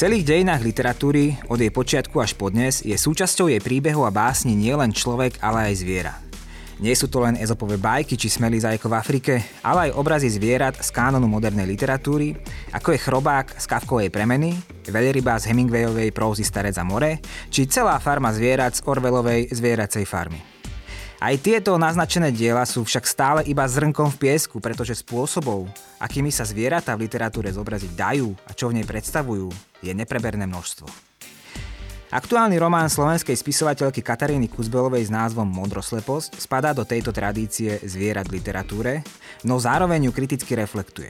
celých 0.00 0.24
dejinách 0.24 0.64
literatúry, 0.64 1.36
od 1.52 1.60
jej 1.60 1.68
počiatku 1.68 2.24
až 2.24 2.32
po 2.32 2.48
dnes, 2.48 2.80
je 2.80 2.96
súčasťou 2.96 3.52
jej 3.52 3.60
príbehu 3.60 4.08
a 4.08 4.08
básni 4.08 4.56
nielen 4.56 4.96
človek, 4.96 5.36
ale 5.44 5.68
aj 5.68 5.74
zviera. 5.76 6.16
Nie 6.80 6.96
sú 6.96 7.04
to 7.04 7.20
len 7.20 7.36
ezopové 7.36 7.76
bajky 7.76 8.16
či 8.16 8.32
smelý 8.32 8.64
zajko 8.64 8.88
v 8.88 8.96
Afrike, 8.96 9.34
ale 9.60 9.92
aj 9.92 10.00
obrazy 10.00 10.32
zvierat 10.32 10.80
z 10.80 10.88
kánonu 10.88 11.28
modernej 11.28 11.68
literatúry, 11.68 12.32
ako 12.72 12.96
je 12.96 13.02
chrobák 13.04 13.60
z 13.60 13.64
Kavkovej 13.68 14.08
premeny, 14.08 14.56
veľryba 14.88 15.36
z 15.36 15.52
Hemingwayovej 15.52 16.16
prózy 16.16 16.48
Starec 16.48 16.80
a 16.80 16.84
more, 16.88 17.20
či 17.52 17.68
celá 17.68 18.00
farma 18.00 18.32
zvierat 18.32 18.80
z 18.80 18.88
Orvelovej 18.88 19.52
zvieracej 19.52 20.08
farmy. 20.08 20.40
Aj 21.20 21.36
tieto 21.36 21.76
naznačené 21.76 22.32
diela 22.32 22.64
sú 22.64 22.88
však 22.88 23.04
stále 23.04 23.40
iba 23.44 23.68
zrnkom 23.68 24.16
v 24.16 24.32
piesku, 24.32 24.64
pretože 24.64 24.96
spôsobov, 25.04 25.68
akými 26.00 26.32
sa 26.32 26.48
zvieratá 26.48 26.96
v 26.96 27.04
literatúre 27.06 27.52
zobraziť 27.52 27.92
dajú 27.92 28.32
a 28.48 28.56
čo 28.56 28.72
v 28.72 28.80
nej 28.80 28.86
predstavujú, 28.88 29.52
je 29.84 29.92
nepreberné 29.92 30.48
množstvo. 30.48 30.88
Aktuálny 32.10 32.58
román 32.58 32.90
slovenskej 32.90 33.38
spisovateľky 33.38 34.02
Kataríny 34.02 34.50
Kuzbelovej 34.50 35.06
s 35.06 35.14
názvom 35.14 35.46
Modrosleposť 35.46 36.42
spadá 36.42 36.74
do 36.74 36.82
tejto 36.82 37.14
tradície 37.14 37.78
zvierat 37.86 38.26
v 38.26 38.42
literatúre, 38.42 39.06
no 39.46 39.62
zároveň 39.62 40.10
ju 40.10 40.12
kriticky 40.16 40.58
reflektuje. 40.58 41.06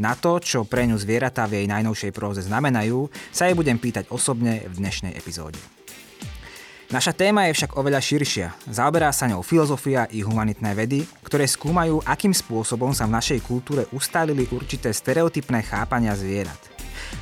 Na 0.00 0.16
to, 0.16 0.40
čo 0.40 0.64
pre 0.64 0.88
ňu 0.88 0.96
zvieratá 0.96 1.44
v 1.44 1.60
jej 1.60 1.66
najnovšej 1.68 2.12
próze 2.16 2.40
znamenajú, 2.40 3.12
sa 3.28 3.52
jej 3.52 3.58
budem 3.58 3.76
pýtať 3.76 4.08
osobne 4.08 4.64
v 4.64 4.80
dnešnej 4.80 5.12
epizóde. 5.12 5.60
Naša 6.90 7.14
téma 7.14 7.46
je 7.46 7.54
však 7.54 7.78
oveľa 7.78 8.02
širšia. 8.02 8.50
Zaoberá 8.66 9.14
sa 9.14 9.30
ňou 9.30 9.46
filozofia 9.46 10.10
i 10.10 10.26
humanitné 10.26 10.74
vedy, 10.74 11.06
ktoré 11.22 11.46
skúmajú, 11.46 12.02
akým 12.02 12.34
spôsobom 12.34 12.90
sa 12.90 13.06
v 13.06 13.14
našej 13.14 13.46
kultúre 13.46 13.86
ustálili 13.94 14.50
určité 14.50 14.90
stereotypné 14.90 15.62
chápania 15.62 16.18
zvierat. 16.18 16.58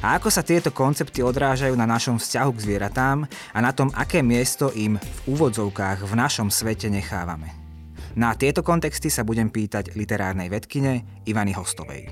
A 0.00 0.16
ako 0.16 0.32
sa 0.32 0.40
tieto 0.40 0.72
koncepty 0.72 1.20
odrážajú 1.20 1.76
na 1.76 1.84
našom 1.84 2.16
vzťahu 2.16 2.50
k 2.56 2.64
zvieratám 2.64 3.28
a 3.28 3.58
na 3.60 3.76
tom, 3.76 3.92
aké 3.92 4.24
miesto 4.24 4.72
im 4.72 4.96
v 4.96 5.18
úvodzovkách 5.36 6.00
v 6.00 6.12
našom 6.16 6.48
svete 6.48 6.88
nechávame. 6.88 7.52
Na 8.16 8.32
tieto 8.32 8.64
kontexty 8.64 9.12
sa 9.12 9.20
budem 9.20 9.52
pýtať 9.52 9.92
literárnej 9.92 10.48
vedkine 10.48 11.04
Ivany 11.28 11.52
Hostovej. 11.52 12.08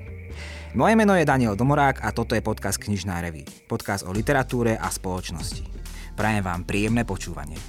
Moje 0.77 0.93
meno 0.93 1.17
je 1.17 1.25
Daniel 1.25 1.57
Domorák 1.57 2.05
a 2.05 2.13
toto 2.13 2.37
je 2.37 2.45
podcast 2.45 2.77
Knižná 2.77 3.25
reví. 3.25 3.49
Podcast 3.65 4.05
o 4.05 4.13
literatúre 4.13 4.77
a 4.77 4.93
spoločnosti. 4.93 5.86
Prajem 6.17 6.41
vám 6.41 6.65
príjemné 6.65 7.05
počúvanie. 7.05 7.61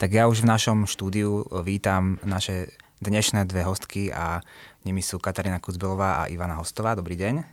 Tak 0.00 0.08
ja 0.08 0.24
už 0.24 0.40
v 0.40 0.48
našom 0.48 0.88
štúdiu 0.88 1.44
vítam 1.60 2.16
naše 2.24 2.72
dnešné 3.04 3.44
dve 3.44 3.68
hostky 3.68 4.08
a 4.08 4.40
nimi 4.88 5.04
sú 5.04 5.20
Katarína 5.20 5.60
Kuzbelová 5.60 6.24
a 6.24 6.32
Ivana 6.32 6.56
Hostová. 6.56 6.96
Dobrý 6.96 7.12
deň. 7.20 7.44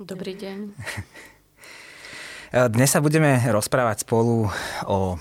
Dobrý 0.00 0.32
deň. 0.32 0.58
Dnes 2.72 2.88
sa 2.88 3.04
budeme 3.04 3.36
rozprávať 3.52 4.08
spolu 4.08 4.48
o 4.88 5.20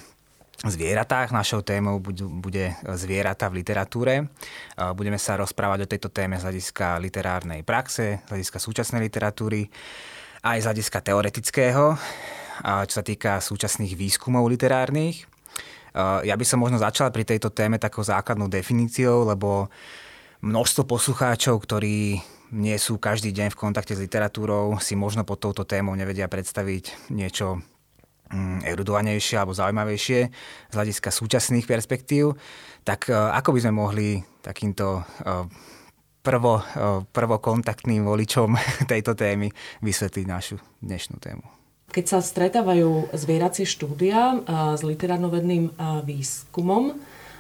zvieratách. 0.66 1.32
Našou 1.32 1.64
témou 1.64 2.04
bude 2.04 2.76
zvieratá 2.84 3.48
v 3.48 3.64
literatúre. 3.64 4.28
Budeme 4.76 5.16
sa 5.16 5.40
rozprávať 5.40 5.86
o 5.86 5.92
tejto 5.92 6.10
téme 6.12 6.36
z 6.36 6.44
hľadiska 6.44 7.00
literárnej 7.00 7.64
praxe, 7.64 8.20
z 8.26 8.30
hľadiska 8.30 8.58
súčasnej 8.60 9.00
literatúry, 9.08 9.72
aj 10.44 10.58
z 10.60 10.66
hľadiska 10.68 11.00
teoretického, 11.00 11.96
čo 12.60 12.94
sa 12.94 13.04
týka 13.04 13.40
súčasných 13.40 13.96
výskumov 13.96 14.48
literárnych. 14.52 15.24
Ja 16.24 16.36
by 16.36 16.46
som 16.46 16.60
možno 16.60 16.78
začala 16.78 17.10
pri 17.10 17.24
tejto 17.24 17.50
téme 17.50 17.80
takou 17.80 18.04
základnou 18.04 18.52
definíciou, 18.52 19.26
lebo 19.26 19.72
množstvo 20.44 20.84
poslucháčov, 20.88 21.60
ktorí 21.60 22.20
nie 22.50 22.78
sú 22.82 22.98
každý 22.98 23.30
deň 23.30 23.54
v 23.54 23.60
kontakte 23.60 23.94
s 23.94 24.02
literatúrou, 24.02 24.78
si 24.82 24.98
možno 24.98 25.22
pod 25.22 25.38
touto 25.38 25.64
témou 25.70 25.94
nevedia 25.94 26.26
predstaviť 26.26 27.14
niečo 27.14 27.62
erudovanejšie 28.64 29.42
alebo 29.42 29.58
zaujímavejšie 29.58 30.20
z 30.70 30.74
hľadiska 30.74 31.10
súčasných 31.10 31.66
perspektív, 31.66 32.38
tak 32.86 33.10
e, 33.10 33.14
ako 33.14 33.54
by 33.56 33.60
sme 33.62 33.74
mohli 33.74 34.08
takýmto 34.42 35.02
e, 35.02 35.04
prvo, 36.22 36.62
e, 36.62 36.64
prvokontaktným 37.10 38.06
voličom 38.06 38.54
tejto 38.92 39.18
témy 39.18 39.50
vysvetliť 39.82 40.26
našu 40.26 40.58
dnešnú 40.82 41.18
tému? 41.22 41.46
Keď 41.90 42.06
sa 42.06 42.20
stretávajú 42.22 43.10
zvieracie 43.18 43.66
štúdia 43.66 44.46
s 44.78 44.86
literárnovedným 44.86 45.74
výskumom, 46.06 46.94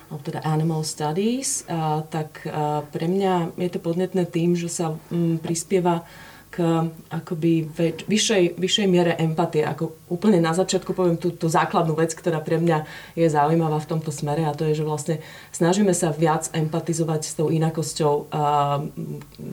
alebo 0.09 0.21
teda 0.25 0.41
Animal 0.41 0.81
Studies, 0.81 1.69
tak 2.09 2.49
pre 2.89 3.05
mňa 3.05 3.53
je 3.61 3.69
to 3.69 3.77
podnetné 3.77 4.25
tým, 4.25 4.57
že 4.57 4.65
sa 4.73 4.97
mm, 5.13 5.45
prispieva 5.45 6.01
k 6.49 6.89
akoby 7.13 7.69
vyššej, 8.09 8.57
vyššej 8.57 8.87
miere 8.89 9.13
empatie. 9.21 9.61
Ako 9.61 10.09
úplne 10.09 10.41
na 10.41 10.57
začiatku 10.57 10.97
poviem 10.97 11.13
tú, 11.21 11.29
tú 11.29 11.45
základnú 11.45 11.93
vec, 11.93 12.09
ktorá 12.17 12.41
pre 12.41 12.57
mňa 12.57 12.89
je 13.13 13.29
zaujímavá 13.29 13.77
v 13.77 13.89
tomto 13.89 14.09
smere 14.09 14.49
a 14.49 14.57
to 14.57 14.65
je, 14.65 14.81
že 14.81 14.87
vlastne 14.87 15.15
snažíme 15.53 15.93
sa 15.93 16.09
viac 16.09 16.49
empatizovať 16.49 17.21
s 17.21 17.33
tou 17.37 17.53
inakosťou 17.53 18.13
a, 18.33 18.81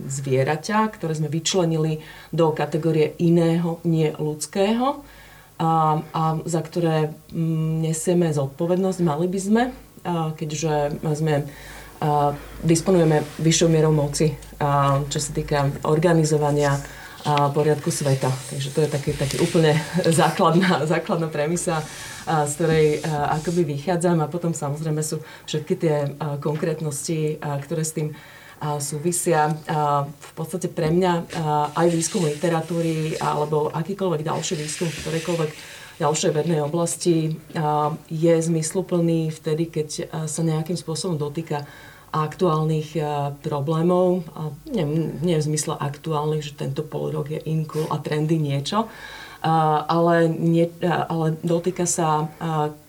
zvieraťa, 0.08 0.88
ktoré 0.96 1.12
sme 1.12 1.28
vyčlenili 1.28 2.00
do 2.32 2.56
kategórie 2.56 3.12
iného, 3.20 3.76
nie 3.84 4.16
ľudského 4.16 5.04
a, 5.60 6.00
a 6.00 6.22
za 6.48 6.60
ktoré 6.64 7.12
m, 7.28 7.84
nesieme 7.84 8.32
zodpovednosť, 8.32 8.98
mali 9.04 9.28
by 9.28 9.40
sme, 9.40 9.62
a, 10.00 10.32
keďže 10.32 10.96
sme 11.12 11.44
disponujeme 12.62 13.24
vyššou 13.38 13.68
mierou 13.68 13.92
moci, 13.92 14.32
čo 15.08 15.18
sa 15.20 15.30
týka 15.32 15.70
organizovania 15.84 16.76
a 17.26 17.50
poriadku 17.50 17.90
sveta. 17.90 18.30
Takže 18.30 18.70
to 18.70 18.86
je 18.86 18.88
taký, 18.88 19.10
taký 19.18 19.42
úplne 19.42 19.74
základná, 20.06 20.82
základná 20.94 21.26
premisa, 21.26 21.82
z 22.22 22.52
ktorej 22.54 22.86
akoby 23.10 23.66
vychádzam 23.66 24.22
a 24.22 24.30
potom 24.30 24.54
samozrejme 24.54 25.02
sú 25.02 25.18
všetky 25.50 25.74
tie 25.74 25.94
konkrétnosti, 26.38 27.42
ktoré 27.42 27.82
s 27.82 27.98
tým 27.98 28.14
súvisia. 28.78 29.52
V 30.06 30.32
podstate 30.38 30.70
pre 30.70 30.94
mňa 30.94 31.12
aj 31.74 31.86
výskum 31.90 32.24
literatúry 32.24 33.18
alebo 33.18 33.74
akýkoľvek 33.74 34.22
ďalší 34.22 34.54
výskum 34.62 34.86
v 34.86 35.18
ďalšej 35.96 36.32
vednej 36.36 36.60
oblasti 36.60 37.40
je 38.12 38.34
zmysluplný 38.36 39.32
vtedy, 39.32 39.68
keď 39.68 39.88
sa 40.28 40.40
nejakým 40.44 40.76
spôsobom 40.76 41.16
dotýka 41.16 41.64
aktuálnych 42.12 42.96
problémov. 43.44 44.24
Nie, 44.68 44.84
nie 45.20 45.36
v 45.36 45.46
zmysle 45.52 45.76
aktuálnych, 45.76 46.48
že 46.48 46.56
tento 46.56 46.80
pol 46.80 47.12
rok 47.12 47.28
je 47.28 47.40
in 47.44 47.68
cool 47.68 47.84
a 47.92 48.00
trendy 48.00 48.40
niečo, 48.40 48.88
ale, 49.88 50.28
nie, 50.32 50.68
ale 50.84 51.36
dotýka 51.44 51.84
sa 51.84 52.28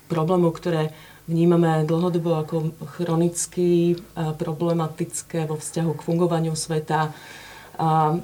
problémov, 0.07 0.56
ktoré 0.56 0.95
vnímame 1.28 1.84
dlhodobo 1.84 2.39
ako 2.39 2.56
chronicky 2.95 4.00
problematické 4.16 5.44
vo 5.44 5.59
vzťahu 5.59 5.91
k 6.00 6.06
fungovaniu 6.07 6.56
sveta, 6.56 7.12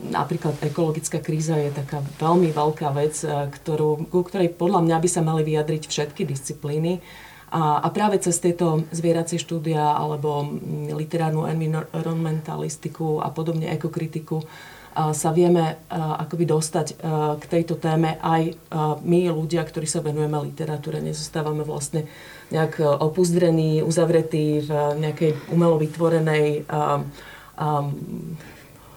napríklad 0.10 0.58
ekologická 0.66 1.22
kríza 1.22 1.54
je 1.62 1.70
taká 1.70 2.02
veľmi 2.18 2.50
veľká 2.50 2.90
vec, 2.98 3.22
e, 3.22 3.54
ktorú, 3.54 4.10
ku 4.10 4.26
ktorej 4.26 4.50
podľa 4.58 4.82
mňa 4.82 4.98
by 4.98 5.10
sa 5.10 5.22
mali 5.22 5.46
vyjadriť 5.46 5.84
všetky 5.86 6.26
disciplíny. 6.26 6.98
A, 7.54 7.86
práve 7.94 8.18
cez 8.18 8.42
tieto 8.42 8.82
zvieracie 8.90 9.38
štúdia 9.38 9.94
alebo 9.94 10.42
mm, 10.42 10.98
literárnu 10.98 11.46
environmentalistiku 11.46 13.22
a 13.22 13.30
podobne 13.30 13.70
ekokritiku 13.70 14.42
a 14.98 15.14
sa 15.14 15.30
vieme 15.30 15.86
a, 15.86 16.26
akoby 16.26 16.50
dostať 16.50 16.88
k 17.38 17.44
tejto 17.46 17.78
téme 17.78 18.18
aj 18.26 18.58
a, 18.74 18.98
my, 19.06 19.30
ľudia, 19.30 19.62
ktorí 19.62 19.86
sa 19.86 20.02
venujeme 20.02 20.34
literatúre. 20.50 20.98
Nezostávame 20.98 21.62
vlastne 21.62 22.10
nejak 22.50 22.82
opuzdrení, 22.82 23.86
uzavretí 23.86 24.66
v 24.66 24.70
nejakej 24.98 25.54
umelo 25.54 25.78
vytvorenej 25.78 26.66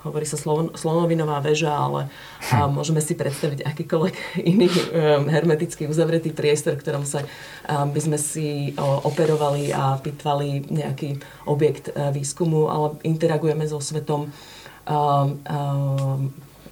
hovorí 0.09 0.25
sa 0.25 0.39
slonovinová 0.75 1.43
väža, 1.43 1.75
ale 1.75 2.09
a 2.55 2.67
môžeme 2.77 3.03
si 3.03 3.19
predstaviť 3.19 3.67
akýkoľvek 3.67 4.15
iný 4.53 4.71
um, 4.71 5.27
hermetický 5.27 5.91
uzavretý 5.91 6.31
priestor, 6.31 6.79
v 6.79 6.83
ktorom 6.83 7.05
sa 7.05 7.27
um, 7.67 7.91
by 7.91 8.01
sme 8.01 8.19
si 8.19 8.73
operovali 8.79 9.75
a 9.75 9.99
pitvali 9.99 10.71
nejaký 10.71 11.19
objekt 11.51 11.91
uh, 11.93 12.15
výskumu, 12.15 12.71
ale 12.71 12.87
interagujeme 13.03 13.67
so 13.67 13.83
svetom 13.83 14.31
um, 14.31 15.29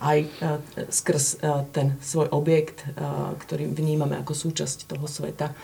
aj 0.05 0.19
uh, 0.43 0.61
skrz 0.91 1.25
uh, 1.41 1.65
ten 1.73 1.97
svoj 1.99 2.29
objekt, 2.35 2.85
ktorý 3.41 3.73
vnímame 3.73 4.21
ako 4.21 4.33
súčasť 4.37 4.91
toho 4.91 5.07
sveta. 5.09 5.55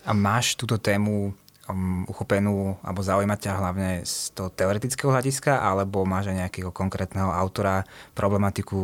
A 0.00 0.12
máš 0.16 0.56
túto 0.56 0.80
tému 0.80 1.36
um, 1.70 2.02
uchopenú 2.10 2.76
alebo 2.82 3.00
zaujímať 3.00 3.38
ťa 3.38 3.52
hlavne 3.56 3.90
z 4.02 4.34
toho 4.34 4.50
teoretického 4.50 5.08
hľadiska, 5.14 5.62
alebo 5.62 6.02
máš 6.02 6.34
aj 6.34 6.46
nejakého 6.46 6.74
konkrétneho 6.74 7.30
autora, 7.30 7.86
problematiku, 8.12 8.76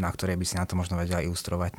na 0.00 0.08
ktorej 0.08 0.40
by 0.40 0.44
si 0.48 0.56
na 0.56 0.64
to 0.64 0.74
možno 0.74 0.96
vedela 0.96 1.20
ilustrovať? 1.20 1.76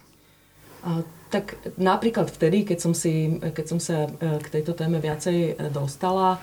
Tak 1.29 1.77
napríklad 1.77 2.33
vtedy, 2.33 2.65
keď 2.65 2.77
som, 2.81 2.93
si, 2.97 3.37
keď 3.37 3.65
som 3.69 3.77
sa 3.77 4.09
k 4.17 4.47
tejto 4.49 4.73
téme 4.73 4.97
viacej 4.97 5.69
dostala, 5.69 6.41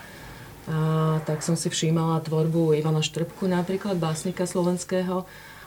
a, 0.69 1.19
tak 1.27 1.43
som 1.43 1.59
si 1.59 1.67
všímala 1.67 2.23
tvorbu 2.23 2.79
Ivana 2.79 3.03
Štrbku 3.03 3.51
napríklad, 3.51 3.99
básnika 3.99 4.47
slovenského. 4.47 5.27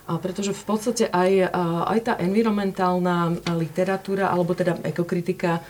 A 0.09 0.18
pretože 0.18 0.51
v 0.51 0.63
podstate 0.65 1.06
aj, 1.07 1.54
aj 1.88 2.00
tá 2.04 2.13
environmentálna 2.19 3.38
literatúra, 3.54 4.33
alebo 4.33 4.57
teda 4.57 4.80
ekokritika, 4.88 5.62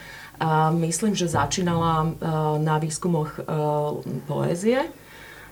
a 0.41 0.73
myslím, 0.73 1.13
že 1.13 1.29
začínala 1.29 2.17
na 2.57 2.81
výskumoch 2.81 3.45
poézie. 4.25 4.89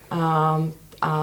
A, 0.09 0.57
a 0.97 1.13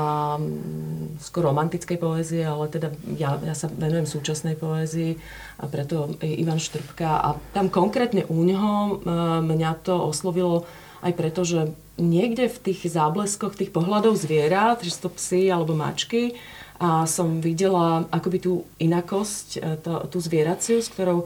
skoro 1.19 1.51
romantickej 1.51 1.99
poézie, 1.99 2.47
ale 2.47 2.71
teda 2.71 2.95
ja, 3.19 3.35
ja 3.43 3.59
sa 3.59 3.67
venujem 3.67 4.07
súčasnej 4.07 4.55
poézii 4.55 5.19
a 5.59 5.67
preto 5.67 6.15
Ivan 6.23 6.63
Štrbka. 6.63 7.11
A 7.27 7.29
tam 7.51 7.67
konkrétne 7.67 8.23
u 8.31 8.47
neho 8.47 9.03
mňa 9.43 9.83
to 9.83 9.99
oslovilo 9.99 10.63
aj 11.03 11.13
preto, 11.19 11.43
že 11.43 11.75
niekde 11.99 12.47
v 12.47 12.63
tých 12.71 12.87
zábleskoch 12.87 13.59
tých 13.59 13.75
pohľadov 13.75 14.15
zvierat, 14.15 14.87
že 14.87 14.95
to 14.95 15.11
psy 15.19 15.51
alebo 15.51 15.75
mačky, 15.75 16.39
a 16.77 17.09
som 17.09 17.41
videla 17.41 18.05
akoby 18.13 18.37
tú 18.37 18.69
inakosť, 18.77 19.81
to, 19.81 19.93
tú 20.13 20.19
zvieraciu, 20.21 20.85
s 20.85 20.93
ktorou 20.93 21.25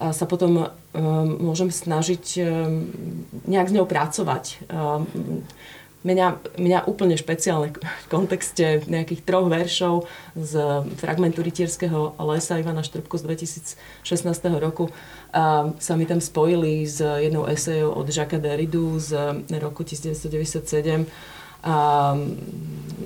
sa 0.00 0.24
potom 0.24 0.64
um, 0.64 0.68
môžem 1.44 1.68
snažiť 1.68 2.24
um, 2.40 2.88
nejak 3.44 3.68
s 3.68 3.76
ňou 3.76 3.84
pracovať. 3.84 4.64
Um, 4.72 5.44
Mňa, 6.00 6.56
mňa 6.56 6.88
úplne 6.88 7.12
špeciálne 7.12 7.76
v 7.76 8.06
kontexte 8.08 8.80
nejakých 8.88 9.20
troch 9.20 9.52
veršov 9.52 10.08
z 10.32 10.56
fragmentu 10.96 11.44
Rytierského 11.44 12.16
lesa 12.24 12.56
Ivana 12.56 12.80
Štrbku 12.80 13.20
z 13.20 13.28
2016 14.08 14.16
roku 14.56 14.88
a 15.28 15.68
sa 15.76 16.00
mi 16.00 16.08
tam 16.08 16.24
spojili 16.24 16.88
s 16.88 17.04
jednou 17.04 17.44
esejou 17.44 17.92
od 17.92 18.08
Jacques 18.08 18.40
Derridu 18.40 18.96
z 18.96 19.44
roku 19.60 19.84
1997 19.84 21.04
a 21.68 22.16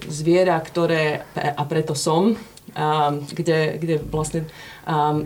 zviera, 0.07 0.55
ktoré, 0.63 1.27
a 1.35 1.63
preto 1.67 1.99
som, 1.99 2.39
kde, 3.35 3.77
kde 3.79 3.97
vlastne 4.01 4.49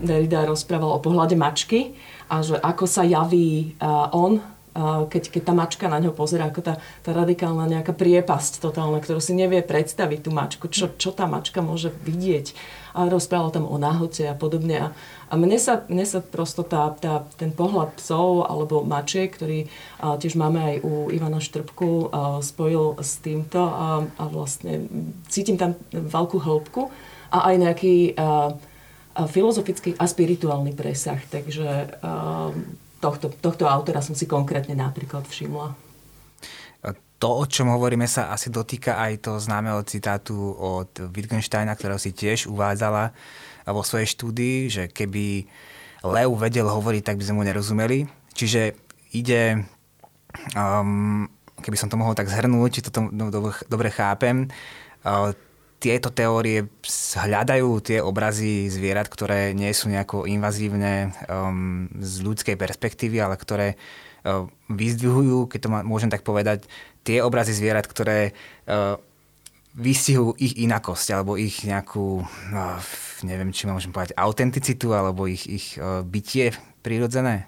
Derrida 0.03 0.43
rozprával 0.45 0.97
o 0.97 1.03
pohľade 1.03 1.39
mačky 1.39 1.95
a 2.27 2.43
že 2.43 2.59
ako 2.59 2.85
sa 2.85 3.07
javí 3.07 3.79
on 4.11 4.43
keď, 5.09 5.23
keď 5.33 5.41
tá 5.43 5.53
mačka 5.53 5.85
na 5.89 5.97
ňo 5.97 6.13
pozera, 6.13 6.47
ako 6.47 6.61
tá, 6.61 6.73
tá 7.01 7.11
radikálna 7.11 7.65
nejaká 7.65 7.91
priepasť 7.91 8.61
totálna, 8.61 9.01
ktorú 9.01 9.19
si 9.19 9.33
nevie 9.33 9.65
predstaviť 9.65 10.19
tú 10.23 10.31
mačku, 10.31 10.65
čo, 10.69 10.93
čo 10.93 11.09
tá 11.09 11.25
mačka 11.25 11.59
môže 11.59 11.91
vidieť. 12.05 12.53
A 12.93 13.09
rozprával 13.09 13.53
tam 13.53 13.65
o 13.69 13.77
náhote 13.77 14.25
a 14.29 14.35
podobne. 14.37 14.77
A, 14.77 14.87
a 15.29 15.33
mne, 15.37 15.57
sa, 15.57 15.85
mne 15.89 16.05
sa 16.05 16.21
prosto 16.21 16.61
tá, 16.61 16.93
tá, 16.97 17.25
ten 17.37 17.49
pohľad 17.53 17.97
psov 17.97 18.45
alebo 18.45 18.85
mačiek, 18.85 19.29
ktorý 19.33 19.65
a, 19.99 20.17
tiež 20.17 20.37
máme 20.37 20.59
aj 20.61 20.75
u 20.85 20.93
Ivana 21.09 21.41
Štrbku, 21.41 21.89
a, 21.89 21.99
spojil 22.45 22.97
s 23.01 23.21
týmto 23.25 23.61
a, 23.61 24.05
a 24.05 24.23
vlastne 24.29 24.85
cítim 25.27 25.57
tam 25.57 25.77
veľkú 25.93 26.37
hĺbku 26.39 26.81
a 27.29 27.53
aj 27.53 27.55
nejaký 27.57 27.95
filozofický 29.29 29.95
a 29.97 30.05
spirituálny 30.05 30.73
presah. 30.73 31.17
Takže 31.17 31.99
tohto, 32.99 33.31
tohto 33.39 33.65
autora 33.69 34.03
som 34.03 34.13
si 34.17 34.25
konkrétne 34.25 34.75
napríklad 34.75 35.25
všimla. 35.25 35.75
To, 37.19 37.43
o 37.43 37.43
čom 37.43 37.67
hovoríme, 37.75 38.07
sa 38.07 38.31
asi 38.31 38.47
dotýka 38.47 38.95
aj 38.95 39.27
to 39.27 39.31
známeho 39.43 39.83
citátu 39.83 40.55
od 40.55 41.11
Wittgensteina, 41.11 41.75
ktorého 41.75 41.99
si 41.99 42.15
tiež 42.15 42.47
uvádzala 42.47 43.11
vo 43.67 43.83
svojej 43.83 44.07
štúdii, 44.07 44.57
že 44.71 44.83
keby 44.87 45.43
Leu 46.07 46.31
vedel 46.39 46.63
hovoriť, 46.63 47.03
tak 47.03 47.19
by 47.19 47.23
sme 47.27 47.35
mu 47.35 47.43
nerozumeli. 47.43 48.07
Čiže 48.31 48.71
ide, 49.11 49.67
um, 50.55 51.27
keby 51.59 51.75
som 51.75 51.91
to 51.91 51.99
mohol 51.99 52.15
tak 52.15 52.31
zhrnúť, 52.31 52.79
či 52.79 52.81
to 52.87 53.03
no, 53.11 53.27
dobre, 53.27 53.51
dobre 53.67 53.91
chápem, 53.91 54.47
uh, 55.03 55.35
tieto 55.79 56.11
teórie 56.11 56.67
hľadajú 57.15 57.79
tie 57.79 58.03
obrazy 58.03 58.67
zvierat, 58.67 59.07
ktoré 59.07 59.55
nie 59.55 59.71
sú 59.71 59.87
nejako 59.87 60.27
invazívne 60.27 61.15
um, 61.31 61.87
z 61.95 62.19
ľudskej 62.19 62.59
perspektívy, 62.59 63.23
ale 63.23 63.39
ktoré 63.39 63.79
uh, 63.79 64.45
vyzdvihujú, 64.67 65.47
keď 65.47 65.59
to 65.63 65.69
môžem 65.87 66.11
tak 66.11 66.27
povedať, 66.27 66.67
tie 67.07 67.23
obrazy 67.23 67.55
zvierat, 67.55 67.87
ktoré 67.87 68.35
uh, 68.67 68.99
vystihujú 69.79 70.35
ich 70.35 70.59
inakosť 70.59 71.15
alebo 71.15 71.39
ich 71.39 71.63
nejakú, 71.63 72.27
uh, 72.27 72.83
neviem, 73.23 73.55
či 73.55 73.71
môžem 73.71 73.95
povedať, 73.95 74.19
autenticitu 74.19 74.91
alebo 74.91 75.31
ich, 75.31 75.47
ich 75.47 75.79
uh, 75.79 76.03
bytie 76.03 76.51
prirodzené? 76.83 77.47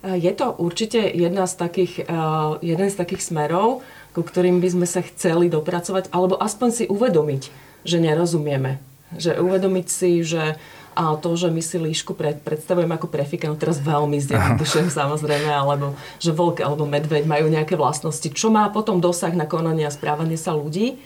Je 0.00 0.32
to 0.32 0.56
určite 0.56 0.96
jedna 0.96 1.44
z 1.44 1.60
takých, 1.60 2.08
uh, 2.08 2.56
jeden 2.64 2.88
z 2.88 2.96
takých 2.96 3.20
smerov, 3.20 3.84
ku 4.14 4.26
ktorým 4.26 4.58
by 4.58 4.68
sme 4.74 4.86
sa 4.86 5.00
chceli 5.04 5.46
dopracovať, 5.46 6.10
alebo 6.10 6.38
aspoň 6.38 6.68
si 6.70 6.84
uvedomiť, 6.90 7.42
že 7.86 7.96
nerozumieme. 8.02 8.82
Že 9.14 9.42
uvedomiť 9.42 9.86
si, 9.90 10.22
že 10.22 10.58
a 10.90 11.14
to, 11.16 11.38
že 11.38 11.48
my 11.48 11.62
si 11.62 11.78
líšku 11.78 12.18
pred, 12.18 12.42
ako 12.42 13.06
no 13.46 13.54
teraz 13.54 13.78
veľmi 13.78 14.18
zjednodušujem 14.20 14.90
samozrejme, 14.90 15.48
alebo 15.48 15.94
že 16.18 16.34
vlk 16.34 16.66
alebo 16.66 16.84
medveď 16.84 17.24
majú 17.30 17.46
nejaké 17.46 17.78
vlastnosti, 17.78 18.26
čo 18.34 18.50
má 18.50 18.66
potom 18.74 18.98
dosah 18.98 19.30
na 19.32 19.46
konanie 19.46 19.86
a 19.86 19.94
správanie 19.94 20.34
sa 20.34 20.52
ľudí. 20.52 20.98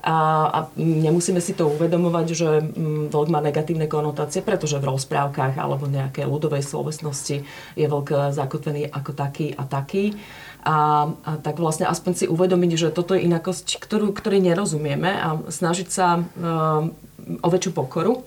A, 0.00 0.48
a 0.48 0.58
nemusíme 0.80 1.44
si 1.44 1.52
to 1.52 1.68
uvedomovať, 1.68 2.26
že 2.32 2.48
mm, 2.64 3.12
vlk 3.12 3.28
má 3.28 3.44
negatívne 3.44 3.84
konotácie, 3.84 4.40
pretože 4.40 4.80
v 4.80 4.96
rozprávkach 4.96 5.60
alebo 5.60 5.84
nejaké 5.84 6.24
ľudovej 6.24 6.64
slovesnosti 6.64 7.44
je 7.76 7.86
vlk 7.88 8.32
zakotvený 8.32 8.88
ako 8.88 9.12
taký 9.12 9.52
a 9.52 9.68
taký. 9.68 10.16
A, 10.60 11.08
a 11.24 11.30
tak 11.40 11.56
vlastne 11.56 11.88
aspoň 11.88 12.12
si 12.12 12.26
uvedomiť, 12.28 12.70
že 12.76 12.88
toto 12.92 13.16
je 13.16 13.24
inakosť, 13.24 13.80
ktorú, 13.80 14.12
ktorej 14.12 14.44
nerozumieme 14.44 15.08
a 15.08 15.40
snažiť 15.48 15.88
sa 15.88 16.20
uh, 16.20 16.84
o 17.40 17.48
väčšiu 17.48 17.72
pokoru 17.72 18.20
uh, 18.20 18.24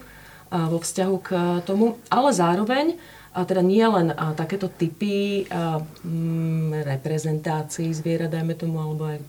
vo 0.69 0.81
vzťahu 0.81 1.15
k 1.21 1.29
tomu, 1.65 2.01
ale 2.09 2.29
zároveň 2.33 2.97
a 3.33 3.49
teda 3.49 3.65
nie 3.65 3.81
len 3.81 4.13
a, 4.13 4.37
takéto 4.37 4.69
typy 4.69 5.49
a, 5.49 5.81
m, 6.05 6.69
reprezentácií 6.85 7.89
zvierat, 7.89 8.29
dajme 8.29 8.53
tomu, 8.53 8.77
alebo 8.77 9.09
aj 9.09 9.25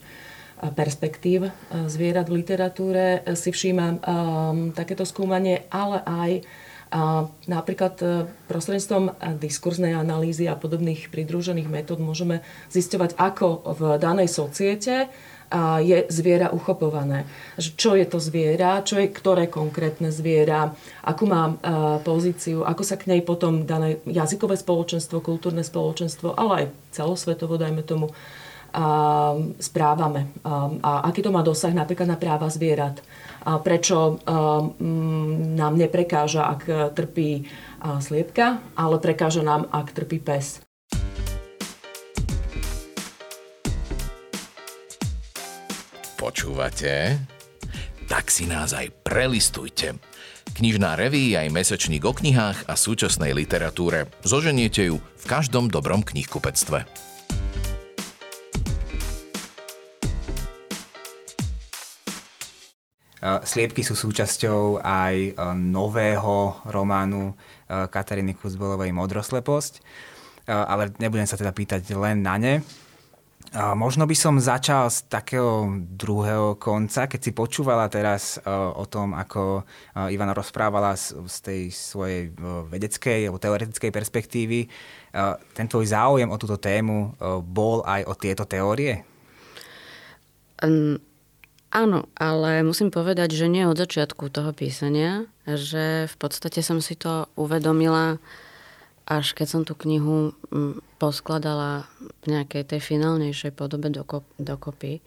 perspektív 0.76 1.48
zvierat 1.88 2.28
v 2.28 2.40
literatúre 2.40 3.20
si 3.36 3.52
všímam 3.52 4.00
takéto 4.72 5.04
skúmanie, 5.04 5.68
ale 5.68 6.00
aj 6.04 6.30
a 6.94 7.26
napríklad 7.50 7.94
e, 7.98 8.06
prostredníctvom 8.46 9.04
e, 9.10 9.12
diskurznej 9.42 9.98
analýzy 9.98 10.46
a 10.46 10.54
podobných 10.54 11.10
pridružených 11.10 11.66
metód 11.66 11.98
môžeme 11.98 12.46
zisťovať, 12.70 13.18
ako 13.18 13.74
v 13.74 13.82
danej 13.98 14.30
societe 14.30 15.10
je 15.84 16.08
zviera 16.10 16.50
uchopované. 16.50 17.30
Čo 17.60 17.94
je 17.94 18.08
to 18.10 18.18
zviera, 18.18 18.82
čo 18.82 18.98
je 18.98 19.06
ktoré 19.06 19.46
konkrétne 19.46 20.10
zviera, 20.10 20.70
akú 21.02 21.26
má 21.26 21.50
e, 21.50 21.54
pozíciu, 22.02 22.62
ako 22.62 22.82
sa 22.86 22.94
k 22.94 23.10
nej 23.10 23.26
potom 23.26 23.66
dané 23.66 23.98
jazykové 24.06 24.54
spoločenstvo, 24.54 25.18
kultúrne 25.18 25.66
spoločenstvo, 25.66 26.38
ale 26.38 26.50
aj 26.54 26.66
celosvetovo, 26.94 27.58
dajme 27.58 27.82
tomu, 27.82 28.14
správame. 29.62 30.34
A 30.82 31.06
aký 31.06 31.22
to 31.22 31.30
má 31.30 31.46
dosah 31.46 31.70
napríklad 31.70 32.10
na 32.10 32.18
práva 32.18 32.50
zvierat 32.50 32.98
prečo 33.60 34.18
mm, 34.24 35.56
nám 35.56 35.76
neprekáža, 35.76 36.48
ak 36.48 36.62
trpí 36.96 37.44
sliepka, 38.00 38.64
ale 38.74 38.96
prekáža 38.96 39.44
nám, 39.44 39.68
ak 39.68 39.92
trpí 39.92 40.18
pes. 40.20 40.64
Počúvate? 46.16 47.20
Tak 48.08 48.32
si 48.32 48.48
nás 48.48 48.72
aj 48.72 48.88
prelistujte. 49.04 50.00
Knižná 50.56 50.96
reví 50.96 51.36
aj 51.36 51.52
mesačník 51.52 52.00
o 52.06 52.16
knihách 52.16 52.64
a 52.70 52.78
súčasnej 52.78 53.36
literatúre. 53.36 54.08
Zoženiete 54.24 54.88
ju 54.88 55.02
v 55.02 55.24
každom 55.28 55.68
dobrom 55.68 56.00
knihkupectve. 56.00 57.03
Sliepky 63.24 63.80
sú 63.80 63.96
súčasťou 63.96 64.84
aj 64.84 65.16
e, 65.16 65.30
nového 65.56 66.60
románu 66.68 67.32
e, 67.32 67.34
Kataríny 67.88 68.36
Kuzbelovej 68.36 68.92
Modrosleposť, 68.92 69.80
ale 70.44 70.92
nebudem 71.00 71.24
sa 71.24 71.40
teda 71.40 71.56
pýtať 71.56 71.88
len 71.96 72.20
na 72.20 72.36
ne. 72.36 72.60
Možno 73.54 74.04
by 74.04 74.12
som 74.12 74.36
začal 74.36 74.92
z 74.92 75.08
takého 75.08 75.72
druhého 75.80 76.60
konca, 76.60 77.08
keď 77.08 77.20
si 77.24 77.32
počúvala 77.32 77.88
teraz 77.88 78.36
o 78.44 78.84
tom, 78.84 79.16
ako 79.16 79.64
Ivana 80.12 80.36
rozprávala 80.36 80.92
z 81.00 81.36
tej 81.40 81.62
svojej 81.72 82.28
vedeckej 82.68 83.24
alebo 83.24 83.40
teoretickej 83.40 83.88
perspektívy. 83.88 84.68
Ten 85.56 85.64
tvoj 85.64 85.86
záujem 85.88 86.28
o 86.28 86.36
túto 86.36 86.60
tému 86.60 87.16
bol 87.40 87.80
aj 87.88 88.04
o 88.04 88.12
tieto 88.20 88.44
teórie? 88.44 89.00
Um 90.60 91.13
Áno, 91.74 92.06
ale 92.14 92.62
musím 92.62 92.94
povedať, 92.94 93.34
že 93.34 93.50
nie 93.50 93.66
od 93.66 93.74
začiatku 93.74 94.30
toho 94.30 94.54
písania, 94.54 95.26
že 95.42 96.06
v 96.06 96.16
podstate 96.22 96.62
som 96.62 96.78
si 96.78 96.94
to 96.94 97.26
uvedomila 97.34 98.22
až 99.04 99.36
keď 99.36 99.46
som 99.48 99.62
tú 99.68 99.76
knihu 99.76 100.32
mm, 100.48 100.80
poskladala 100.96 101.84
v 102.24 102.32
nejakej 102.32 102.64
tej 102.64 102.80
finálnejšej 102.80 103.52
podobe 103.52 103.92
dokop, 103.92 104.24
dokopy, 104.40 105.04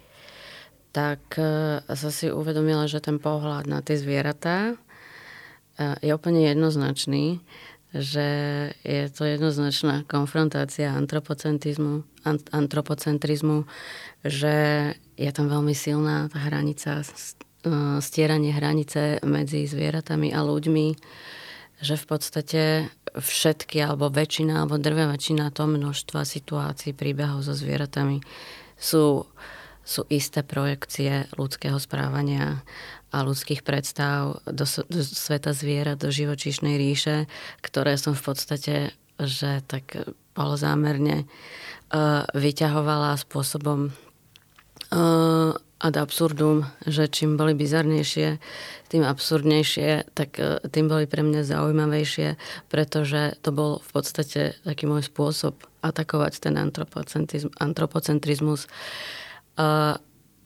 tak 0.93 1.21
e, 1.37 1.81
sa 1.81 2.09
si 2.13 2.29
uvedomila, 2.29 2.85
že 2.85 3.01
ten 3.01 3.17
pohľad 3.17 3.65
na 3.65 3.81
tie 3.81 3.97
zvieratá 3.97 4.73
e, 4.73 4.75
je 6.05 6.11
úplne 6.13 6.45
jednoznačný, 6.45 7.41
že 7.97 8.27
je 8.85 9.09
to 9.09 9.25
jednoznačná 9.25 10.05
konfrontácia 10.05 10.93
antropocentrizmu, 10.93 12.05
antropocentrizmu, 12.53 13.65
že 14.21 14.55
je 15.17 15.31
tam 15.33 15.49
veľmi 15.49 15.73
silná 15.73 16.29
tá 16.29 16.39
hranica, 16.45 17.01
e, 17.01 17.05
stieranie 17.99 18.53
hranice 18.53 19.17
medzi 19.25 19.65
zvieratami 19.65 20.29
a 20.29 20.45
ľuďmi, 20.45 20.87
že 21.81 21.97
v 21.97 22.05
podstate 22.05 22.61
všetky, 23.17 23.81
alebo 23.81 24.13
väčšina, 24.13 24.61
alebo 24.61 24.77
drvia 24.77 25.09
väčšina 25.09 25.49
to 25.49 25.65
množstva 25.65 26.21
situácií, 26.21 26.93
príbehov 26.93 27.41
so 27.41 27.57
zvieratami 27.57 28.21
sú, 28.77 29.25
sú 29.81 30.01
isté 30.13 30.45
projekcie 30.45 31.25
ľudského 31.33 31.81
správania 31.81 32.61
a 33.09 33.25
ľudských 33.25 33.65
predstav 33.65 34.41
do, 34.45 34.65
do 34.67 35.01
sveta 35.01 35.55
zvierat, 35.55 35.97
do 35.97 36.13
živočíšnej 36.13 36.77
ríše, 36.77 37.25
ktoré 37.65 37.97
som 37.97 38.13
v 38.13 38.23
podstate, 38.25 38.75
že 39.17 39.65
tak 39.65 40.13
bolo 40.37 40.53
zámerne 40.53 41.25
uh, 41.25 42.29
vyťahovala 42.37 43.17
spôsobom 43.17 43.89
ad 45.77 45.93
absurdum, 45.93 46.65
že 46.89 47.05
čím 47.05 47.37
boli 47.37 47.53
bizarnejšie, 47.53 48.41
tým 48.89 49.05
absurdnejšie, 49.05 50.09
tak 50.17 50.41
e, 50.41 50.57
tým 50.73 50.89
boli 50.89 51.05
pre 51.05 51.21
mňa 51.21 51.45
zaujímavejšie, 51.45 52.33
pretože 52.71 53.37
to 53.45 53.53
bol 53.53 53.77
v 53.83 53.89
podstate 53.93 54.57
taký 54.65 54.89
môj 54.89 55.05
spôsob 55.05 55.53
atakovať 55.85 56.41
ten 56.41 56.57
antropocentrizmus. 56.57 58.65
A 59.57 59.97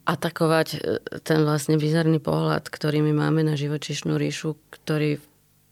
atakovať 0.01 0.81
ten 1.21 1.45
vlastne 1.45 1.77
bizarný 1.77 2.17
pohľad, 2.17 2.67
ktorý 2.67 3.05
my 3.05 3.13
máme 3.13 3.45
na 3.45 3.53
živočišnú 3.53 4.17
ríšu, 4.17 4.57
ktorý, 4.74 5.21
v 5.21 5.25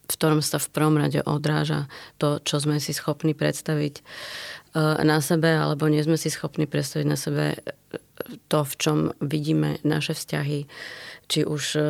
ktorom 0.06 0.38
sa 0.38 0.62
v 0.62 0.70
prvom 0.70 0.96
rade 0.96 1.18
odráža 1.26 1.90
to, 2.16 2.38
čo 2.38 2.62
sme 2.62 2.78
si 2.78 2.94
schopní 2.94 3.34
predstaviť 3.34 4.06
na 5.02 5.18
sebe, 5.18 5.50
alebo 5.50 5.90
nie 5.90 5.98
sme 6.06 6.14
si 6.14 6.30
schopní 6.30 6.70
predstaviť 6.70 7.06
na 7.10 7.18
sebe 7.18 7.58
to, 8.48 8.64
v 8.64 8.74
čom 8.76 8.98
vidíme 9.20 9.78
naše 9.82 10.14
vzťahy, 10.14 10.66
či 11.30 11.40
už 11.46 11.62
e, 11.76 11.82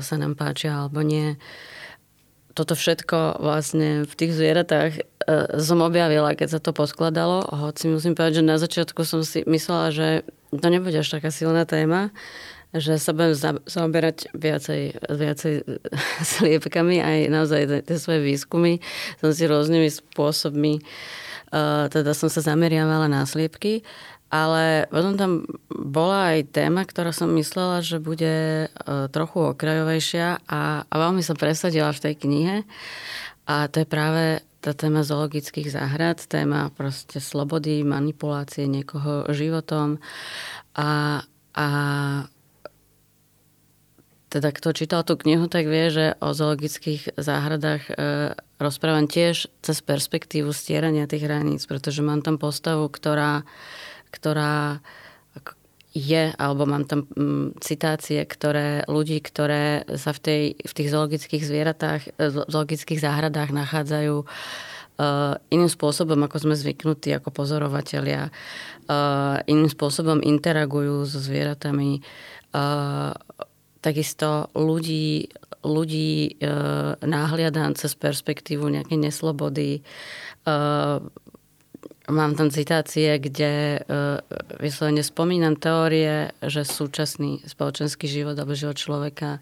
sa 0.00 0.14
nám 0.16 0.38
páčia 0.38 0.86
alebo 0.86 1.02
nie. 1.02 1.34
Toto 2.54 2.78
všetko 2.78 3.42
vlastne 3.42 4.06
v 4.06 4.14
tých 4.14 4.32
zvieratách 4.38 4.92
e, 4.94 5.02
som 5.58 5.82
objavila, 5.82 6.38
keď 6.38 6.58
sa 6.58 6.60
to 6.62 6.70
poskladalo. 6.70 7.42
Hoci 7.50 7.90
musím 7.90 8.14
povedať, 8.14 8.40
že 8.40 8.44
na 8.46 8.56
začiatku 8.62 9.02
som 9.02 9.26
si 9.26 9.42
myslela, 9.50 9.90
že 9.90 10.08
to 10.54 10.66
nebude 10.70 10.94
až 10.94 11.18
taká 11.18 11.34
silná 11.34 11.66
téma, 11.66 12.14
že 12.70 12.98
sa 13.02 13.10
budem 13.10 13.34
zaoberať 13.66 14.30
viacej, 14.38 14.82
viacej 15.10 15.54
sliepkami 16.38 17.02
aj 17.02 17.18
naozaj 17.30 17.86
tie 17.90 17.96
svoje 17.98 18.22
výskumy. 18.22 18.78
Som 19.18 19.34
si 19.34 19.50
rôznymi 19.50 19.90
spôsobmi, 19.90 20.78
e, 20.78 20.82
teda 21.90 22.14
som 22.14 22.30
sa 22.30 22.38
zameriavala 22.38 23.10
na 23.10 23.26
sliepky 23.26 23.82
ale 24.34 24.90
potom 24.90 25.14
tam 25.14 25.32
bola 25.70 26.34
aj 26.34 26.50
téma, 26.50 26.82
ktorá 26.82 27.14
som 27.14 27.30
myslela, 27.38 27.86
že 27.86 28.02
bude 28.02 28.66
e, 28.66 28.68
trochu 29.14 29.54
okrajovejšia 29.54 30.42
a, 30.50 30.82
a 30.82 30.94
veľmi 30.98 31.22
sa 31.22 31.38
presadila 31.38 31.94
v 31.94 32.02
tej 32.02 32.14
knihe. 32.18 32.56
A 33.46 33.70
to 33.70 33.84
je 33.84 33.86
práve 33.86 34.42
tá 34.58 34.74
téma 34.74 35.06
zoologických 35.06 35.70
záhrad, 35.70 36.18
téma 36.26 36.74
proste 36.74 37.22
slobody, 37.22 37.86
manipulácie 37.86 38.66
niekoho 38.66 39.30
životom. 39.30 40.02
A, 40.74 41.22
a 41.54 41.68
teda 44.34 44.50
kto 44.50 44.74
čítal 44.74 45.06
tú 45.06 45.14
knihu, 45.14 45.46
tak 45.46 45.70
vie, 45.70 45.94
že 45.94 46.06
o 46.18 46.34
zoologických 46.34 47.14
záhradách 47.14 47.82
e, 47.86 47.92
rozprávam 48.58 49.06
tiež 49.06 49.46
cez 49.62 49.78
perspektívu 49.78 50.50
stierania 50.50 51.06
tých 51.06 51.22
hraníc, 51.22 51.62
pretože 51.70 52.02
mám 52.02 52.18
tam 52.18 52.34
postavu, 52.34 52.90
ktorá 52.90 53.46
ktorá 54.14 54.78
je, 55.94 56.34
alebo 56.34 56.66
mám 56.66 56.84
tam 56.90 57.06
mm, 57.06 57.62
citácie, 57.62 58.18
ktoré 58.26 58.82
ľudí, 58.90 59.22
ktoré 59.22 59.86
sa 59.94 60.10
v, 60.10 60.20
tej, 60.20 60.42
v 60.58 60.72
tých 60.74 60.88
zoologických 60.90 61.42
zvieratách, 61.46 62.00
e, 62.18 62.34
zoologických 62.50 62.98
záhradách 62.98 63.54
nachádzajú 63.54 64.26
uh, 64.26 65.38
iným 65.54 65.70
spôsobom, 65.70 66.18
ako 66.26 66.50
sme 66.50 66.58
zvyknutí 66.58 67.14
ako 67.14 67.30
pozorovatelia. 67.30 68.34
Uh, 68.90 69.38
iným 69.46 69.70
spôsobom 69.70 70.18
interagujú 70.18 71.06
so 71.06 71.22
zvieratami. 71.22 72.02
Takisto 73.82 74.48
ľudí, 74.54 75.26
ľudí 75.62 76.38
uh, 76.38 76.94
náhliadám 77.02 77.74
cez 77.74 77.98
perspektívu 77.98 78.66
nejakej 78.66 78.98
neslobody, 78.98 79.82
Mám 82.04 82.36
tam 82.36 82.52
citácie, 82.52 83.16
kde 83.16 83.80
uh, 83.80 84.20
vyslovene 84.60 85.00
spomínam 85.00 85.56
teórie, 85.56 86.36
že 86.44 86.60
súčasný 86.60 87.40
spoločenský 87.48 88.04
život 88.04 88.36
alebo 88.36 88.52
život 88.52 88.76
človeka 88.76 89.40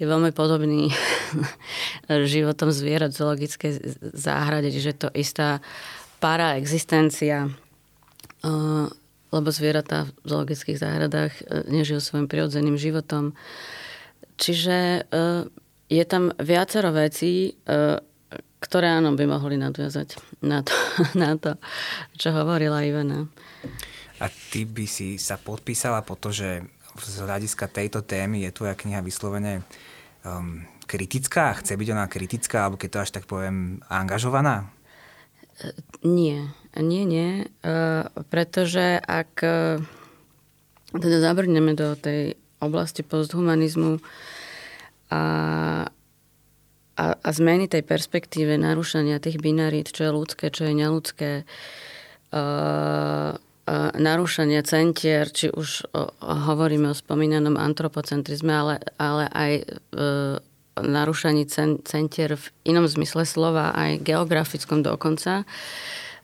je 0.00 0.08
veľmi 0.08 0.32
podobný 0.32 0.88
životom 2.32 2.72
zvierat 2.72 3.12
v 3.12 3.20
zoologickej 3.20 3.72
záhrade, 4.16 4.72
že 4.72 4.96
to 4.96 5.12
istá 5.12 5.60
para 6.24 6.56
existencia, 6.56 7.52
uh, 7.52 8.88
lebo 9.28 9.48
zvieratá 9.52 10.08
v 10.24 10.26
zoologických 10.26 10.80
záhradách 10.80 11.32
uh, 11.44 11.68
nežijú 11.68 12.00
svojim 12.00 12.32
prirodzeným 12.32 12.80
životom. 12.80 13.36
Čiže 14.40 15.04
uh, 15.04 15.44
je 15.92 16.04
tam 16.08 16.32
viacero 16.38 16.96
vecí, 16.96 17.60
ktoré 18.60 18.92
áno 18.92 19.16
by 19.16 19.24
mohli 19.24 19.56
nadviazať 19.56 20.20
na 20.44 20.60
to, 20.60 20.72
na 21.22 21.34
to 21.40 21.56
čo 22.14 22.30
hovorila 22.36 22.84
Ivana. 22.84 23.26
A 24.20 24.28
ty 24.28 24.68
by 24.68 24.84
si 24.84 25.16
sa 25.16 25.40
podpísala 25.40 26.04
po 26.04 26.14
to, 26.14 26.28
že 26.28 26.60
z 27.00 27.16
hľadiska 27.24 27.72
tejto 27.72 28.04
témy 28.04 28.44
je 28.44 28.52
tvoja 28.52 28.76
kniha 28.76 29.00
vyslovene 29.00 29.64
um, 30.20 30.60
kritická? 30.84 31.56
Chce 31.56 31.80
byť 31.80 31.88
ona 31.96 32.04
kritická, 32.04 32.68
alebo 32.68 32.76
keď 32.76 32.90
to 32.92 33.00
až 33.00 33.10
tak 33.16 33.24
poviem, 33.24 33.80
angažovaná? 33.88 34.68
Nie, 36.04 36.52
nie, 36.76 37.04
nie. 37.08 37.48
Uh, 37.64 38.04
pretože 38.28 39.00
ak 39.00 39.32
uh, 39.40 39.80
teda 40.92 41.24
zabrneme 41.24 41.72
do 41.72 41.96
tej 41.96 42.36
oblasti 42.60 43.00
posthumanizmu 43.00 44.04
a 45.10 45.22
a, 47.00 47.16
a 47.16 47.28
zmeny 47.32 47.64
tej 47.64 47.80
perspektíve, 47.80 48.60
narušania 48.60 49.16
tých 49.24 49.40
binarít, 49.40 49.88
čo 49.88 50.04
je 50.04 50.12
ľudské, 50.12 50.52
čo 50.52 50.68
je 50.68 50.74
neludské, 50.76 51.30
uh, 52.36 53.32
uh, 53.32 53.90
narúšania 53.96 54.60
centier, 54.60 55.32
či 55.32 55.48
už 55.48 55.88
uh, 55.96 56.12
hovoríme 56.20 56.92
o 56.92 56.96
spomínanom 56.96 57.56
antropocentrizme, 57.56 58.52
ale, 58.52 58.74
ale 59.00 59.24
aj 59.32 59.52
uh, 59.64 60.36
narúšaní 60.76 61.48
centier 61.84 62.36
v 62.36 62.46
inom 62.68 62.84
zmysle 62.84 63.24
slova, 63.24 63.72
aj 63.72 64.04
geografickom 64.04 64.84
dokonca, 64.84 65.44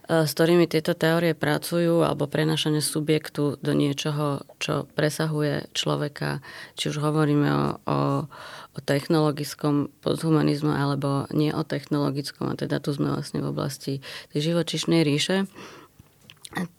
s 0.06 0.30
ktorými 0.38 0.70
tieto 0.70 0.94
teórie 0.94 1.34
pracujú, 1.34 2.06
alebo 2.06 2.30
prenašanie 2.30 2.78
subjektu 2.78 3.58
do 3.58 3.72
niečoho, 3.74 4.46
čo 4.62 4.86
presahuje 4.94 5.66
človeka, 5.74 6.38
či 6.78 6.94
už 6.94 7.02
hovoríme 7.02 7.48
o, 7.50 7.58
o, 7.58 7.66
o 8.76 8.78
technologickom 8.84 9.88
posthumanizmu 10.04 10.68
alebo 10.68 11.24
nie 11.32 11.48
o 11.56 11.64
technologickom, 11.64 12.52
a 12.52 12.58
teda 12.60 12.76
tu 12.84 12.92
sme 12.92 13.08
vlastne 13.08 13.40
v 13.40 13.48
oblasti 13.48 14.04
tej 14.36 14.52
živočišnej 14.52 15.00
ríše, 15.00 15.48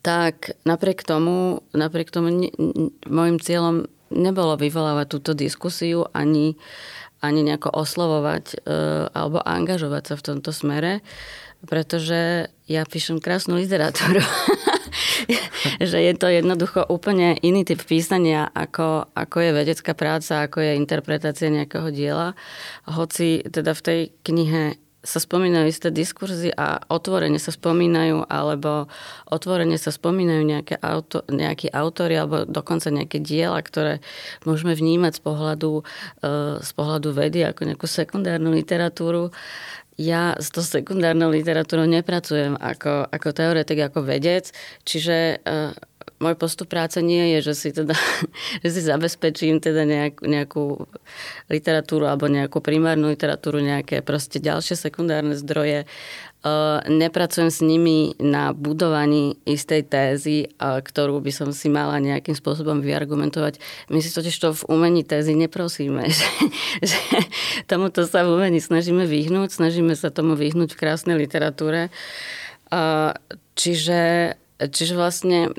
tak 0.06 0.58
napriek 0.66 1.02
tomu, 1.02 1.66
napriek 1.74 2.14
tomu 2.14 2.30
ne, 2.30 2.50
môjim 3.10 3.42
cieľom 3.42 3.90
nebolo 4.14 4.56
vyvolávať 4.56 5.08
túto 5.10 5.32
diskusiu 5.34 6.08
ani, 6.16 6.56
ani 7.20 7.44
nejako 7.44 7.74
oslovovať 7.76 8.46
e, 8.54 8.58
alebo 9.12 9.44
angažovať 9.44 10.04
sa 10.08 10.16
v 10.16 10.26
tomto 10.34 10.52
smere, 10.56 11.04
pretože 11.66 12.48
ja 12.70 12.86
píšem 12.86 13.20
krásnu 13.20 13.58
literatúru. 13.58 14.22
že 15.90 15.98
je 15.98 16.14
to 16.18 16.28
jednoducho 16.30 16.86
úplne 16.88 17.38
iný 17.42 17.64
typ 17.68 17.82
písania, 17.84 18.50
ako, 18.54 19.12
ako 19.14 19.38
je 19.42 19.52
vedecká 19.52 19.92
práca, 19.94 20.46
ako 20.46 20.64
je 20.64 20.80
interpretácia 20.80 21.54
nejakého 21.54 21.90
diela. 21.92 22.38
Hoci 22.88 23.46
teda 23.48 23.74
v 23.78 23.82
tej 23.82 24.00
knihe 24.26 24.64
sa 25.08 25.24
spomínajú 25.24 25.72
isté 25.72 25.88
diskurzy 25.88 26.52
a 26.52 26.84
otvorene 26.92 27.40
sa 27.40 27.56
spomínajú, 27.56 28.28
alebo 28.28 28.92
otvorene 29.32 29.80
sa 29.80 29.96
spomínajú 29.96 30.44
nejaké 30.44 30.76
auto, 30.84 31.24
nejakí 31.32 31.72
autory, 31.72 32.20
alebo 32.20 32.44
dokonca 32.44 32.92
nejaké 32.92 33.24
diela, 33.24 33.64
ktoré 33.64 34.04
môžeme 34.44 34.76
vnímať 34.76 35.16
z 35.16 35.22
pohľadu, 35.24 35.72
e, 35.80 35.84
z 36.60 36.72
pohľadu 36.76 37.16
vedy 37.16 37.48
ako 37.48 37.72
nejakú 37.72 37.88
sekundárnu 37.88 38.52
literatúru 38.52 39.32
ja 39.98 40.38
s 40.38 40.54
to 40.54 40.62
sekundárnou 40.62 41.34
literatúrou 41.34 41.90
nepracujem 41.90 42.54
ako, 42.54 43.10
ako 43.10 43.28
teoretik, 43.34 43.82
ako 43.82 44.06
vedec, 44.06 44.54
čiže 44.86 45.42
uh, 45.42 45.74
môj 46.18 46.34
postup 46.38 46.70
práce 46.70 46.98
nie 47.02 47.38
je, 47.38 47.52
že 47.52 47.54
si, 47.54 47.70
teda, 47.74 47.94
že 48.64 48.70
si 48.70 48.82
zabezpečím 48.82 49.62
teda 49.62 49.86
nejak, 49.86 50.22
nejakú 50.22 50.90
literatúru 51.50 52.10
alebo 52.10 52.30
nejakú 52.30 52.62
primárnu 52.62 53.14
literatúru, 53.14 53.62
nejaké 53.62 54.02
proste 54.02 54.42
ďalšie 54.42 54.78
sekundárne 54.78 55.38
zdroje. 55.38 55.86
Nepracujem 56.88 57.50
s 57.50 57.60
nimi 57.66 58.14
na 58.22 58.54
budovaní 58.54 59.36
istej 59.44 59.82
tézy, 59.90 60.38
ktorú 60.62 61.20
by 61.20 61.32
som 61.34 61.50
si 61.52 61.68
mala 61.68 61.98
nejakým 61.98 62.38
spôsobom 62.38 62.80
vyargumentovať. 62.80 63.60
My 63.90 64.00
si 64.00 64.14
totiž 64.14 64.36
to 64.38 64.54
v 64.54 64.68
umení 64.70 65.02
tézy 65.02 65.34
neprosíme, 65.34 66.08
že, 66.18 66.30
že 66.86 67.00
tomuto 67.66 68.06
sa 68.06 68.24
v 68.24 68.38
umení 68.38 68.62
snažíme 68.62 69.10
vyhnúť, 69.10 69.60
snažíme 69.60 69.98
sa 69.98 70.14
tomu 70.14 70.38
vyhnúť 70.38 70.78
v 70.78 70.80
krásnej 70.80 71.18
literatúre. 71.18 71.90
Čiže, 73.58 74.02
čiže 74.62 74.94
vlastne 74.94 75.52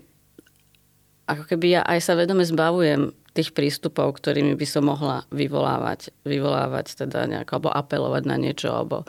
ako 1.28 1.44
keby 1.44 1.66
ja 1.76 1.82
aj 1.85 2.00
sa 2.00 2.16
vedome 2.16 2.47
zbavujem 2.49 3.12
tých 3.37 3.52
prístupov, 3.52 4.16
ktorými 4.18 4.56
by 4.56 4.66
som 4.66 4.88
mohla 4.88 5.28
vyvolávať, 5.30 6.11
vyvolávať 6.25 7.04
teda 7.04 7.28
nejako, 7.28 7.61
alebo 7.61 7.70
apelovať 7.70 8.23
na 8.25 8.37
niečo, 8.40 8.73
alebo, 8.73 9.04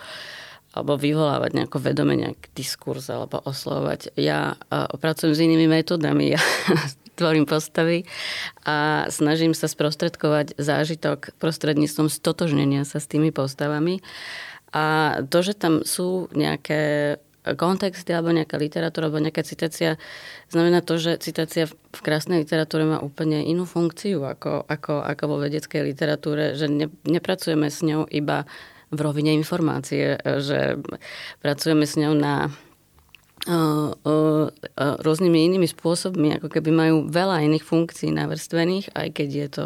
alebo 0.69 1.01
vyvolávať 1.01 1.51
nejako 1.57 1.77
vedome 1.81 2.13
nejaký 2.13 2.53
diskurs, 2.53 3.09
alebo 3.09 3.41
oslovať. 3.41 4.13
Ja 4.13 4.53
uh, 4.69 4.85
pracujem 5.01 5.33
s 5.33 5.41
inými 5.41 5.65
metodami, 5.65 6.31
ja 6.37 6.41
tvorím 7.19 7.43
postavy 7.43 8.07
a 8.63 9.09
snažím 9.11 9.51
sa 9.51 9.67
sprostredkovať 9.67 10.55
zážitok 10.55 11.35
prostredníctvom 11.35 12.07
stotožnenia 12.07 12.87
sa 12.87 13.03
s 13.03 13.11
tými 13.11 13.35
postavami. 13.35 13.99
A 14.71 15.17
to, 15.27 15.43
že 15.43 15.57
tam 15.57 15.81
sú 15.83 16.31
nejaké 16.31 17.17
kontexty 17.57 18.11
alebo 18.13 18.35
nejaká 18.35 18.59
literatúra 18.59 19.07
alebo 19.07 19.23
nejaká 19.23 19.41
citácia. 19.41 19.97
Znamená 20.51 20.83
to, 20.85 20.99
že 20.99 21.17
citácia 21.23 21.65
v 21.71 22.01
krásnej 22.03 22.43
literatúre 22.43 22.85
má 22.85 22.97
úplne 23.01 23.41
inú 23.47 23.65
funkciu 23.65 24.27
ako, 24.27 24.67
ako, 24.67 25.01
ako 25.01 25.23
vo 25.25 25.37
vedeckej 25.41 25.81
literatúre, 25.81 26.53
že 26.59 26.69
ne, 26.69 26.91
nepracujeme 27.07 27.71
s 27.71 27.81
ňou 27.81 28.05
iba 28.11 28.45
v 28.89 28.99
rovine 28.99 29.33
informácie, 29.37 30.17
že 30.21 30.81
pracujeme 31.41 31.85
s 31.85 31.93
ňou 31.97 32.17
na 32.17 32.49
uh, 33.47 33.93
uh, 33.93 34.47
rôznymi 34.77 35.39
inými 35.53 35.69
spôsobmi, 35.69 36.41
ako 36.41 36.49
keby 36.49 36.69
majú 36.73 36.95
veľa 37.07 37.45
iných 37.45 37.65
funkcií 37.65 38.09
navrstvených, 38.09 38.93
aj 38.97 39.07
keď 39.13 39.29
je 39.29 39.47
to 39.49 39.65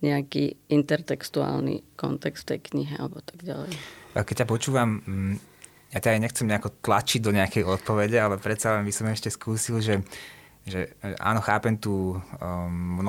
nejaký 0.00 0.56
intertextuálny 0.72 1.84
kontext 1.96 2.48
tej 2.48 2.60
knihe 2.72 2.96
alebo 2.96 3.20
tak 3.20 3.44
ďalej. 3.44 3.72
Keď 4.16 4.36
ťa 4.44 4.48
počúvam, 4.48 5.04
mm, 5.04 5.34
ja 5.92 5.98
teda 6.00 6.16
nechcem 6.16 6.48
nejako 6.48 6.80
tlačiť 6.80 7.20
do 7.20 7.34
nejakej 7.36 7.68
odpovede, 7.68 8.16
ale 8.16 8.40
predsa 8.40 8.78
len 8.78 8.86
by 8.88 8.92
som 8.94 9.06
ešte 9.12 9.28
skúsil, 9.28 9.82
že, 9.84 10.00
že 10.68 10.92
áno, 11.18 11.40
chápem 11.40 11.74
tú 11.80 12.16
um, 12.16 13.00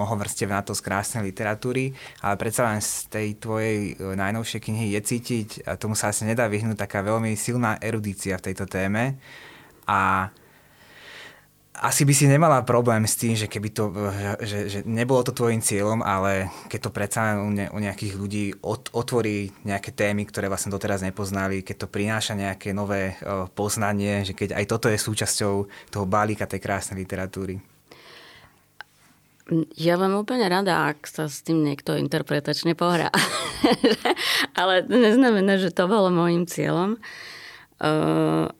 to 0.63 0.73
z 0.73 0.81
krásnej 0.81 1.29
literatúry, 1.29 1.91
ale 2.23 2.35
predsa 2.39 2.65
len 2.67 2.79
z 2.79 3.11
tej 3.11 3.27
tvojej 3.37 3.95
uh, 3.99 4.15
najnovšej 4.15 4.61
knihy 4.63 4.95
je 4.95 5.01
cítiť, 5.03 5.49
a 5.67 5.75
tomu 5.75 5.93
sa 5.93 6.09
asi 6.09 6.23
nedá 6.23 6.47
vyhnúť, 6.47 6.79
taká 6.79 7.03
veľmi 7.03 7.35
silná 7.35 7.77
erudícia 7.83 8.39
v 8.39 8.51
tejto 8.51 8.65
téme. 8.65 9.19
A 9.85 10.31
asi 11.71 12.03
by 12.03 12.11
si 12.11 12.27
nemala 12.27 12.67
problém 12.67 13.07
s 13.07 13.15
tým, 13.15 13.31
že 13.31 13.47
keby 13.47 13.69
to, 13.71 13.95
že, 14.43 14.59
že 14.67 14.79
nebolo 14.83 15.23
to 15.23 15.31
tvojim 15.31 15.63
cieľom, 15.63 16.03
ale 16.03 16.51
keď 16.67 16.79
to 16.83 16.91
predsa 16.91 17.39
u, 17.39 17.47
ne, 17.47 17.71
u 17.71 17.79
nejakých 17.79 18.13
ľudí 18.19 18.45
ot, 18.59 18.91
otvorí 18.91 19.55
nejaké 19.63 19.95
témy, 19.95 20.27
ktoré 20.27 20.51
vlastne 20.51 20.67
doteraz 20.67 20.99
nepoznali, 20.99 21.63
keď 21.63 21.87
to 21.87 21.87
prináša 21.87 22.35
nejaké 22.35 22.75
nové 22.75 23.15
uh, 23.23 23.47
poznanie, 23.55 24.27
že 24.27 24.35
keď 24.35 24.59
aj 24.59 24.65
toto 24.67 24.91
je 24.91 24.99
súčasťou 24.99 25.53
toho 25.95 26.05
balíka 26.05 26.43
tej 26.43 26.59
krásnej 26.59 27.07
literatúry. 27.07 27.63
Ja 29.75 29.95
vám 29.95 30.15
úplne 30.15 30.47
rada, 30.47 30.91
ak 30.91 31.07
sa 31.07 31.27
s 31.27 31.43
tým 31.43 31.63
niekto 31.63 31.95
interpretačne 31.95 32.75
pohrá. 32.75 33.11
ale 34.59 34.83
to 34.83 34.95
neznamená, 34.95 35.55
že 35.55 35.71
to 35.71 35.87
bolo 35.87 36.11
môjim 36.11 36.43
cieľom. 36.47 36.99
Uh, 37.81 38.51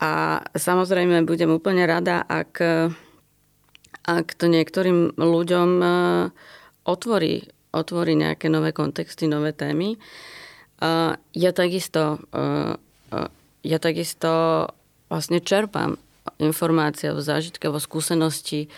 a 0.00 0.40
samozrejme 0.56 1.28
budem 1.28 1.52
úplne 1.52 1.84
rada, 1.84 2.24
ak, 2.24 2.56
ak 4.08 4.26
to 4.32 4.48
niektorým 4.48 5.12
ľuďom 5.20 5.70
e, 5.76 5.88
otvorí, 6.88 7.44
otvorí 7.76 8.16
nejaké 8.16 8.48
nové 8.48 8.72
kontexty, 8.72 9.28
nové 9.28 9.52
témy. 9.52 10.00
Ja 11.36 11.52
takisto, 11.52 12.24
e, 12.32 12.40
e, 13.12 13.18
ja 13.68 13.78
takisto 13.78 14.30
vlastne 15.12 15.44
čerpám 15.44 16.00
informácie 16.40 17.12
o 17.12 17.20
zážitke, 17.20 17.68
o 17.68 17.76
skúsenosti 17.76 18.72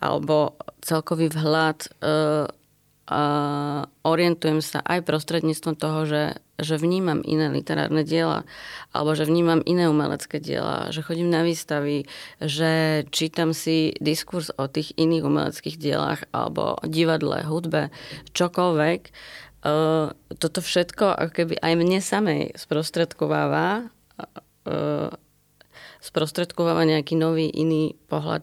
alebo 0.00 0.56
celkový 0.80 1.28
vhľad 1.28 1.92
orientujem 4.06 4.62
sa 4.62 4.78
aj 4.86 5.02
prostredníctvom 5.02 5.74
toho, 5.74 6.06
že, 6.06 6.22
že 6.62 6.78
vnímam 6.78 7.18
iné 7.26 7.50
literárne 7.50 8.06
diela 8.06 8.46
alebo 8.94 9.18
že 9.18 9.26
vnímam 9.26 9.58
iné 9.66 9.90
umelecké 9.90 10.38
diela, 10.38 10.86
že 10.94 11.02
chodím 11.02 11.26
na 11.26 11.42
výstavy, 11.42 12.06
že 12.38 13.02
čítam 13.10 13.50
si 13.50 13.98
diskurs 13.98 14.54
o 14.54 14.70
tých 14.70 14.94
iných 14.94 15.26
umeleckých 15.26 15.76
dielach 15.82 16.22
alebo 16.30 16.78
divadle, 16.86 17.42
hudbe, 17.42 17.90
čokoľvek. 18.38 19.00
Toto 20.38 20.58
všetko 20.62 21.04
ako 21.18 21.32
keby 21.34 21.54
aj 21.58 21.72
mne 21.74 21.98
samej 21.98 22.42
sprostredkováva 22.58 23.90
e, 24.66 25.10
sprostredkováva 26.02 26.82
nejaký 26.82 27.14
nový 27.14 27.46
iný 27.46 27.94
pohľad 28.10 28.42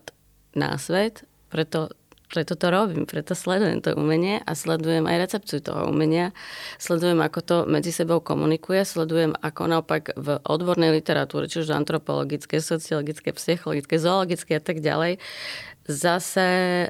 na 0.56 0.80
svet, 0.80 1.28
preto 1.52 1.92
preto 2.30 2.54
to 2.54 2.70
robím, 2.70 3.10
preto 3.10 3.34
sledujem 3.34 3.82
to 3.82 3.98
umenie 3.98 4.38
a 4.46 4.54
sledujem 4.54 5.10
aj 5.10 5.18
recepciu 5.18 5.60
toho 5.66 5.90
umenia. 5.90 6.30
Sledujem, 6.78 7.18
ako 7.26 7.40
to 7.42 7.58
medzi 7.66 7.90
sebou 7.90 8.22
komunikuje, 8.22 8.86
sledujem, 8.86 9.34
ako 9.42 9.62
naopak 9.66 10.14
v 10.14 10.38
odbornej 10.46 10.94
literatúre, 10.94 11.50
či 11.50 11.66
už 11.66 11.74
antropologické, 11.74 12.62
sociologické, 12.62 13.34
psychologické, 13.34 13.98
zoologické 13.98 14.62
a 14.62 14.64
tak 14.64 14.86
ďalej, 14.86 15.18
zase 15.90 16.48
e, 16.86 16.90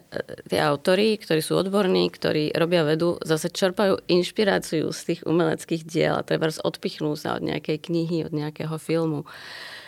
tie 0.52 0.60
autory, 0.60 1.16
ktorí 1.16 1.40
sú 1.40 1.56
odborní, 1.56 2.12
ktorí 2.12 2.52
robia 2.52 2.84
vedu, 2.84 3.16
zase 3.24 3.48
čerpajú 3.48 4.04
inšpiráciu 4.12 4.92
z 4.92 5.00
tých 5.08 5.22
umeleckých 5.24 5.88
diel 5.88 6.20
a 6.20 6.28
treba 6.28 6.52
odpichnú 6.52 7.16
sa 7.16 7.40
od 7.40 7.48
nejakej 7.48 7.80
knihy, 7.80 8.28
od 8.28 8.36
nejakého 8.36 8.76
filmu. 8.76 9.24
Uh, 9.24 9.79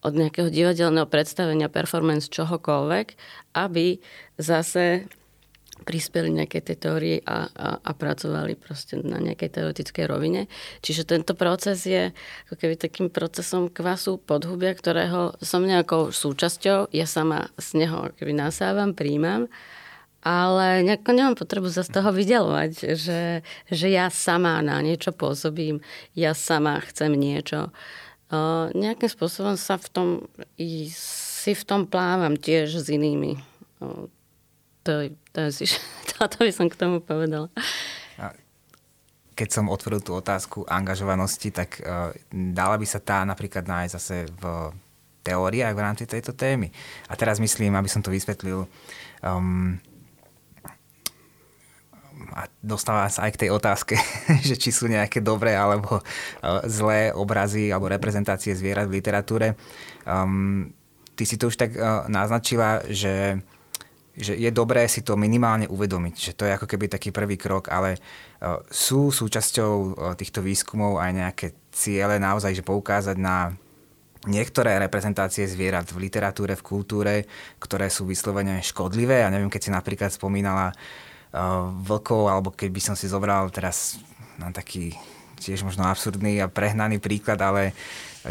od 0.00 0.12
nejakého 0.16 0.48
divadelného 0.48 1.04
predstavenia, 1.04 1.68
performance, 1.68 2.32
čohokoľvek, 2.32 3.06
aby 3.52 4.00
zase 4.40 5.04
prispeli 5.84 6.32
nejaké 6.32 6.64
tej 6.64 6.76
teórii 6.80 7.18
a, 7.28 7.52
a, 7.52 7.68
a 7.76 7.90
pracovali 7.92 8.56
proste 8.56 8.96
na 9.04 9.20
nejakej 9.20 9.60
teoretickej 9.60 10.08
rovine. 10.08 10.48
Čiže 10.80 11.04
tento 11.04 11.36
proces 11.36 11.84
je 11.84 12.16
ako 12.48 12.54
keby 12.56 12.80
takým 12.80 13.12
procesom 13.12 13.68
kvasu 13.68 14.16
podhubia, 14.16 14.72
ktorého 14.72 15.36
som 15.44 15.60
nejakou 15.60 16.16
súčasťou, 16.16 16.88
ja 16.96 17.04
sama 17.04 17.52
z 17.60 17.84
neho 17.84 18.08
keby 18.16 18.32
nasávam, 18.32 18.96
príjmam, 18.96 19.52
ale 20.24 20.80
nejako 20.82 21.12
nemám 21.12 21.36
potrebu 21.36 21.68
sa 21.68 21.84
z 21.84 21.92
toho 21.92 22.08
vydelovať, 22.10 22.96
že, 22.96 23.44
že 23.68 23.86
ja 23.92 24.08
sama 24.08 24.58
na 24.64 24.80
niečo 24.80 25.12
pôsobím, 25.12 25.84
ja 26.16 26.32
sama 26.32 26.80
chcem 26.82 27.12
niečo. 27.12 27.68
Uh, 27.68 28.05
Uh, 28.26 28.74
nejakým 28.74 29.06
spôsobom 29.06 29.54
sa 29.54 29.78
v 29.78 29.86
tom, 29.86 30.08
si 30.58 31.52
v 31.54 31.62
tom 31.62 31.86
plávam 31.86 32.34
tiež 32.34 32.82
s 32.82 32.86
inými. 32.90 33.38
Uh, 33.78 34.10
to, 34.82 35.14
to, 35.30 35.38
je, 35.46 35.78
to 36.10 36.36
by 36.46 36.50
som 36.50 36.66
k 36.66 36.78
tomu 36.78 36.98
povedala. 36.98 37.50
Keď 39.36 39.48
som 39.52 39.68
otvoril 39.68 40.00
tú 40.00 40.16
otázku 40.16 40.64
angažovanosti, 40.64 41.52
tak 41.52 41.78
uh, 41.84 42.10
dala 42.32 42.80
by 42.80 42.86
sa 42.88 43.04
tá 43.04 43.20
napríklad 43.22 43.68
nájsť 43.68 43.92
zase 43.94 44.16
v 44.32 44.72
teóriách 45.26 45.74
v 45.74 45.84
rámci 45.84 46.04
tejto 46.06 46.32
témy. 46.32 46.70
A 47.10 47.18
teraz 47.18 47.42
myslím, 47.42 47.74
aby 47.74 47.90
som 47.90 48.00
to 48.00 48.14
vysvetlil, 48.14 48.64
um, 49.26 49.76
a 52.36 52.52
dostáva 52.60 53.08
sa 53.08 53.24
aj 53.24 53.32
k 53.32 53.40
tej 53.46 53.50
otázke, 53.56 53.96
že 54.48 54.60
či 54.60 54.68
sú 54.68 54.92
nejaké 54.92 55.24
dobré 55.24 55.56
alebo 55.56 55.98
uh, 55.98 56.60
zlé 56.68 57.08
obrazy 57.16 57.72
alebo 57.72 57.88
reprezentácie 57.88 58.52
zvierat 58.52 58.84
v 58.84 59.00
literatúre. 59.00 59.56
Um, 60.04 60.68
ty 61.16 61.24
si 61.24 61.40
to 61.40 61.48
už 61.48 61.56
tak 61.56 61.72
uh, 61.72 62.04
naznačila, 62.12 62.84
že, 62.92 63.40
že 64.12 64.36
je 64.36 64.50
dobré 64.52 64.84
si 64.84 65.00
to 65.00 65.16
minimálne 65.16 65.64
uvedomiť, 65.64 66.14
že 66.20 66.32
to 66.36 66.44
je 66.44 66.52
ako 66.52 66.68
keby 66.68 66.92
taký 66.92 67.08
prvý 67.08 67.40
krok, 67.40 67.72
ale 67.72 67.96
uh, 67.96 68.60
sú 68.68 69.08
súčasťou 69.08 69.96
týchto 70.20 70.44
výskumov 70.44 71.00
aj 71.00 71.10
nejaké 71.16 71.46
ciele 71.72 72.20
naozaj, 72.20 72.52
že 72.52 72.68
poukázať 72.68 73.16
na 73.16 73.56
niektoré 74.26 74.76
reprezentácie 74.82 75.46
zvierat 75.46 75.88
v 75.88 76.10
literatúre, 76.10 76.58
v 76.58 76.66
kultúre, 76.66 77.14
ktoré 77.62 77.88
sú 77.88 78.04
vyslovene 78.04 78.60
škodlivé. 78.60 79.22
Ja 79.22 79.30
neviem, 79.30 79.48
keď 79.48 79.62
si 79.62 79.70
napríklad 79.70 80.10
spomínala 80.10 80.74
vlkov, 81.84 82.32
alebo 82.32 82.48
keby 82.52 82.80
som 82.80 82.96
si 82.96 83.10
zobral 83.10 83.48
teraz 83.52 84.00
na 84.40 84.48
taký 84.52 84.96
tiež 85.36 85.62
možno 85.62 85.84
absurdný 85.84 86.40
a 86.40 86.48
prehnaný 86.48 86.98
príklad, 86.98 87.40
ale 87.44 87.76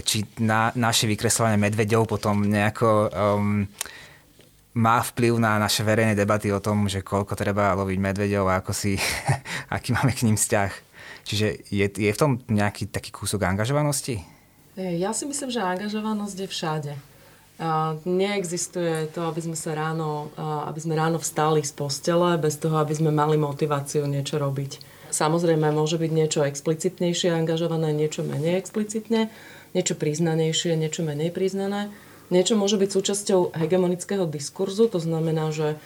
či 0.03 0.25
na, 0.41 0.73
naše 0.75 1.07
vykreslovanie 1.07 1.55
medveďov 1.61 2.09
potom 2.09 2.43
nejako 2.43 3.09
um, 3.13 3.63
má 4.75 4.99
vplyv 4.99 5.39
na 5.39 5.55
naše 5.55 5.87
verejné 5.87 6.17
debaty 6.17 6.51
o 6.51 6.59
tom, 6.59 6.91
že 6.91 7.05
koľko 7.05 7.37
treba 7.37 7.77
loviť 7.79 7.97
medveďov 8.01 8.45
a 8.51 8.59
ako 8.59 8.75
si, 8.75 8.99
aký 9.75 9.95
máme 9.95 10.11
k 10.11 10.27
ním 10.27 10.35
vzťah. 10.35 10.71
Čiže 11.25 11.47
je, 11.71 11.85
je 11.89 12.11
v 12.11 12.19
tom 12.19 12.43
nejaký 12.51 12.91
taký 12.91 13.09
kúsok 13.09 13.47
angažovanosti? 13.47 14.21
Ja 14.75 15.15
si 15.15 15.23
myslím, 15.23 15.49
že 15.49 15.63
angažovanosť 15.63 16.37
je 16.43 16.47
všade. 16.51 16.93
Neexistuje 18.03 19.07
to, 19.15 19.31
aby 19.31 19.39
sme 19.39 19.55
sa 19.55 19.71
ráno, 19.71 20.27
aby 20.67 20.75
sme 20.75 20.99
ráno 20.99 21.23
vstali 21.23 21.63
z 21.63 21.71
postele 21.71 22.35
bez 22.35 22.59
toho, 22.59 22.75
aby 22.83 22.91
sme 22.91 23.15
mali 23.15 23.39
motiváciu 23.39 24.03
niečo 24.11 24.35
robiť. 24.35 24.83
Samozrejme, 25.07 25.71
môže 25.71 25.95
byť 25.95 26.11
niečo 26.11 26.43
explicitnejšie 26.43 27.31
angažované, 27.31 27.95
niečo 27.95 28.27
menej 28.27 28.59
explicitne, 28.59 29.31
niečo 29.71 29.95
priznanejšie, 29.95 30.75
niečo 30.75 31.07
menej 31.07 31.31
priznané. 31.31 31.87
Niečo 32.27 32.59
môže 32.59 32.75
byť 32.75 32.89
súčasťou 32.91 33.55
hegemonického 33.55 34.27
diskurzu, 34.27 34.91
to 34.91 34.99
znamená, 34.99 35.55
že 35.55 35.79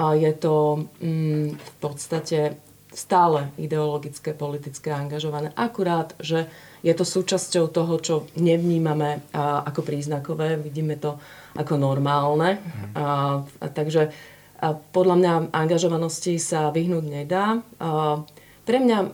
je 0.00 0.32
to 0.32 0.86
mm, 1.04 1.60
v 1.60 1.72
podstate 1.84 2.56
stále 2.96 3.52
ideologické, 3.60 4.32
politické 4.32 4.88
angažované. 4.94 5.52
Akurát, 5.52 6.16
že 6.16 6.48
je 6.80 6.92
to 6.96 7.04
súčasťou 7.04 7.68
toho, 7.68 7.94
čo 8.00 8.14
nevnímame 8.40 9.32
ako 9.36 9.84
príznakové, 9.84 10.56
vidíme 10.56 10.96
to 10.96 11.20
ako 11.56 11.76
normálne. 11.76 12.56
A, 12.96 13.40
a, 13.44 13.66
takže 13.68 14.12
a 14.60 14.76
podľa 14.76 15.16
mňa 15.16 15.32
angažovanosti 15.56 16.36
sa 16.36 16.68
vyhnúť 16.72 17.04
nedá. 17.04 17.60
A, 17.80 18.20
pre 18.64 18.78
mňa 18.80 18.98
a, 18.98 19.06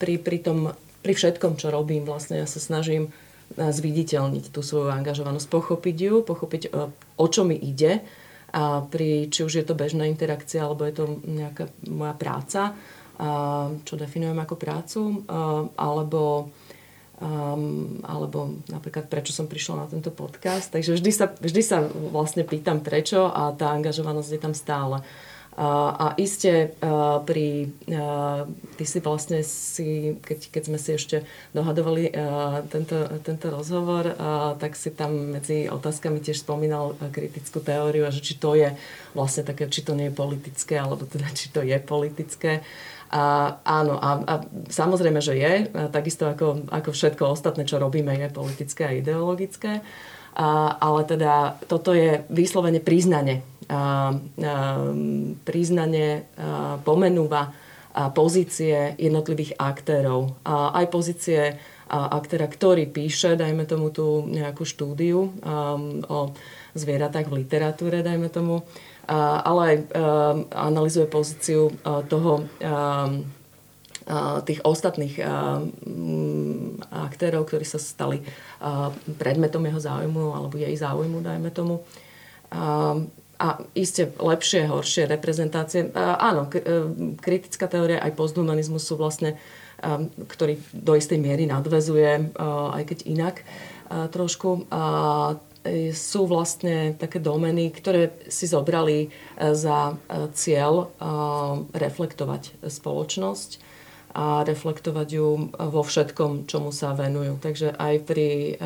pri, 0.00 0.14
pri, 0.18 0.38
tom, 0.42 0.58
pri 1.02 1.12
všetkom, 1.14 1.54
čo 1.60 1.70
robím, 1.70 2.08
vlastne 2.08 2.42
ja 2.42 2.46
sa 2.50 2.58
snažím 2.58 3.14
zviditeľniť 3.50 4.54
tú 4.54 4.62
svoju 4.62 4.94
angažovanosť, 4.94 5.50
pochopiť 5.50 5.96
ju, 5.98 6.14
pochopiť, 6.22 6.62
o 7.18 7.26
čo 7.26 7.42
mi 7.42 7.58
ide, 7.58 7.98
a 8.50 8.82
pri, 8.82 9.30
či 9.30 9.46
už 9.46 9.62
je 9.62 9.64
to 9.66 9.78
bežná 9.78 10.06
interakcia, 10.06 10.66
alebo 10.66 10.82
je 10.86 10.94
to 10.94 11.04
nejaká 11.22 11.70
moja 11.86 12.14
práca 12.18 12.74
čo 13.84 13.94
definujem 14.00 14.38
ako 14.40 14.54
prácu, 14.56 15.00
alebo, 15.76 16.48
alebo 18.00 18.38
napríklad 18.72 19.12
prečo 19.12 19.36
som 19.36 19.44
prišla 19.44 19.84
na 19.84 19.86
tento 19.92 20.08
podcast. 20.08 20.72
Takže 20.72 20.96
vždy 20.96 21.12
sa, 21.12 21.28
vždy 21.28 21.60
sa 21.60 21.84
vlastne 21.84 22.48
pýtam 22.48 22.80
prečo 22.80 23.28
a 23.28 23.52
tá 23.52 23.76
angažovanosť 23.76 24.30
je 24.32 24.40
tam 24.40 24.56
stále. 24.56 25.04
A, 25.60 25.92
a 25.92 26.06
iste 26.16 26.72
pri... 27.28 27.68
Ty 28.80 28.84
si 28.88 28.98
vlastne 29.04 29.44
si, 29.44 30.16
keď, 30.24 30.38
keď 30.48 30.62
sme 30.64 30.78
si 30.80 30.90
ešte 30.96 31.28
dohadovali 31.52 32.08
tento, 32.72 32.96
tento 33.20 33.46
rozhovor, 33.52 34.16
tak 34.56 34.72
si 34.78 34.88
tam 34.94 35.36
medzi 35.36 35.68
otázkami 35.68 36.24
tiež 36.24 36.40
spomínal 36.40 36.96
kritickú 37.12 37.60
teóriu 37.60 38.08
a 38.08 38.14
že 38.14 38.24
či 38.24 38.40
to 38.40 38.56
je 38.56 38.72
vlastne 39.12 39.44
také, 39.44 39.68
či 39.68 39.84
to 39.84 39.92
nie 39.92 40.08
je 40.08 40.16
politické, 40.16 40.80
alebo 40.80 41.04
teda 41.04 41.28
či 41.36 41.52
to 41.52 41.60
je 41.60 41.76
politické. 41.76 42.64
A, 43.10 43.58
áno, 43.66 43.98
a, 43.98 44.10
a 44.22 44.34
samozrejme, 44.70 45.18
že 45.18 45.34
je, 45.34 45.52
a 45.74 45.90
takisto 45.90 46.30
ako, 46.30 46.70
ako 46.70 46.90
všetko 46.94 47.34
ostatné, 47.34 47.66
čo 47.66 47.82
robíme, 47.82 48.14
je 48.14 48.30
politické 48.30 48.86
a 48.86 48.94
ideologické. 48.94 49.82
A, 50.38 50.78
ale 50.78 51.02
teda 51.10 51.58
toto 51.66 51.90
je 51.90 52.22
vyslovene 52.30 52.78
priznanie. 52.78 53.42
A, 53.66 53.74
a, 53.74 53.80
priznanie 55.42 56.30
a, 56.38 56.78
pomenúva 56.86 57.50
a 57.90 58.14
pozície 58.14 58.94
jednotlivých 58.94 59.58
aktérov. 59.58 60.38
A 60.46 60.78
aj 60.78 60.86
pozície 60.94 61.58
a 61.90 62.14
aktéra, 62.14 62.46
ktorý 62.46 62.86
píše, 62.86 63.34
dajme 63.34 63.66
tomu 63.66 63.90
tú 63.90 64.22
nejakú 64.30 64.62
štúdiu 64.62 65.26
um, 65.26 65.98
o 66.06 66.30
zvieratách 66.78 67.26
v 67.26 67.42
literatúre, 67.42 68.06
dajme 68.06 68.30
tomu, 68.30 68.62
ale 69.10 69.60
aj 69.66 69.76
analizuje 70.54 71.10
pozíciu 71.10 71.74
toho 72.06 72.46
tých 74.46 74.60
ostatných 74.62 75.18
aktérov, 76.90 77.46
ktorí 77.50 77.66
sa 77.66 77.82
stali 77.82 78.22
predmetom 79.18 79.66
jeho 79.66 79.80
záujmu 79.82 80.34
alebo 80.34 80.54
jej 80.54 80.74
záujmu, 80.78 81.26
dajme 81.26 81.50
tomu. 81.50 81.82
A 83.40 83.56
iste 83.72 84.12
lepšie, 84.20 84.68
horšie 84.68 85.08
reprezentácie. 85.08 85.90
Áno, 85.96 86.46
kritická 87.18 87.66
teória 87.66 87.98
aj 88.04 88.12
posthumanizmus 88.12 88.84
sú 88.84 89.00
vlastne, 89.00 89.40
ktorý 90.28 90.60
do 90.76 90.92
istej 90.92 91.16
miery 91.16 91.48
nadvezuje, 91.48 92.36
aj 92.76 92.82
keď 92.84 92.98
inak 93.08 93.36
trošku 93.90 94.68
sú 95.92 96.24
vlastne 96.24 96.96
také 96.96 97.20
domeny, 97.20 97.68
ktoré 97.68 98.16
si 98.32 98.48
zobrali 98.48 98.98
e, 99.04 99.08
za 99.52 99.92
e, 99.92 99.94
cieľ 100.32 100.88
reflektovať 101.76 102.64
spoločnosť 102.64 103.50
a 104.10 104.42
reflektovať 104.42 105.08
ju 105.14 105.54
vo 105.54 105.82
všetkom, 105.86 106.50
čomu 106.50 106.74
sa 106.74 106.98
venujú. 106.98 107.38
Takže 107.38 107.78
aj 107.78 107.94
pri 108.10 108.58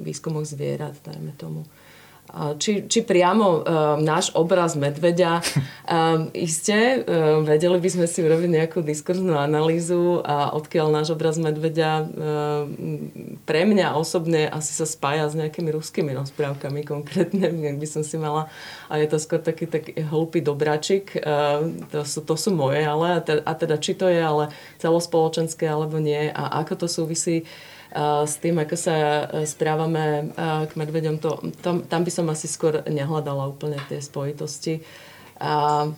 výskumoch 0.00 0.48
zvierat, 0.48 0.96
dajme 1.04 1.36
tomu 1.36 1.68
či, 2.58 2.86
či 2.86 3.02
priamo 3.02 3.46
um, 3.46 3.60
náš 4.00 4.30
obraz 4.38 4.78
medveďa. 4.78 5.42
Um, 5.86 6.30
iste, 6.46 7.02
um, 7.02 7.42
vedeli 7.42 7.78
by 7.82 7.88
sme 7.90 8.06
si 8.06 8.22
urobiť 8.22 8.50
nejakú 8.50 8.78
diskurznú 8.80 9.34
analýzu 9.34 10.22
a 10.22 10.54
odkiaľ 10.54 10.86
náš 10.94 11.14
obraz 11.14 11.36
medveďa 11.36 11.90
um, 12.02 12.08
pre 13.42 13.66
mňa 13.66 13.98
osobne 13.98 14.46
asi 14.46 14.72
sa 14.74 14.86
spája 14.86 15.26
s 15.26 15.34
nejakými 15.34 15.74
ruskými 15.74 16.14
rozprávkami 16.14 16.86
konkrétne, 16.86 17.50
ak 17.74 17.78
by 17.78 17.88
som 17.88 18.02
si 18.06 18.16
mala. 18.16 18.46
A 18.86 19.02
je 19.02 19.06
to 19.10 19.18
skôr 19.18 19.42
taký, 19.42 19.66
taký 19.66 19.98
hlupý 20.06 20.42
dobračik. 20.42 21.18
Um, 21.22 21.82
to, 21.90 22.06
sú, 22.06 22.22
to 22.22 22.34
sú 22.38 22.54
moje, 22.54 22.82
ale 22.86 23.18
a 23.18 23.20
teda, 23.20 23.42
a 23.42 23.52
teda 23.58 23.76
či 23.82 23.92
to 23.98 24.06
je 24.06 24.20
ale 24.22 24.54
celospoločenské 24.78 25.66
alebo 25.66 25.98
nie 25.98 26.30
a 26.30 26.62
ako 26.62 26.84
to 26.84 26.86
súvisí 26.86 27.44
s 27.98 28.38
tým, 28.38 28.54
ako 28.62 28.76
sa 28.78 28.94
e, 28.94 29.42
správame 29.50 30.30
e, 30.30 30.44
k 30.70 30.72
medveďom, 30.78 31.18
to, 31.18 31.42
tam, 31.58 31.82
tam 31.82 32.06
by 32.06 32.10
som 32.14 32.26
asi 32.30 32.46
skôr 32.46 32.86
nehľadala 32.86 33.50
úplne 33.50 33.82
tie 33.90 33.98
spojitosti. 33.98 34.86
A, 35.42 35.90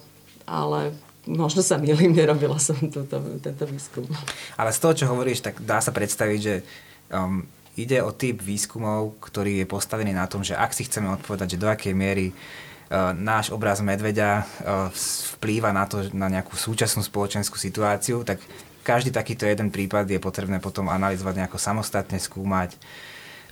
ale 0.49 0.97
možno 1.29 1.61
sa 1.61 1.77
milím, 1.77 2.17
nerobila 2.17 2.57
som 2.57 2.81
túto, 2.89 3.21
tento 3.45 3.65
výskum. 3.69 4.09
Ale 4.57 4.73
z 4.73 4.81
toho, 4.81 4.93
čo 4.97 5.11
hovoríš, 5.13 5.45
tak 5.45 5.61
dá 5.61 5.85
sa 5.85 5.93
predstaviť, 5.93 6.41
že 6.41 6.65
um, 7.13 7.45
ide 7.77 8.01
o 8.01 8.17
typ 8.17 8.41
výskumov, 8.41 9.21
ktorý 9.21 9.61
je 9.61 9.67
postavený 9.69 10.17
na 10.17 10.25
tom, 10.25 10.41
že 10.41 10.57
ak 10.57 10.73
si 10.73 10.89
chceme 10.89 11.13
odpovedať, 11.21 11.55
že 11.55 11.61
do 11.61 11.69
akej 11.69 11.93
miery 11.93 12.33
uh, 12.33 13.13
náš 13.13 13.53
obraz 13.53 13.85
medveďa 13.85 14.49
vplýva 15.37 15.77
na 15.77 15.85
to, 15.85 16.09
na 16.17 16.33
nejakú 16.33 16.57
súčasnú 16.57 17.05
spoločenskú 17.05 17.61
situáciu, 17.61 18.25
tak 18.25 18.41
každý 18.83 19.15
takýto 19.15 19.47
jeden 19.47 19.71
prípad 19.71 20.11
je 20.11 20.19
potrebné 20.19 20.59
potom 20.59 20.91
analyzovať 20.91 21.47
nejako 21.47 21.59
samostatne, 21.59 22.19
skúmať 22.19 22.77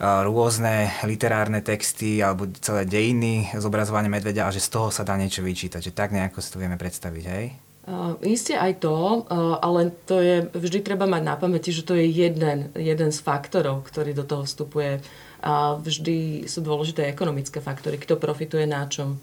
rôzne 0.00 0.88
literárne 1.04 1.60
texty 1.60 2.24
alebo 2.24 2.48
celé 2.64 2.88
dejiny 2.88 3.52
zobrazovania 3.60 4.08
medveďa 4.08 4.48
a 4.48 4.54
že 4.54 4.64
z 4.64 4.72
toho 4.72 4.88
sa 4.88 5.04
dá 5.04 5.12
niečo 5.20 5.44
vyčítať. 5.44 5.92
Že 5.92 5.92
tak 5.92 6.16
nejako 6.16 6.40
si 6.40 6.48
to 6.48 6.56
vieme 6.56 6.80
predstaviť, 6.80 7.24
hej? 7.28 7.46
Uh, 7.84 8.16
isté 8.24 8.56
aj 8.56 8.80
to, 8.80 9.24
uh, 9.28 9.60
ale 9.60 9.92
to 10.08 10.20
je, 10.20 10.48
vždy 10.52 10.84
treba 10.84 11.04
mať 11.04 11.22
na 11.24 11.36
pamäti, 11.36 11.72
že 11.72 11.84
to 11.84 11.96
je 11.96 12.06
jeden, 12.08 12.72
jeden 12.76 13.10
z 13.12 13.18
faktorov, 13.20 13.84
ktorý 13.88 14.16
do 14.16 14.24
toho 14.24 14.48
vstupuje. 14.48 15.04
A 15.40 15.76
vždy 15.80 16.48
sú 16.48 16.60
dôležité 16.60 17.08
ekonomické 17.08 17.60
faktory, 17.60 17.96
kto 18.00 18.20
profituje 18.20 18.68
na 18.68 18.84
čom 18.88 19.20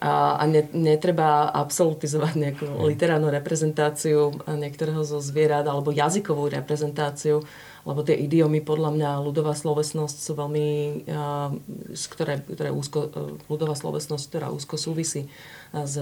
a, 0.00 0.40
a 0.40 0.44
ne, 0.48 0.64
netreba 0.72 1.52
absolutizovať 1.52 2.34
nejakú 2.40 2.66
literárnu 2.88 3.28
reprezentáciu 3.28 4.32
niektorého 4.48 5.04
zo 5.04 5.20
zvierat 5.20 5.68
alebo 5.68 5.92
jazykovú 5.92 6.48
reprezentáciu, 6.48 7.44
lebo 7.84 8.00
tie 8.00 8.16
idiomy 8.16 8.64
podľa 8.64 8.96
mňa 8.96 9.10
ľudová 9.20 9.52
slovesnosť 9.52 10.16
sú 10.16 10.32
veľmi, 10.40 10.68
uh, 11.04 11.52
ktoré, 11.92 12.40
ktoré 12.40 12.72
úzko, 12.72 13.12
ľudová 13.52 13.76
slovesnosť, 13.76 14.24
ktorá 14.32 14.48
úzko 14.48 14.80
súvisí 14.80 15.28
s 15.70 15.96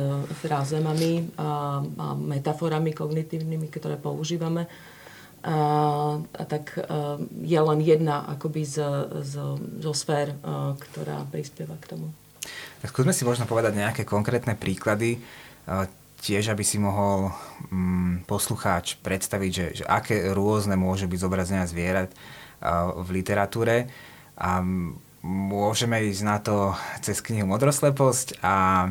frázemami 0.47 1.35
a, 1.35 1.83
a 1.83 2.07
metaforami 2.15 2.95
kognitívnymi, 2.95 3.67
ktoré 3.69 3.99
používame. 3.99 4.71
A, 5.43 5.55
a 6.19 6.43
tak 6.47 6.79
a, 6.79 7.19
je 7.43 7.61
len 7.63 7.79
jedna 7.83 8.27
akoby 8.31 8.63
z, 8.63 8.79
z, 9.27 9.35
zo 9.59 9.93
sfér, 9.95 10.39
a, 10.41 10.75
ktorá 10.79 11.27
prispieva 11.31 11.75
k 11.83 11.99
tomu. 11.99 12.11
Tak 12.83 12.95
skúsme 12.95 13.13
si 13.13 13.27
možno 13.27 13.45
povedať 13.45 13.75
nejaké 13.75 14.03
konkrétne 14.07 14.55
príklady, 14.55 15.19
tiež 16.19 16.55
aby 16.55 16.63
si 16.67 16.79
mohol 16.79 17.31
mm, 17.71 18.27
poslucháč 18.27 18.99
predstaviť, 19.03 19.51
že, 19.51 19.67
že 19.83 19.85
aké 19.87 20.31
rôzne 20.35 20.75
môže 20.75 21.07
byť 21.07 21.19
zobrazenia 21.19 21.67
zvierat 21.67 22.11
v 22.99 23.09
literatúre. 23.15 23.87
A 24.39 24.63
môžeme 25.23 26.07
ísť 26.07 26.23
na 26.23 26.39
to 26.39 26.75
cez 27.03 27.19
knihu 27.23 27.47
Modrosleposť 27.51 28.39
a, 28.43 28.89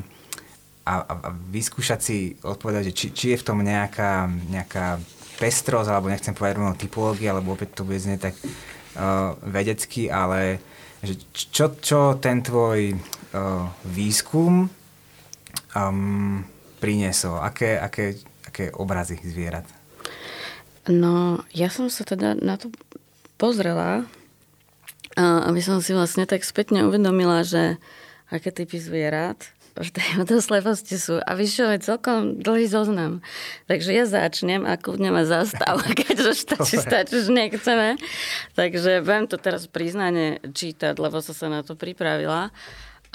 a, 0.83 0.93
a 1.03 1.15
vyskúšať 1.31 1.99
si 2.03 2.35
odpovedať, 2.43 2.91
či, 2.91 3.07
či 3.15 3.25
je 3.35 3.39
v 3.39 3.47
tom 3.47 3.63
nejaká, 3.63 4.27
nejaká 4.51 4.99
pestrosť, 5.39 5.87
alebo 5.87 6.11
nechcem 6.11 6.35
povedať 6.35 6.59
rovno 6.59 6.75
typológia, 6.75 7.31
alebo 7.31 7.55
opäť 7.55 7.79
to 7.79 7.87
bude 7.87 8.01
znieť 8.01 8.31
tak 8.31 8.35
uh, 8.43 9.37
vedecky, 9.45 10.09
ale 10.11 10.59
že 11.05 11.13
čo, 11.31 11.77
čo 11.77 12.17
ten 12.17 12.41
tvoj 12.41 12.97
výskum 13.83 14.69
um, 15.75 16.43
priniesol? 16.77 17.41
Aké, 17.41 17.79
aké, 17.79 18.17
aké 18.45 18.71
obrazy 18.73 19.17
zvierat? 19.23 19.65
No, 20.87 21.43
ja 21.51 21.67
som 21.67 21.91
sa 21.91 22.07
teda 22.07 22.39
na 22.39 22.55
to 22.55 22.71
pozrela, 23.35 24.07
aby 25.19 25.59
som 25.59 25.83
si 25.83 25.91
vlastne 25.91 26.23
tak 26.23 26.47
spätne 26.47 26.87
uvedomila, 26.87 27.43
že 27.43 27.75
aké 28.31 28.53
typy 28.53 28.79
zvierat 28.79 29.51
v 29.77 29.93
tej 29.93 30.41
sleposti 30.49 30.97
sú. 30.97 31.21
A 31.21 31.37
čo, 31.37 31.69
je 31.69 31.79
celkom 31.81 32.41
dlhý 32.41 32.65
zoznam. 32.65 33.21
Takže 33.69 33.93
ja 33.93 34.05
začnem 34.09 34.65
a 34.65 34.77
kľudne 34.77 35.13
ma 35.13 35.23
zastav, 35.23 35.77
keďže 35.99 36.33
stačí, 36.33 36.75
stačí, 36.81 37.17
že 37.21 37.31
nechceme. 37.31 38.01
Takže 38.57 39.05
budem 39.05 39.25
to 39.29 39.37
teraz 39.37 39.69
priznane 39.69 40.41
čítať, 40.41 40.97
lebo 40.97 41.21
som 41.21 41.35
sa 41.37 41.47
na 41.49 41.61
to 41.61 41.77
pripravila. 41.77 42.49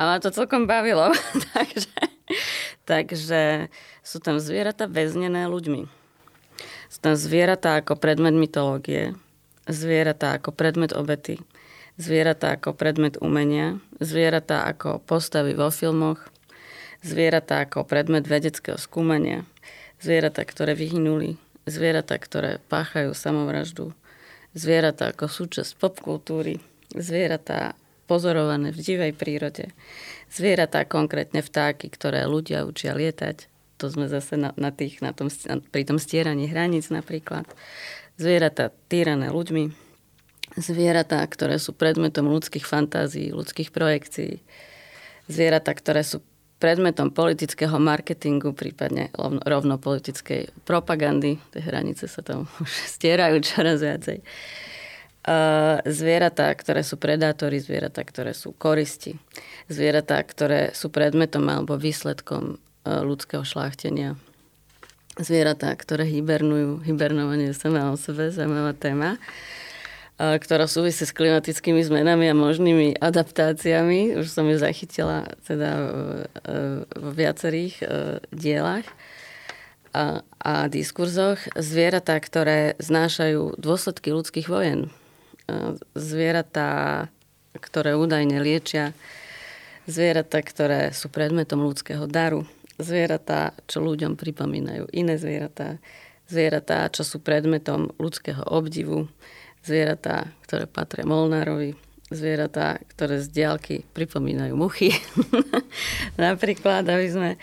A 0.02 0.10
ma 0.10 0.18
to 0.18 0.34
celkom 0.34 0.66
bavilo. 0.66 1.14
takže, 1.54 1.94
takže 2.82 3.42
sú 4.02 4.18
tam 4.18 4.42
zvieratá 4.42 4.90
väznené 4.90 5.46
ľuďmi. 5.46 5.86
Sú 6.90 6.98
tam 6.98 7.14
zvieratá 7.14 7.78
ako 7.78 7.94
predmet 7.94 8.34
mytológie, 8.34 9.14
zvieratá 9.70 10.42
ako 10.42 10.50
predmet 10.50 10.90
obety, 10.90 11.38
zvieratá 12.02 12.58
ako 12.58 12.74
predmet 12.74 13.14
umenia, 13.22 13.78
zvieratá 14.02 14.66
ako 14.66 14.98
postavy 15.06 15.54
vo 15.54 15.70
filmoch, 15.70 16.18
zvieratá 17.06 17.62
ako 17.62 17.86
predmet 17.86 18.26
vedeckého 18.26 18.82
skúmania, 18.82 19.46
zvieratá, 20.02 20.42
ktoré 20.42 20.74
vyhynuli, 20.74 21.38
zvieratá, 21.70 22.18
ktoré 22.18 22.58
páchajú 22.66 23.14
samovraždu, 23.14 23.94
zvieratá 24.50 25.14
ako 25.14 25.30
súčasť 25.30 25.78
popkultúry, 25.78 26.58
zvieratá 26.90 27.78
pozorované 28.06 28.74
v 28.74 28.80
divej 28.82 29.12
prírode, 29.14 29.70
zvieratá 30.28 30.84
konkrétne 30.84 31.40
vtáky, 31.44 31.88
ktoré 31.92 32.26
ľudia 32.26 32.66
učia 32.66 32.96
lietať, 32.96 33.48
to 33.76 33.90
sme 33.90 34.06
zase 34.06 34.38
na, 34.38 34.54
na 34.54 34.70
tých, 34.70 35.02
na 35.02 35.10
tom, 35.10 35.26
pri 35.74 35.82
tom 35.82 35.98
stieraní 35.98 36.46
hraníc 36.46 36.88
napríklad, 36.88 37.46
zvieratá 38.14 38.70
týrané 38.86 39.34
ľuďmi, 39.34 39.74
zvieratá, 40.56 41.24
ktoré 41.26 41.56
sú 41.56 41.72
predmetom 41.72 42.28
ľudských 42.28 42.62
fantázií, 42.62 43.32
ľudských 43.32 43.74
projekcií, 43.74 44.38
zvieratá, 45.26 45.72
ktoré 45.72 46.04
sú 46.04 46.22
predmetom 46.62 47.10
politického 47.10 47.74
marketingu, 47.82 48.54
prípadne 48.54 49.10
rovno, 49.18 49.42
rovno 49.42 49.82
politickej 49.82 50.62
propagandy. 50.62 51.42
Tie 51.50 51.58
hranice 51.58 52.06
sa 52.06 52.22
tam 52.22 52.46
už 52.62 52.70
stierajú 52.94 53.42
čoraz 53.42 53.82
viacej. 53.82 54.22
Zvieratá, 55.86 56.50
ktoré 56.50 56.82
sú 56.82 56.98
predátory, 56.98 57.62
zvieratá, 57.62 58.02
ktoré 58.02 58.34
sú 58.34 58.50
koristi, 58.58 59.14
zvieratá, 59.70 60.18
ktoré 60.18 60.74
sú 60.74 60.90
predmetom 60.90 61.46
alebo 61.46 61.78
výsledkom 61.78 62.58
ľudského 62.82 63.46
šláchtenia, 63.46 64.18
zvieratá, 65.22 65.70
ktoré 65.78 66.02
hibernujú, 66.10 66.82
hibernovanie 66.82 67.54
sama 67.54 67.94
o 67.94 67.96
sebe, 67.96 68.34
zaujímavá 68.34 68.74
téma 68.74 69.22
ktorá 70.22 70.70
súvisí 70.70 71.02
s 71.02 71.10
klimatickými 71.10 71.82
zmenami 71.82 72.30
a 72.30 72.36
možnými 72.36 73.00
adaptáciami. 73.02 74.22
Už 74.22 74.30
som 74.30 74.46
ju 74.46 74.54
zachytila 74.54 75.26
teda 75.48 75.70
v 76.94 77.06
viacerých 77.16 77.82
dielach 78.30 78.86
a, 79.90 80.22
a 80.38 80.70
diskurzoch. 80.70 81.42
Zvieratá, 81.58 82.14
ktoré 82.22 82.78
znášajú 82.78 83.58
dôsledky 83.58 84.14
ľudských 84.14 84.46
vojen. 84.46 84.94
Zvieratá, 85.96 87.06
ktoré 87.56 87.96
údajne 87.98 88.40
liečia. 88.40 88.92
Zvieratá, 89.84 90.40
ktoré 90.40 90.94
sú 90.94 91.10
predmetom 91.10 91.62
ľudského 91.62 92.06
daru. 92.06 92.46
Zvieratá, 92.78 93.52
čo 93.66 93.82
ľuďom 93.82 94.14
pripomínajú 94.16 94.90
iné 94.94 95.18
zvieratá. 95.18 95.82
Zvieratá, 96.30 96.88
čo 96.88 97.02
sú 97.02 97.18
predmetom 97.20 97.92
ľudského 97.98 98.46
obdivu 98.46 99.10
zvieratá, 99.62 100.30
ktoré 100.46 100.66
patria 100.66 101.06
Molnárovi, 101.06 101.78
zvieratá, 102.10 102.82
ktoré 102.92 103.22
z 103.22 103.28
diálky 103.30 103.76
pripomínajú 103.94 104.54
muchy. 104.58 104.92
Napríklad, 106.20 106.84
aby 106.84 107.06
sme 107.08 107.30
e, 107.34 107.38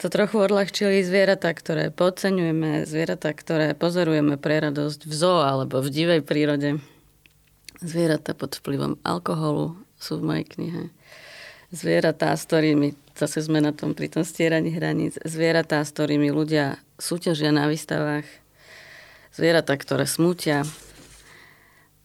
to 0.00 0.08
trochu 0.08 0.40
odľahčili 0.40 1.04
zvieratá, 1.04 1.52
ktoré 1.52 1.92
podceňujeme, 1.92 2.88
zvieratá, 2.88 3.30
ktoré 3.36 3.76
pozorujeme 3.76 4.40
pre 4.40 4.64
radosť 4.64 5.00
v 5.04 5.14
zoo 5.14 5.44
alebo 5.44 5.84
v 5.84 5.88
divej 5.92 6.20
prírode. 6.24 6.80
Zvieratá 7.78 8.34
pod 8.34 8.58
vplyvom 8.58 8.98
alkoholu 9.06 9.78
sú 9.98 10.18
v 10.18 10.26
mojej 10.26 10.46
knihe. 10.50 10.82
Zvieratá, 11.70 12.34
s 12.34 12.48
ktorými, 12.48 12.96
zase 13.14 13.44
sme 13.44 13.60
na 13.60 13.70
tom 13.70 13.92
pri 13.92 14.08
tom 14.08 14.24
stieraní 14.24 14.72
hraníc, 14.72 15.20
zvieratá, 15.22 15.84
s 15.84 15.92
ktorými 15.94 16.32
ľudia 16.32 16.80
súťažia 16.96 17.52
na 17.52 17.68
výstavách, 17.68 18.24
zvieratá, 19.36 19.76
ktoré 19.76 20.08
smutia, 20.08 20.64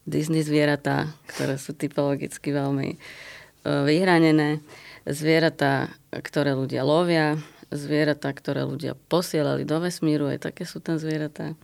Disney 0.04 0.44
zvieratá, 0.44 1.08
ktoré 1.32 1.56
sú 1.56 1.72
typologicky 1.72 2.52
veľmi 2.52 2.88
e, 2.92 2.98
vyhranené, 3.64 4.60
zvieratá, 5.08 5.88
ktoré 6.12 6.52
ľudia 6.52 6.84
lovia, 6.84 7.40
zvieratá, 7.72 8.30
ktoré 8.36 8.68
ľudia 8.68 8.94
posielali 9.08 9.64
do 9.64 9.80
vesmíru, 9.80 10.28
aj 10.28 10.52
také 10.52 10.68
sú 10.68 10.84
tam 10.84 11.00
zvieratá. 11.00 11.56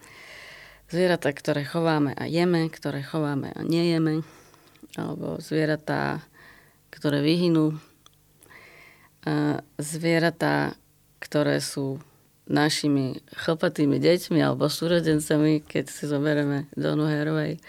Zvieratá, 0.90 1.30
ktoré 1.30 1.62
chováme 1.62 2.18
a 2.18 2.26
jeme, 2.26 2.66
ktoré 2.66 3.06
chováme 3.06 3.54
a 3.54 3.62
nejeme, 3.62 4.26
alebo 4.98 5.38
zvieratá, 5.38 6.18
ktoré 6.90 7.22
vyhynú. 7.22 7.78
Zvieratá, 9.78 10.74
ktoré 11.22 11.62
sú 11.62 12.02
našimi 12.50 13.22
chlpatými 13.38 14.02
deťmi 14.02 14.42
alebo 14.42 14.66
súrodencami, 14.66 15.62
keď 15.62 15.86
si 15.86 16.10
zoberieme 16.10 16.66
Donu 16.74 17.06
Herovej 17.06 17.62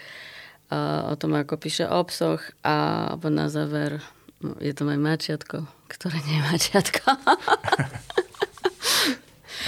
o 1.06 1.14
tom, 1.14 1.38
ako 1.38 1.62
píše 1.62 1.86
o 1.86 2.02
psoch 2.02 2.42
a 2.66 3.06
na 3.22 3.46
záver 3.46 4.02
no, 4.42 4.58
je 4.58 4.74
to 4.74 4.82
aj 4.82 4.98
mačiatko, 4.98 5.70
ktoré 5.86 6.18
nie 6.26 6.42
je 6.42 6.46
mačiatko. 6.50 7.06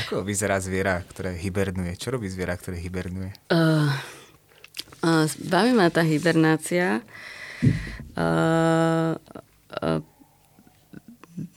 ako 0.02 0.26
vyzerá 0.26 0.58
zviera, 0.58 0.98
ktoré 1.04 1.38
hibernuje? 1.38 1.94
Čo 1.94 2.18
robí 2.18 2.26
zviera, 2.26 2.58
ktoré 2.58 2.80
hibernuje? 2.82 3.30
Uh, 3.52 3.92
uh, 5.04 5.26
baví 5.46 5.70
ma 5.76 5.92
tá 5.92 6.02
hibernácia. 6.02 7.04
Uh, 8.18 9.14
uh, 9.78 10.00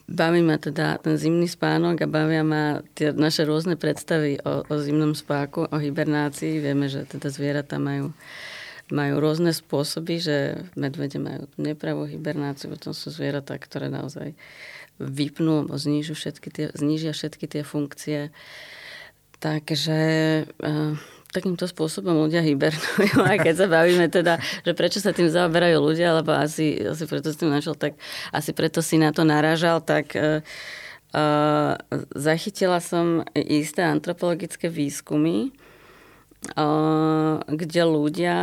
baví 0.06 0.40
ma 0.44 0.56
teda 0.60 1.02
ten 1.02 1.18
zimný 1.18 1.50
spánok 1.50 2.04
a 2.04 2.08
bavia 2.08 2.46
ma 2.46 2.84
tie 2.94 3.10
naše 3.10 3.44
rôzne 3.44 3.74
predstavy 3.74 4.38
o, 4.42 4.64
o 4.66 4.74
zimnom 4.78 5.12
spáku, 5.12 5.66
o 5.68 5.76
hibernácii. 5.76 6.62
Vieme, 6.62 6.86
že 6.86 7.04
teda 7.04 7.28
zvieratá 7.28 7.76
majú 7.76 8.10
uh, 8.10 8.16
majú 8.88 9.20
rôzne 9.20 9.52
spôsoby, 9.52 10.20
že 10.20 10.36
medvede 10.74 11.20
majú 11.20 11.48
nepravú 11.60 12.08
hibernáciu, 12.08 12.72
potom 12.72 12.96
sú 12.96 13.12
zvieratá, 13.12 13.56
ktoré 13.60 13.92
naozaj 13.92 14.32
vypnú 14.98 15.64
alebo 15.64 15.78
znižia 15.78 16.14
všetky 16.16 16.48
tie, 16.50 16.66
znižia 16.74 17.12
všetky 17.14 17.46
tie 17.46 17.62
funkcie. 17.62 18.34
Takže 19.38 20.00
uh, 20.50 20.98
takýmto 21.30 21.68
spôsobom 21.68 22.16
ľudia 22.26 22.42
hibernujú. 22.42 23.22
A 23.30 23.38
keď 23.38 23.54
sa 23.54 23.66
bavíme 23.70 24.10
teda, 24.10 24.42
že 24.66 24.72
prečo 24.74 24.98
sa 24.98 25.14
tým 25.14 25.30
zaoberajú 25.30 25.78
ľudia, 25.78 26.16
lebo 26.18 26.34
asi, 26.34 26.80
asi 26.82 27.04
preto 27.06 27.30
si 27.30 27.38
tým 27.38 27.52
našiel, 27.52 27.76
tak 27.76 27.94
asi 28.34 28.50
preto 28.50 28.82
si 28.82 28.98
na 28.98 29.14
to 29.14 29.22
narážal, 29.22 29.84
tak 29.84 30.16
uh, 30.18 30.42
zachytila 32.16 32.82
som 32.82 33.22
isté 33.36 33.84
antropologické 33.84 34.66
výskumy, 34.72 35.54
kde 37.48 37.82
ľudia 37.82 38.36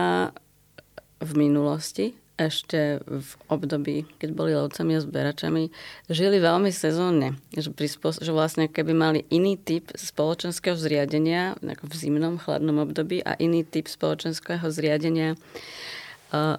v 1.24 1.32
minulosti, 1.36 2.14
ešte 2.36 3.00
v 3.08 3.30
období, 3.48 4.04
keď 4.20 4.30
boli 4.36 4.52
lovcami 4.52 5.00
a 5.00 5.04
zberačami, 5.04 5.72
žili 6.12 6.44
veľmi 6.44 6.68
sezónne. 6.68 7.40
Že, 7.56 7.72
prispos- 7.72 8.20
že 8.20 8.36
vlastne 8.36 8.68
keby 8.68 8.92
mali 8.92 9.20
iný 9.32 9.56
typ 9.56 9.96
spoločenského 9.96 10.76
zriadenia 10.76 11.56
v 11.64 11.94
zimnom, 11.96 12.36
chladnom 12.36 12.84
období 12.84 13.24
a 13.24 13.40
iný 13.40 13.64
typ 13.64 13.88
spoločenského 13.88 14.68
zriadenia 14.68 15.40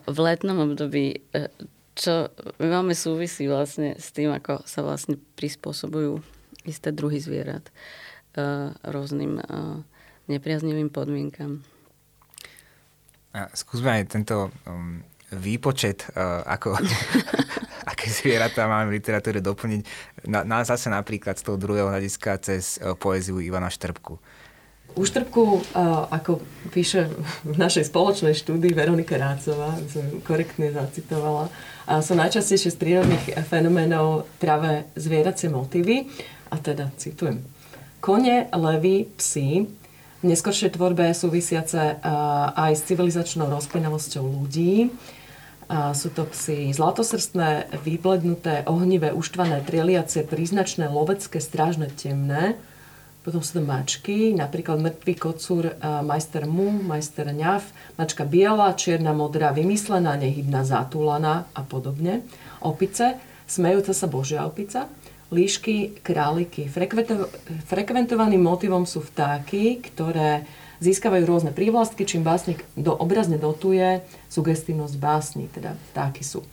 v 0.08 0.16
letnom 0.16 0.72
období, 0.72 1.20
e, 1.36 1.52
čo 1.92 2.32
veľmi 2.56 2.96
súvisí 2.96 3.44
vlastne 3.44 4.00
s 4.00 4.16
tým, 4.16 4.32
ako 4.32 4.64
sa 4.64 4.80
vlastne 4.80 5.20
prispôsobujú 5.36 6.24
isté 6.64 6.88
druhy 6.92 7.20
zvierat 7.20 7.68
rôznym 8.84 9.40
nepriaznivým 10.26 10.90
podmienkam. 10.90 11.62
A 13.36 13.52
skúsme 13.52 14.00
aj 14.00 14.16
tento 14.16 14.48
um, 14.64 15.04
výpočet, 15.34 16.08
uh, 16.16 16.40
ako, 16.48 16.80
aké 17.92 18.08
zvieratá 18.08 18.64
máme 18.64 18.88
v 18.88 18.96
literatúre 19.02 19.44
doplniť. 19.44 19.80
Na, 20.26 20.40
na, 20.42 20.64
zase 20.64 20.88
napríklad 20.88 21.36
z 21.36 21.44
toho 21.44 21.60
druhého 21.60 21.92
hľadiska 21.92 22.40
cez 22.40 22.80
uh, 22.80 22.96
poéziu 22.96 23.36
Ivana 23.38 23.68
Štrbku. 23.68 24.16
Úštrbku, 24.96 25.76
ako 26.08 26.40
píše 26.72 27.12
v 27.44 27.56
našej 27.60 27.92
spoločnej 27.92 28.32
štúdii 28.32 28.72
Veronika 28.72 29.20
Rácová, 29.20 29.76
som 29.92 30.24
korektne 30.24 30.72
zacitovala, 30.72 31.52
sú 32.00 32.16
najčastejšie 32.16 32.72
z 32.72 32.80
prírodných 32.80 33.36
fenoménov 33.44 34.24
práve 34.40 34.88
zvieracie 34.96 35.52
motívy. 35.52 36.08
A 36.48 36.56
teda 36.56 36.88
citujem. 36.96 37.44
Kone, 38.00 38.48
levy, 38.56 39.04
psy 39.20 39.68
v 40.24 40.72
tvorbe 40.72 41.12
súvisiace 41.12 42.00
aj 42.56 42.72
s 42.72 42.82
civilizačnou 42.88 43.50
rozpínavosťou 43.52 44.24
ľudí. 44.24 44.88
Sú 45.92 46.08
to 46.14 46.24
psy 46.30 46.70
zlatosrstné, 46.70 47.74
vyblednuté, 47.82 48.62
ohnivé, 48.70 49.10
uštvané, 49.10 49.66
trieliace, 49.66 50.22
príznačné, 50.22 50.86
lovecké, 50.86 51.42
strážne, 51.42 51.90
temné 51.90 52.54
potom 53.26 53.42
sú 53.42 53.58
to 53.58 53.66
mačky, 53.66 54.30
napríklad 54.38 54.78
mŕtvý 54.78 55.14
kocúr 55.18 55.74
majster 55.82 56.46
mu, 56.46 56.70
majster 56.70 57.34
ňav, 57.34 57.58
mačka 57.98 58.22
biela, 58.22 58.70
čierna, 58.78 59.10
modrá, 59.10 59.50
vymyslená, 59.50 60.14
nehybná, 60.14 60.62
zatúlaná 60.62 61.50
a 61.50 61.66
podobne. 61.66 62.22
Opice, 62.62 63.18
smejúca 63.50 63.90
sa 63.90 64.06
božia 64.06 64.46
opica. 64.46 64.86
Líšky, 65.26 66.00
králiky. 66.06 66.70
frekventovaným 67.66 68.42
motivom 68.42 68.86
sú 68.86 69.02
vtáky, 69.02 69.82
ktoré 69.82 70.46
získavajú 70.78 71.24
rôzne 71.26 71.50
prívlastky, 71.50 72.06
čím 72.06 72.22
básnik 72.22 72.62
do, 72.78 72.94
obrazne 72.94 73.40
dotuje 73.40 74.06
sugestívnosť 74.30 74.94
básni, 75.00 75.50
teda 75.50 75.74
vtáky 75.92 76.22
sú 76.22 76.46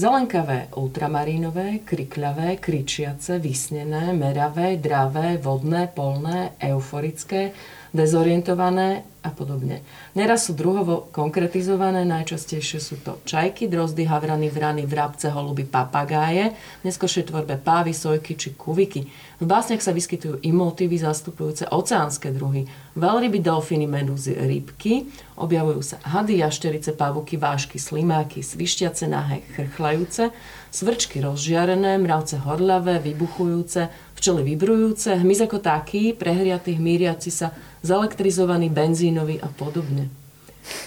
Zelenkavé, 0.00 0.72
ultramarínové, 0.80 1.84
krikľavé, 1.84 2.56
kričiace, 2.56 3.36
vysnené, 3.36 4.16
meravé, 4.16 4.80
dravé, 4.80 5.36
vodné, 5.36 5.92
polné, 5.92 6.56
euforické, 6.56 7.52
dezorientované 7.90 9.04
a 9.20 9.28
podobne. 9.28 9.84
Neraz 10.16 10.48
sú 10.48 10.56
druhovo 10.56 11.12
konkretizované, 11.12 12.08
najčastejšie 12.08 12.80
sú 12.80 12.96
to 13.04 13.20
čajky, 13.28 13.68
drozdy, 13.68 14.08
havrany, 14.08 14.48
vrany, 14.48 14.88
vrabce, 14.88 15.28
holuby, 15.28 15.68
papagáje, 15.68 16.56
v 16.80 16.84
tvorbe 17.28 17.60
pávy, 17.60 17.92
sojky 17.92 18.32
či 18.32 18.56
kuviky. 18.56 19.04
V 19.40 19.44
básniach 19.44 19.84
sa 19.84 19.92
vyskytujú 19.92 20.40
i 20.40 20.50
motívy 20.56 20.96
zastupujúce 20.96 21.68
oceánske 21.68 22.32
druhy, 22.32 22.64
veľryby, 22.96 23.44
delfíny, 23.44 23.84
medúzy, 23.84 24.32
rybky, 24.32 25.12
objavujú 25.36 25.80
sa 25.84 25.96
hady, 26.00 26.40
jašterice, 26.40 26.96
pavuky, 26.96 27.36
vášky, 27.36 27.76
slimáky, 27.76 28.40
svišťace, 28.40 29.04
nahé, 29.04 29.44
chrchlajúce, 29.52 30.32
svrčky 30.70 31.18
rozžiarené, 31.20 31.98
mravce 31.98 32.38
horľavé, 32.38 33.02
vybuchujúce, 33.02 33.90
včely 34.14 34.42
vybrujúce, 34.54 35.18
hmyz 35.18 35.50
ako 35.50 35.58
taký, 35.58 36.14
prehriatý, 36.14 36.78
hmíriaci 36.78 37.30
sa, 37.34 37.50
zelektrizovaný, 37.82 38.70
benzínový 38.70 39.42
a 39.42 39.50
podobne. 39.50 40.08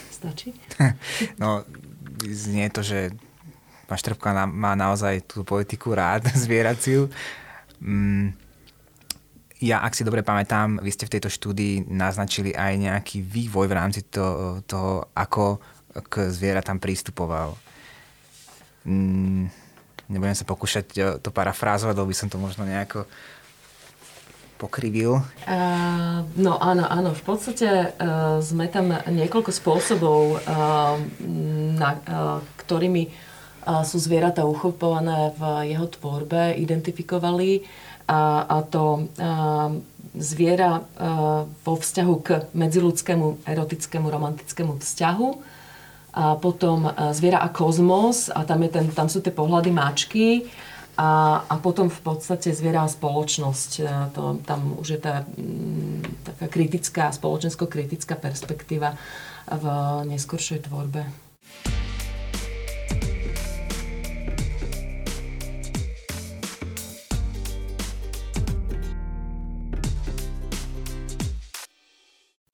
Stačí? 0.09 0.55
No, 1.41 1.67
znie 2.23 2.71
to, 2.71 2.79
že 2.79 3.11
pán 3.83 3.99
Štrbka 3.99 4.47
má 4.47 4.73
naozaj 4.79 5.27
tú 5.27 5.43
politiku 5.43 5.91
rád, 5.91 6.31
zvieraciu. 6.43 7.11
Mm, 7.83 8.31
ja, 9.63 9.79
ak 9.79 9.95
si 9.95 10.03
dobre 10.03 10.23
pamätám, 10.23 10.79
vy 10.83 10.91
ste 10.91 11.07
v 11.07 11.13
tejto 11.19 11.31
štúdii 11.31 11.87
naznačili 11.87 12.51
aj 12.51 12.73
nejaký 12.79 13.23
vývoj 13.23 13.67
v 13.67 13.77
rámci 13.77 14.03
toho, 14.03 14.59
toho 14.63 15.07
ako 15.15 15.59
k 16.09 16.27
zvieratám 16.31 16.83
prístupoval. 16.83 17.55
Mm, 18.83 19.47
Nebudem 20.11 20.35
sa 20.35 20.47
pokúšať 20.47 20.87
e, 20.95 21.01
to 21.23 21.29
parafrázovať, 21.31 21.95
lebo 21.95 22.09
by 22.11 22.17
som 22.17 22.27
to 22.27 22.35
možno 22.35 22.67
nejako 22.67 23.07
pokrivil? 24.63 25.19
Uh, 25.43 26.23
no 26.39 26.55
áno, 26.55 26.87
áno. 26.87 27.11
V 27.11 27.23
podstate 27.27 27.67
uh, 27.67 28.39
sme 28.39 28.71
tam 28.71 28.95
niekoľko 28.95 29.51
spôsobov, 29.51 30.39
uh, 30.39 30.95
na, 31.75 31.89
uh, 32.07 32.39
ktorými 32.63 33.11
uh, 33.11 33.83
sú 33.83 33.99
zvieratá 33.99 34.47
uchopované 34.47 35.35
v 35.35 35.67
jeho 35.75 35.87
tvorbe, 35.91 36.55
identifikovali. 36.55 37.67
A, 38.07 38.47
a 38.47 38.57
to 38.63 39.03
uh, 39.03 39.75
zviera 40.15 40.79
uh, 40.79 41.43
vo 41.43 41.73
vzťahu 41.75 42.15
k 42.23 42.47
medziludskému, 42.55 43.43
erotickému, 43.43 44.07
romantickému 44.07 44.79
vzťahu 44.79 45.27
a 46.13 46.37
potom 46.37 46.85
e, 46.85 46.91
Zviera 47.17 47.41
a 47.41 47.49
kozmos 47.49 48.29
a 48.29 48.45
tam, 48.45 48.61
je 48.63 48.69
ten, 48.69 48.85
tam 48.93 49.09
sú 49.09 49.19
tie 49.25 49.33
pohľady 49.33 49.73
máčky 49.73 50.45
a, 50.93 51.41
a 51.49 51.55
potom 51.57 51.89
v 51.89 52.01
podstate 52.05 52.53
Zviera 52.53 52.85
a 52.85 52.91
spoločnosť. 52.91 53.71
E, 53.81 53.83
to, 54.13 54.37
tam 54.45 54.77
už 54.77 54.87
je 54.93 54.99
tá 55.01 55.25
mm, 55.25 56.21
taká 56.21 56.45
kritická, 56.53 57.09
spoločensko-kritická 57.09 58.13
perspektíva 58.21 58.93
v 59.49 59.65
neskoršej 60.13 60.69
tvorbe. 60.69 61.32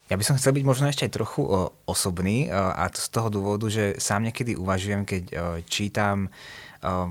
Ja 0.10 0.18
by 0.18 0.26
som 0.26 0.42
chcel 0.42 0.58
byť 0.58 0.66
možno 0.66 0.90
ešte 0.90 1.06
aj 1.06 1.14
trochu 1.14 1.46
osobný 1.86 2.50
a 2.50 2.90
to 2.90 2.98
z 2.98 3.10
toho 3.14 3.30
dôvodu, 3.30 3.70
že 3.70 3.94
sám 4.02 4.26
niekedy 4.26 4.58
uvažujem, 4.58 5.06
keď 5.06 5.24
čítam 5.70 6.34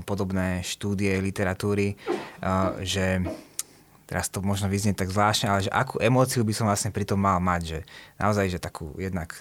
podobné 0.03 0.59
štúdie 0.67 1.15
literatúry, 1.23 1.95
že 2.83 3.23
teraz 4.03 4.27
to 4.27 4.43
možno 4.43 4.67
vyznie 4.67 4.91
tak 4.91 5.15
zvláštne, 5.15 5.47
ale 5.47 5.63
že 5.63 5.71
akú 5.71 5.95
emóciu 6.03 6.43
by 6.43 6.51
som 6.51 6.67
vlastne 6.67 6.91
pri 6.91 7.07
tom 7.07 7.23
mal 7.23 7.39
mať, 7.39 7.61
že 7.63 7.79
naozaj, 8.19 8.45
že 8.51 8.59
takú 8.59 8.91
jednak 8.99 9.31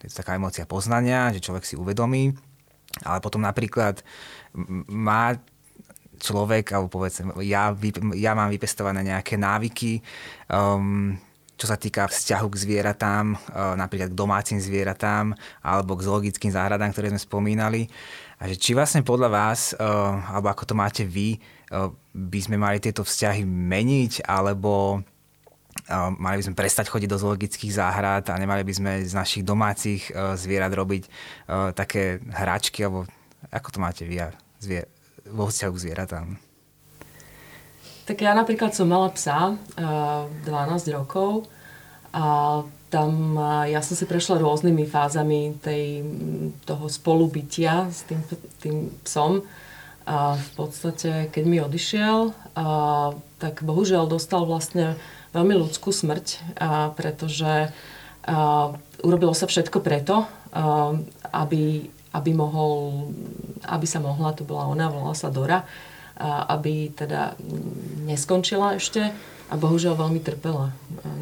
je 0.00 0.08
to 0.08 0.16
taká 0.24 0.40
emócia 0.40 0.64
poznania, 0.64 1.36
že 1.36 1.44
človek 1.44 1.68
si 1.68 1.76
uvedomí, 1.76 2.32
ale 3.04 3.20
potom 3.20 3.44
napríklad 3.44 4.00
má 4.88 5.36
človek, 6.16 6.72
alebo 6.72 6.88
povedzme, 6.88 7.36
ja, 7.44 7.76
ja 8.16 8.32
mám 8.32 8.48
vypestované 8.48 9.04
nejaké 9.04 9.36
návyky, 9.36 10.00
um, 10.48 11.20
čo 11.60 11.68
sa 11.68 11.76
týka 11.76 12.08
vzťahu 12.08 12.48
k 12.48 12.56
zvieratám, 12.56 13.36
e, 13.36 13.38
napríklad 13.76 14.08
k 14.08 14.16
domácim 14.16 14.56
zvieratám 14.56 15.36
alebo 15.60 15.92
k 15.92 16.08
zoologickým 16.08 16.48
záhradám, 16.48 16.96
ktoré 16.96 17.12
sme 17.12 17.20
spomínali. 17.20 17.92
A 18.40 18.48
že 18.48 18.56
či 18.56 18.72
vlastne 18.72 19.04
podľa 19.04 19.28
vás, 19.28 19.76
e, 19.76 19.84
alebo 20.24 20.48
ako 20.48 20.72
to 20.72 20.74
máte 20.74 21.04
vy, 21.04 21.36
e, 21.36 21.38
by 22.16 22.40
sme 22.40 22.56
mali 22.56 22.80
tieto 22.80 23.04
vzťahy 23.04 23.44
meniť, 23.44 24.24
alebo 24.24 25.04
mali 25.90 26.38
by 26.38 26.44
sme 26.50 26.58
prestať 26.58 26.90
chodiť 26.90 27.08
do 27.08 27.18
zoologických 27.18 27.72
záhrad 27.78 28.26
a 28.26 28.34
nemali 28.34 28.66
by 28.66 28.74
sme 28.74 28.92
z 29.06 29.14
našich 29.14 29.46
domácich 29.46 30.10
zvierat 30.34 30.74
robiť 30.74 31.06
také 31.78 32.20
hračky, 32.26 32.84
alebo 32.84 33.06
ako 33.54 33.68
to 33.70 33.78
máte 33.78 34.02
vy 34.02 34.18
zvier- 34.58 34.90
vo 35.30 35.46
vzťahu 35.46 35.72
k 35.72 35.82
zvieratám? 35.82 36.49
Tak 38.10 38.26
ja 38.26 38.34
napríklad 38.34 38.74
som 38.74 38.90
mala 38.90 39.06
psa, 39.14 39.54
12 39.78 40.42
rokov 40.90 41.46
a 42.10 42.58
tam 42.90 43.38
ja 43.70 43.78
som 43.86 43.94
si 43.94 44.02
prešla 44.02 44.42
rôznymi 44.42 44.82
fázami 44.82 45.54
tej, 45.62 46.02
toho 46.66 46.90
spolubytia 46.90 47.86
s 47.86 48.02
tým, 48.10 48.18
tým 48.58 48.76
psom. 49.06 49.46
A 50.10 50.34
v 50.34 50.50
podstate, 50.58 51.30
keď 51.30 51.44
mi 51.46 51.62
odišiel, 51.62 52.34
a, 52.58 53.14
tak 53.38 53.62
bohužiaľ 53.62 54.10
dostal 54.10 54.42
vlastne 54.42 54.98
veľmi 55.30 55.54
ľudskú 55.62 55.94
smrť, 55.94 56.58
a, 56.58 56.90
pretože 56.90 57.70
a, 57.70 58.74
urobilo 59.06 59.38
sa 59.38 59.46
všetko 59.46 59.78
preto, 59.86 60.26
a, 60.26 60.98
aby, 61.30 61.86
aby, 62.10 62.30
mohol, 62.34 63.06
aby 63.70 63.86
sa 63.86 64.02
mohla, 64.02 64.34
to 64.34 64.42
bola 64.42 64.66
ona, 64.66 64.90
volala 64.90 65.14
sa 65.14 65.30
Dora, 65.30 65.62
aby 66.20 66.92
teda 66.92 67.34
neskončila 68.04 68.76
ešte 68.76 69.08
a 69.50 69.54
bohužiaľ 69.56 69.96
veľmi 69.96 70.20
trpela 70.20 70.70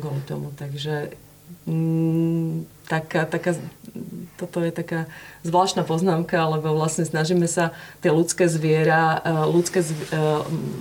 kvôli 0.02 0.22
tomu. 0.26 0.50
Takže 0.58 1.14
mm, 1.64 2.68
taká, 2.88 3.28
taká, 3.28 3.54
toto 4.40 4.64
je 4.64 4.72
taká 4.72 5.06
zvláštna 5.44 5.84
poznámka, 5.84 6.36
lebo 6.48 6.72
vlastne 6.72 7.04
snažíme 7.04 7.44
sa 7.44 7.76
tie 8.00 8.08
ľudské 8.08 8.48
zviera, 8.48 9.20
e, 9.20 9.30
ľudské, 9.52 9.80
e, 9.84 10.20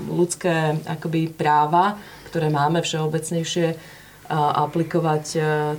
ľudské 0.07 0.79
akoby 0.87 1.31
práva, 1.31 1.99
ktoré 2.31 2.47
máme 2.47 2.79
všeobecnejšie, 2.81 3.67
e, 3.71 3.75
aplikovať 4.35 5.25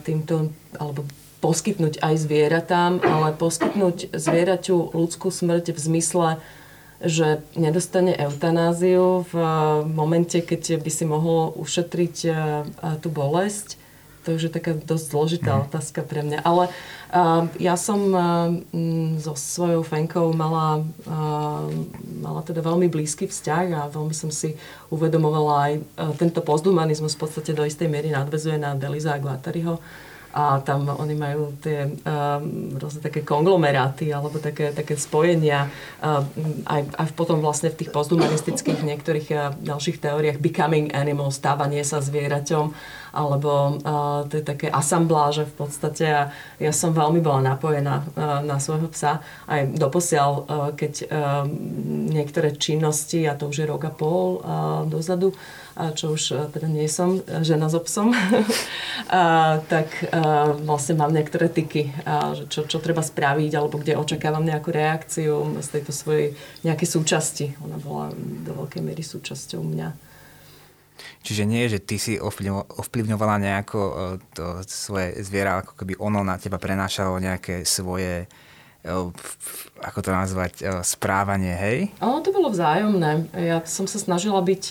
týmto, 0.05 0.53
alebo 0.77 1.09
poskytnúť 1.39 2.03
aj 2.03 2.15
zvieratám, 2.19 2.99
ale 2.99 3.31
poskytnúť 3.39 4.11
zvieraťu 4.11 4.93
ľudskú 4.93 5.31
smrť 5.31 5.71
v 5.71 5.79
zmysle 5.79 6.29
že 6.99 7.47
nedostane 7.55 8.11
eutanáziu 8.19 9.23
v 9.31 9.35
momente, 9.87 10.43
keď 10.43 10.83
by 10.83 10.91
si 10.91 11.05
mohol 11.07 11.55
ušetriť 11.55 12.17
e, 12.27 12.31
tú 12.99 13.09
bolesť, 13.11 13.79
to 14.27 14.37
už 14.37 14.51
je 14.51 14.53
taká 14.53 14.77
dosť 14.77 15.05
zložitá 15.09 15.57
mm. 15.57 15.63
otázka 15.73 16.05
pre 16.05 16.21
mňa. 16.21 16.45
Ale 16.45 16.69
ja 17.57 17.81
som 17.81 18.13
uh, 18.13 18.53
so 19.17 19.33
svojou 19.33 19.81
fenkou 19.81 20.29
mala, 20.37 20.85
mala 22.21 22.41
teda 22.45 22.61
veľmi 22.61 22.93
blízky 22.93 23.25
vzťah 23.25 23.67
a 23.73 23.89
veľmi 23.89 24.13
som 24.13 24.29
si 24.29 24.53
uvedomovala 24.93 25.55
aj 25.57 25.73
tento 26.21 26.45
posthumanizmus 26.45 27.17
v 27.17 27.21
podstate 27.25 27.57
do 27.57 27.65
istej 27.65 27.89
miery 27.89 28.13
nadvezuje 28.13 28.61
na 28.61 28.77
Deliza 28.77 29.17
a 29.17 29.23
Guattariho 29.23 29.81
a 30.33 30.61
tam 30.61 30.85
oni 30.89 31.17
majú 31.17 31.57
tie 31.65 31.89
um, 31.89 32.77
rôzne 32.77 33.01
také 33.01 33.25
konglomeráty 33.25 34.13
alebo 34.13 34.37
také, 34.37 34.77
také 34.77 34.95
spojenia 35.01 35.73
um, 36.05 36.25
aj, 36.69 36.83
aj 37.01 37.09
potom 37.17 37.41
vlastne 37.41 37.73
v 37.73 37.85
tých 37.85 37.91
posthumanistických 37.91 38.85
niektorých 38.85 39.27
uh, 39.33 39.57
ďalších 39.57 40.05
teóriách 40.05 40.39
becoming 40.39 40.93
animal, 40.93 41.33
stávanie 41.33 41.81
sa 41.81 42.05
zvieraťom 42.05 42.73
alebo 43.13 43.79
uh, 43.81 44.25
to 44.29 44.41
je 44.41 44.45
také 44.45 44.69
asambláže 44.69 45.49
v 45.49 45.55
podstate 45.55 46.07
a 46.09 46.23
ja 46.63 46.73
som 46.73 46.95
veľmi 46.95 47.21
bola 47.21 47.55
napojená 47.55 48.05
uh, 48.05 48.41
na 48.45 48.61
svojho 48.61 48.89
psa 48.93 49.21
aj 49.49 49.77
doposiaľ, 49.77 50.31
uh, 50.33 50.45
keď 50.75 50.93
uh, 51.09 51.45
niektoré 52.09 52.55
činnosti, 52.55 53.25
a 53.25 53.37
to 53.37 53.49
už 53.51 53.65
je 53.65 53.67
rok 53.67 53.83
a 53.89 53.93
pol 53.93 54.41
uh, 54.41 54.83
dozadu, 54.87 55.35
čo 55.95 56.19
už 56.19 56.23
e, 56.35 56.37
teda 56.51 56.67
nie 56.67 56.91
som 56.91 57.23
žena 57.47 57.71
so 57.71 57.79
psom, 57.79 58.11
tak 59.73 59.89
e, 60.03 60.07
vlastne 60.67 60.99
mám 60.99 61.15
niektoré 61.15 61.47
tyky, 61.47 61.95
čo, 62.51 62.67
čo 62.67 62.79
treba 62.83 63.01
spraviť, 63.01 63.53
alebo 63.55 63.79
kde 63.79 63.95
očakávam 63.95 64.43
nejakú 64.43 64.75
reakciu 64.75 65.63
z 65.63 65.69
tejto 65.71 65.95
svojej 65.95 66.35
nejakej 66.67 66.89
súčasti. 66.89 67.47
Ona 67.63 67.79
bola 67.79 68.11
do 68.43 68.53
veľkej 68.59 68.83
miery 68.83 69.07
súčasťou 69.07 69.63
mňa. 69.63 70.08
Čiže 71.23 71.43
nie, 71.47 71.69
že 71.71 71.79
ty 71.83 71.97
si 72.01 72.19
ovplyvňovala 72.19 73.37
nejako 73.39 73.79
e, 73.79 73.93
to 74.35 74.45
svoje 74.67 75.19
zviera, 75.23 75.63
ako 75.63 75.73
keby 75.79 75.99
ono 75.99 76.25
na 76.27 76.39
teba 76.39 76.59
prenášalo 76.59 77.19
nejaké 77.21 77.63
svoje 77.63 78.31
ako 79.83 79.99
to 80.01 80.11
nazvať, 80.15 80.65
správanie, 80.87 81.55
hej? 81.59 81.79
Ono 81.99 82.23
to 82.23 82.31
bolo 82.31 82.49
vzájomné. 82.49 83.27
Ja 83.35 83.59
som 83.67 83.91
sa 83.91 83.99
snažila 83.99 84.39
byť, 84.39 84.65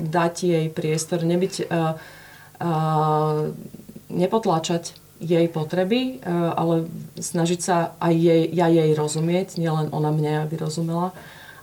dať 0.00 0.34
jej 0.44 0.66
priestor, 0.68 1.24
nebyť, 1.24 1.66
nepotláčať 4.12 4.96
jej 5.20 5.46
potreby, 5.52 6.24
ale 6.28 6.88
snažiť 7.20 7.60
sa 7.60 7.96
aj 8.00 8.14
jej, 8.16 8.42
ja 8.52 8.68
jej 8.68 8.92
rozumieť, 8.96 9.60
nielen 9.60 9.92
ona 9.92 10.12
mne, 10.12 10.48
aby 10.48 10.60
rozumela. 10.60 11.12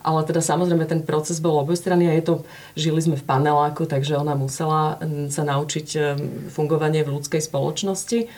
Ale 0.08 0.24
teda 0.24 0.40
samozrejme 0.40 0.88
ten 0.88 1.04
proces 1.04 1.44
bol 1.44 1.60
obojstranný 1.60 2.08
a 2.08 2.16
je 2.16 2.24
to, 2.24 2.36
žili 2.80 3.04
sme 3.04 3.20
v 3.20 3.28
paneláku, 3.28 3.84
takže 3.84 4.16
ona 4.16 4.40
musela 4.40 4.96
sa 5.28 5.44
naučiť 5.44 6.16
fungovanie 6.48 7.04
v 7.04 7.20
ľudskej 7.20 7.44
spoločnosti 7.44 8.32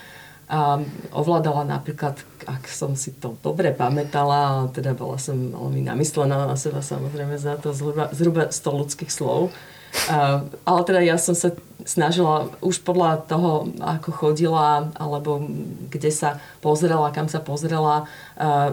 a 0.50 0.82
ovládala 1.14 1.62
napríklad, 1.62 2.18
ak 2.42 2.66
som 2.66 2.98
si 2.98 3.14
to 3.14 3.38
dobre 3.38 3.70
pamätala, 3.70 4.66
teda 4.74 4.98
bola 4.98 5.14
som 5.14 5.38
veľmi 5.38 5.86
namyslená 5.86 6.50
na 6.50 6.58
seba 6.58 6.82
samozrejme 6.82 7.38
za 7.38 7.54
to 7.54 7.70
zhruba, 7.70 8.10
zhruba 8.10 8.50
100 8.50 8.80
ľudských 8.82 9.14
slov. 9.14 9.54
Uh, 10.10 10.46
ale 10.66 10.80
teda 10.82 11.00
ja 11.06 11.18
som 11.22 11.38
sa 11.38 11.54
snažila 11.86 12.50
už 12.62 12.82
podľa 12.82 13.30
toho, 13.30 13.70
ako 13.78 14.10
chodila, 14.10 14.90
alebo 14.98 15.38
kde 15.86 16.10
sa 16.10 16.42
pozrela, 16.58 17.14
kam 17.14 17.30
sa 17.30 17.40
pozrela, 17.40 18.10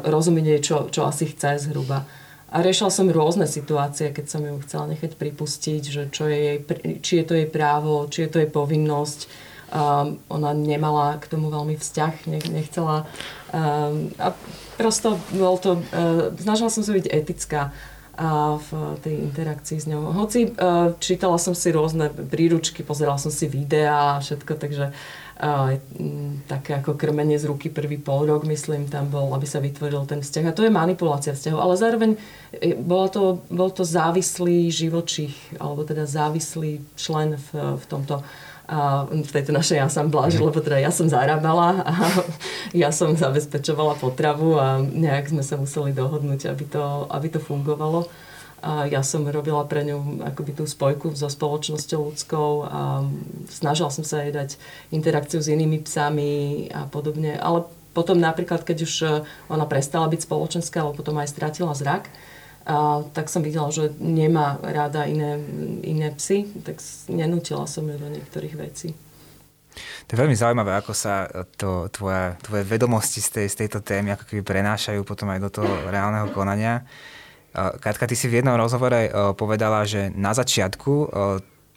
rozumieť 0.06 0.62
čo, 0.62 0.78
čo 0.90 1.06
asi 1.06 1.30
chce 1.30 1.70
zhruba. 1.70 2.10
A 2.48 2.64
riešila 2.64 2.88
som 2.88 3.12
rôzne 3.12 3.44
situácie, 3.44 4.16
keď 4.16 4.26
som 4.32 4.42
ju 4.44 4.56
chcela 4.64 4.88
nechať 4.88 5.20
pripustiť, 5.20 5.84
že 5.84 6.02
čo 6.08 6.32
je 6.32 6.38
jej, 6.38 6.58
či 7.04 7.14
je 7.20 7.26
to 7.28 7.34
jej 7.36 7.50
právo, 7.52 8.08
či 8.08 8.24
je 8.24 8.30
to 8.32 8.38
jej 8.40 8.50
povinnosť, 8.50 9.48
Um, 9.68 10.24
ona 10.32 10.56
nemala 10.56 11.20
k 11.20 11.28
tomu 11.28 11.52
veľmi 11.52 11.76
vzťah, 11.76 12.32
nechcela. 12.56 13.04
Um, 13.52 14.16
a 14.16 14.32
prosto 14.80 15.20
bol 15.36 15.60
to, 15.60 15.84
uh, 15.92 16.32
snažila 16.40 16.72
som 16.72 16.88
sa 16.88 16.96
byť 16.96 17.12
etická 17.12 17.76
a 18.16 18.58
v 18.58 18.96
tej 19.04 19.28
interakcii 19.28 19.78
s 19.84 19.86
ňou. 19.92 20.16
Hoci 20.16 20.56
uh, 20.56 20.96
čítala 21.04 21.36
som 21.36 21.52
si 21.52 21.76
rôzne 21.76 22.08
príručky, 22.10 22.80
pozerala 22.80 23.20
som 23.20 23.28
si 23.28 23.52
videá 23.52 24.18
a 24.18 24.24
všetko, 24.24 24.56
takže 24.56 24.96
uh, 24.96 25.27
také 26.50 26.82
ako 26.82 26.98
krmenie 26.98 27.38
z 27.38 27.46
ruky 27.46 27.70
prvý 27.70 28.02
pol 28.02 28.26
rok, 28.26 28.50
myslím, 28.50 28.90
tam 28.90 29.14
bol, 29.14 29.30
aby 29.38 29.46
sa 29.46 29.62
vytvoril 29.62 30.10
ten 30.10 30.26
vzťah. 30.26 30.50
A 30.50 30.56
to 30.58 30.66
je 30.66 30.74
manipulácia 30.74 31.38
vzťahov, 31.38 31.62
ale 31.62 31.74
zároveň 31.78 32.12
bol 32.82 33.06
to, 33.14 33.46
bol 33.54 33.70
to 33.70 33.86
závislý 33.86 34.74
živočích, 34.74 35.62
alebo 35.62 35.86
teda 35.86 36.10
závislý 36.10 36.82
člen 36.98 37.38
v, 37.38 37.78
v 37.78 37.86
tomto 37.86 38.26
a 38.68 39.08
v 39.08 39.32
tejto 39.32 39.56
našej 39.56 39.80
asambláži, 39.80 40.44
lebo 40.44 40.60
teda 40.60 40.76
ja 40.84 40.92
som 40.92 41.08
zarábala 41.08 41.88
a 41.88 41.94
ja 42.84 42.92
som 42.92 43.16
zabezpečovala 43.16 43.96
potravu 43.96 44.60
a 44.60 44.84
nejak 44.84 45.32
sme 45.32 45.40
sa 45.40 45.56
museli 45.56 45.96
dohodnúť, 45.96 46.52
aby 46.52 46.68
to, 46.68 47.08
aby 47.08 47.32
to 47.32 47.40
fungovalo. 47.40 48.12
A 48.58 48.90
ja 48.90 49.06
som 49.06 49.22
robila 49.30 49.62
pre 49.70 49.86
ňu 49.86 50.26
akoby 50.26 50.58
tú 50.58 50.66
spojku 50.66 51.14
so 51.14 51.30
spoločnosťou 51.30 52.02
ľudskou 52.10 52.50
a 52.66 53.06
snažila 53.54 53.94
som 53.94 54.02
sa 54.02 54.26
jej 54.26 54.34
dať 54.34 54.58
interakciu 54.90 55.46
s 55.46 55.52
inými 55.54 55.86
psami 55.86 56.66
a 56.74 56.90
podobne. 56.90 57.38
Ale 57.38 57.70
potom 57.94 58.18
napríklad, 58.18 58.66
keď 58.66 58.78
už 58.82 58.94
ona 59.50 59.66
prestala 59.70 60.10
byť 60.10 60.26
spoločenská, 60.26 60.82
alebo 60.82 60.98
potom 60.98 61.22
aj 61.22 61.30
stratila 61.30 61.78
zrak, 61.78 62.10
a, 62.68 63.06
tak 63.14 63.30
som 63.30 63.46
videla, 63.46 63.70
že 63.70 63.94
nemá 64.02 64.58
rada 64.66 65.06
iné, 65.06 65.38
iné 65.86 66.10
psy, 66.18 66.50
tak 66.66 66.82
nenútila 67.08 67.70
som 67.70 67.86
ju 67.86 67.96
do 67.96 68.10
niektorých 68.10 68.56
vecí. 68.58 68.98
To 70.08 70.18
je 70.18 70.22
veľmi 70.22 70.34
zaujímavé, 70.34 70.74
ako 70.74 70.94
sa 70.98 71.30
to, 71.58 71.86
tvoje, 71.94 72.34
tvoje 72.42 72.64
vedomosti 72.66 73.22
z, 73.22 73.30
tej, 73.30 73.48
z 73.54 73.56
tejto 73.66 73.80
témy 73.86 74.18
ako 74.18 74.26
keby 74.26 74.42
prenášajú 74.42 75.06
potom 75.06 75.30
aj 75.30 75.40
do 75.46 75.50
toho 75.62 75.70
reálneho 75.90 76.34
konania. 76.34 76.82
Katka, 77.58 78.06
ty 78.06 78.14
si 78.14 78.30
v 78.30 78.40
jednom 78.42 78.54
rozhovore 78.54 79.10
povedala, 79.34 79.82
že 79.82 80.14
na 80.14 80.30
začiatku 80.38 80.94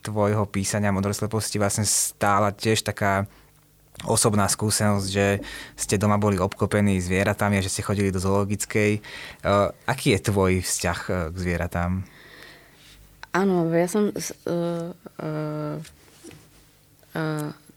tvojho 0.05 0.45
písania 0.45 0.93
modrosleposti 0.93 1.57
vlastne 1.57 1.85
stála 1.89 2.53
tiež 2.53 2.85
taká 2.85 3.25
osobná 4.05 4.49
skúsenosť, 4.49 5.07
že 5.09 5.41
ste 5.77 5.97
doma 5.97 6.17
boli 6.17 6.37
obklopení 6.41 6.97
zvieratami 7.01 7.57
a 7.57 7.65
že 7.65 7.69
ste 7.69 7.85
chodili 7.85 8.09
do 8.09 8.17
zoologickej. 8.17 9.01
Uh, 9.45 9.69
aký 9.85 10.17
je 10.17 10.25
tvoj 10.25 10.61
vzťah 10.65 10.99
k 11.29 11.35
zvieratám? 11.35 12.01
Áno, 13.31 13.63
ja 13.71 13.87
som 13.87 14.11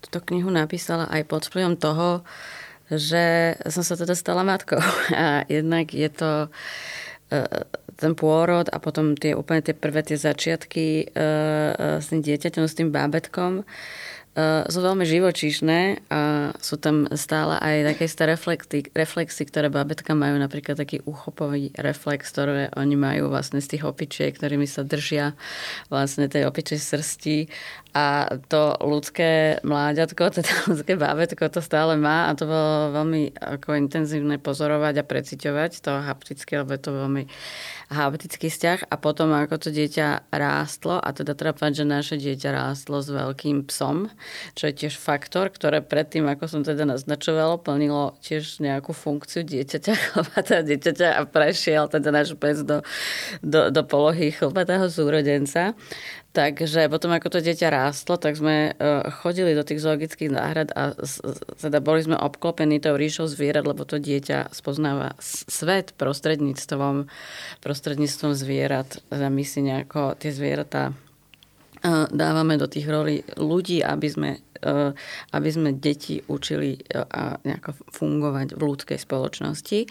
túto 0.03 0.19
knihu 0.31 0.51
napísala 0.51 1.07
aj 1.11 1.23
pod 1.31 1.47
vplyvom 1.47 1.79
toho, 1.79 2.27
že 2.91 3.57
som 3.71 3.87
sa 3.87 3.95
teda 3.95 4.19
stala 4.19 4.43
matkou. 4.43 4.83
A 5.15 5.47
jednak 5.47 5.95
je 5.95 6.11
to 6.11 6.31
ten 7.97 8.13
pôrod 8.19 8.67
a 8.69 8.77
potom 8.83 9.15
tie 9.15 9.33
úplne 9.33 9.63
tie 9.63 9.75
prvé 9.75 10.03
tie 10.03 10.19
začiatky 10.19 11.15
uh, 11.15 11.99
s 12.03 12.11
tým 12.11 12.21
dieťaťom, 12.21 12.65
s 12.67 12.75
tým 12.77 12.91
bábetkom. 12.91 13.63
Uh, 14.35 14.67
sú 14.67 14.83
veľmi 14.83 15.07
živočíšne 15.07 16.11
a 16.11 16.51
sú 16.59 16.75
tam 16.75 17.07
stále 17.15 17.55
aj 17.55 17.95
také 17.95 18.03
isté 18.11 18.23
reflexy, 18.27 18.79
reflexy, 18.91 19.47
ktoré 19.47 19.71
babetka 19.71 20.11
majú, 20.11 20.35
napríklad 20.43 20.75
taký 20.75 21.07
uchopový 21.07 21.71
reflex, 21.79 22.35
ktoré 22.35 22.67
oni 22.75 22.99
majú 22.99 23.31
vlastne 23.31 23.63
z 23.63 23.79
tých 23.79 23.87
opičiek, 23.87 24.35
ktorými 24.35 24.67
sa 24.67 24.83
držia 24.83 25.39
vlastne 25.87 26.27
tej 26.27 26.51
opičej 26.51 26.83
srsti 26.83 27.37
a 27.95 28.27
to 28.51 28.75
ľudské 28.83 29.63
mláďatko, 29.63 30.23
teda 30.43 30.53
ľudské 30.67 30.99
bábetko 30.99 31.47
to 31.47 31.63
stále 31.63 31.95
má 31.95 32.27
a 32.27 32.35
to 32.35 32.51
bolo 32.51 32.91
veľmi 32.91 33.39
ako 33.39 33.79
intenzívne 33.79 34.43
pozorovať 34.43 35.01
a 35.01 35.05
preciťovať 35.07 35.73
to 35.79 35.93
haptické, 36.03 36.59
lebo 36.59 36.75
je 36.75 36.83
to 36.83 36.91
veľmi 36.91 37.23
haptický 37.95 38.51
vzťah 38.51 38.91
a 38.91 38.95
potom 38.99 39.31
ako 39.31 39.63
to 39.63 39.69
dieťa 39.71 40.35
rástlo 40.35 40.99
a 40.99 41.09
teda 41.15 41.39
treba 41.39 41.55
povedať, 41.55 41.85
že 41.85 41.87
naše 41.87 42.17
dieťa 42.19 42.51
rástlo 42.51 42.99
s 42.99 43.09
veľkým 43.15 43.63
psom, 43.71 44.11
čo 44.59 44.69
je 44.69 44.75
tiež 44.75 44.99
faktor, 44.99 45.55
ktoré 45.55 45.79
predtým, 45.79 46.27
ako 46.27 46.51
som 46.51 46.61
teda 46.67 46.83
naznačovala, 46.89 47.63
plnilo 47.63 48.19
tiež 48.25 48.59
nejakú 48.59 48.91
funkciu 48.91 49.47
dieťaťa, 49.47 49.93
chlpatá 50.11 50.67
dieťaťa 50.67 51.09
a 51.15 51.21
prešiel 51.31 51.87
teda 51.87 52.11
náš 52.11 52.35
pes 52.35 52.67
do, 52.67 52.83
do, 53.39 53.71
do 53.71 53.83
polohy 53.87 54.35
chlpatého 54.35 54.91
súrodenca. 54.91 55.79
Takže 56.35 56.91
potom, 56.91 57.14
ako 57.14 57.39
to 57.39 57.47
dieťa 57.47 57.70
rástlo, 57.70 58.18
tak 58.18 58.35
sme 58.35 58.74
e, 58.74 59.07
chodili 59.22 59.55
do 59.55 59.62
tých 59.62 59.87
zoologických 59.87 60.35
náhrad 60.35 60.74
a 60.74 60.91
teda 61.62 61.78
boli 61.78 62.03
sme 62.03 62.18
obklopení 62.18 62.82
tou 62.82 62.99
ríšou 62.99 63.30
zvierat, 63.30 63.62
lebo 63.62 63.87
to 63.87 64.03
dieťa 64.03 64.51
spoznáva 64.51 65.14
svet 65.22 65.95
prostredníctvom, 65.95 67.07
prostredníctvom 67.62 68.35
zvierat. 68.35 68.99
Teda 69.07 69.30
my 69.30 69.47
si 69.47 69.62
nejako 69.62 70.18
tie 70.18 70.35
zvieratá 70.35 70.91
e, 70.91 70.95
dávame 72.11 72.59
do 72.59 72.66
tých 72.66 72.91
rolí 72.91 73.22
ľudí, 73.39 73.87
aby 73.87 74.09
sme, 74.11 74.30
e, 74.59 74.91
aby 75.30 75.49
sme 75.55 75.70
deti 75.70 76.18
učili 76.26 76.82
nejako 77.47 77.78
fungovať 77.95 78.59
v 78.59 78.62
ľudskej 78.74 78.99
spoločnosti. 78.99 79.87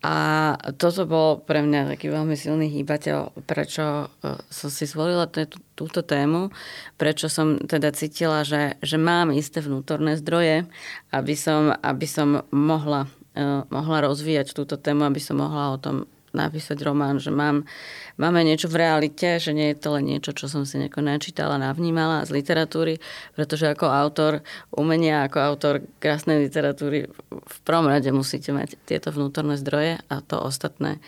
A 0.00 0.56
toto 0.80 1.04
bol 1.04 1.44
pre 1.44 1.60
mňa 1.60 1.92
taký 1.92 2.08
veľmi 2.08 2.32
silný 2.32 2.72
hýbateľ, 2.72 3.36
prečo 3.44 4.08
e, 4.24 4.40
som 4.48 4.72
si 4.72 4.88
zvolila 4.88 5.28
túto 5.76 6.00
tému, 6.00 6.48
prečo 6.96 7.28
som 7.28 7.60
teda 7.60 7.92
cítila, 7.92 8.40
že, 8.40 8.80
že 8.80 8.96
mám 8.96 9.28
isté 9.28 9.60
vnútorné 9.60 10.16
zdroje, 10.16 10.64
aby 11.12 11.34
som, 11.36 11.76
aby 11.84 12.06
som 12.08 12.48
mohla, 12.48 13.12
uh, 13.36 13.64
mohla 13.68 14.08
rozvíjať 14.08 14.56
túto 14.56 14.80
tému, 14.80 15.04
aby 15.04 15.20
som 15.20 15.36
mohla 15.36 15.76
o 15.76 15.80
tom 15.80 16.08
napísať 16.30 16.78
román, 16.86 17.18
že 17.18 17.34
mám, 17.34 17.66
máme 18.14 18.46
niečo 18.46 18.70
v 18.70 18.86
realite, 18.86 19.42
že 19.42 19.50
nie 19.50 19.74
je 19.74 19.78
to 19.82 19.98
len 19.98 20.06
niečo, 20.06 20.30
čo 20.30 20.46
som 20.46 20.62
si 20.62 20.78
nejako 20.78 21.02
načítala, 21.02 21.58
navnímala 21.58 22.22
z 22.26 22.34
literatúry, 22.38 23.02
pretože 23.34 23.66
ako 23.66 23.86
autor 23.90 24.32
umenia, 24.74 25.26
ako 25.26 25.38
autor 25.42 25.74
krásnej 25.98 26.46
literatúry 26.46 27.10
v 27.30 27.58
prvom 27.66 27.90
rade 27.90 28.10
musíte 28.14 28.54
mať 28.54 28.78
tieto 28.86 29.10
vnútorné 29.10 29.58
zdroje 29.58 29.98
a 30.06 30.16
to 30.22 30.38
ostatné, 30.38 31.02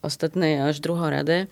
ostatné 0.00 0.56
je 0.56 0.58
až 0.62 0.76
druhoradé. 0.78 1.50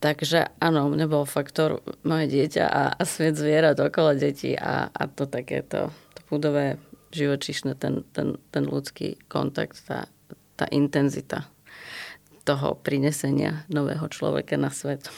Takže 0.00 0.48
áno, 0.64 0.88
mne 0.88 1.04
bol 1.12 1.28
faktor 1.28 1.84
moje 2.08 2.32
dieťa 2.32 2.64
a, 2.64 2.82
a 2.96 3.02
svet 3.04 3.36
zvierat 3.36 3.76
okolo 3.76 4.16
detí 4.16 4.56
a, 4.56 4.88
a 4.88 5.02
to 5.04 5.28
takéto 5.28 5.92
to 6.16 6.20
budové 6.32 6.80
živočišné, 7.12 7.76
ten, 7.76 8.06
ten, 8.16 8.40
ten 8.48 8.64
ľudský 8.64 9.20
kontakt, 9.28 9.76
tá, 9.84 10.08
tá 10.56 10.64
intenzita 10.72 11.49
toho 12.44 12.78
prinesenia 12.80 13.64
nového 13.68 14.06
človeka 14.08 14.56
na 14.56 14.72
svet. 14.72 15.08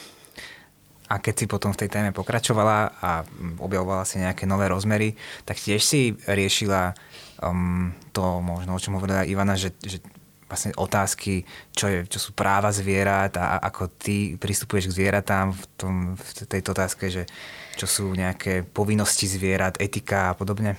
A 1.13 1.21
keď 1.21 1.45
si 1.45 1.47
potom 1.51 1.77
v 1.77 1.85
tej 1.85 1.93
téme 1.93 2.11
pokračovala 2.17 2.97
a 3.05 3.21
objavovala 3.61 4.09
si 4.09 4.17
nejaké 4.17 4.49
nové 4.49 4.65
rozmery, 4.73 5.13
tak 5.45 5.61
tiež 5.61 5.83
si 5.85 6.17
riešila 6.25 6.97
um, 7.45 7.93
to 8.17 8.41
možno, 8.41 8.73
o 8.73 8.81
čom 8.81 8.97
hovorila 8.97 9.29
Ivana, 9.29 9.53
že, 9.53 9.77
že 9.85 10.01
vlastne 10.49 10.73
otázky, 10.77 11.49
čo, 11.73 11.89
je, 11.89 12.05
čo 12.09 12.21
sú 12.21 12.37
práva 12.37 12.69
zvierat 12.69 13.37
a 13.41 13.61
ako 13.61 13.89
ty 13.97 14.37
pristupuješ 14.37 14.93
k 14.93 14.97
zvieratám 15.01 15.53
v, 15.53 15.65
tom, 15.81 15.95
v 16.13 16.29
tejto 16.45 16.77
otázke, 16.77 17.09
že 17.09 17.25
čo 17.77 17.89
sú 17.89 18.13
nejaké 18.13 18.65
povinnosti 18.65 19.25
zvierat, 19.25 19.81
etika 19.81 20.33
a 20.33 20.37
podobne? 20.37 20.77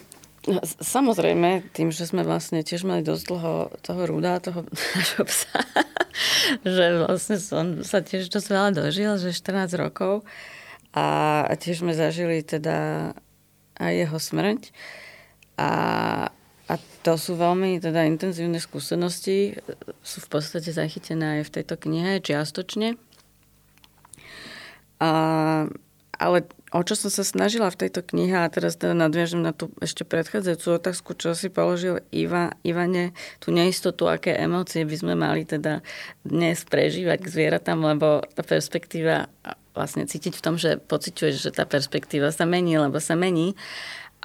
Samozrejme, 0.84 1.72
tým, 1.72 1.88
že 1.96 2.04
sme 2.04 2.28
vlastne 2.28 2.68
tiež 2.68 2.84
mali 2.84 3.00
dosť 3.00 3.24
dlho 3.32 3.54
toho 3.80 4.02
rúda, 4.04 4.44
toho 4.44 4.68
nášho 4.68 5.24
psa, 5.24 5.56
že 6.68 6.86
vlastne 7.00 7.38
som 7.40 7.66
sa 7.80 8.04
tiež 8.04 8.28
dosť 8.28 8.48
veľa 8.52 8.70
dožil, 8.76 9.16
že 9.16 9.32
14 9.32 9.72
rokov. 9.80 10.28
A 10.94 11.50
tiež 11.58 11.82
sme 11.82 11.96
zažili 11.96 12.44
teda 12.44 13.12
aj 13.80 13.94
jeho 14.06 14.18
smrť. 14.20 14.62
A, 15.58 15.72
a 16.68 16.74
to 17.02 17.14
sú 17.16 17.40
veľmi 17.40 17.80
teda 17.80 18.06
intenzívne 18.06 18.60
skúsenosti, 18.60 19.58
sú 20.04 20.18
v 20.22 20.30
podstate 20.30 20.70
zachytené 20.70 21.40
aj 21.40 21.50
v 21.50 21.54
tejto 21.62 21.76
knihe 21.80 22.20
čiastočne. 22.22 23.00
A, 25.02 25.12
ale 26.20 26.38
o 26.74 26.82
čo 26.82 26.98
som 26.98 27.14
sa 27.14 27.22
snažila 27.22 27.70
v 27.70 27.86
tejto 27.86 28.02
knihe, 28.02 28.34
a 28.34 28.50
teraz 28.50 28.76
teda 28.82 28.98
nadviažem 28.98 29.46
na 29.46 29.54
tú 29.54 29.70
ešte 29.78 30.02
predchádzajúcu 30.02 30.68
otázku, 30.82 31.14
čo 31.14 31.38
si 31.38 31.54
položil 31.54 32.02
Iva, 32.10 32.58
Ivane, 32.66 33.14
tú 33.38 33.54
neistotu, 33.54 34.10
aké 34.10 34.34
emócie 34.34 34.82
by 34.82 34.96
sme 34.98 35.14
mali 35.14 35.46
teda 35.46 35.86
dnes 36.26 36.66
prežívať 36.66 37.22
k 37.22 37.32
zvieratám, 37.32 37.78
lebo 37.78 38.26
tá 38.34 38.42
perspektíva 38.42 39.30
vlastne 39.78 40.10
cítiť 40.10 40.34
v 40.34 40.44
tom, 40.44 40.56
že 40.58 40.82
pociťuješ, 40.82 41.36
že 41.50 41.52
tá 41.54 41.70
perspektíva 41.70 42.34
sa 42.34 42.50
mení, 42.50 42.78
lebo 42.82 42.98
sa 42.98 43.14
mení. 43.14 43.54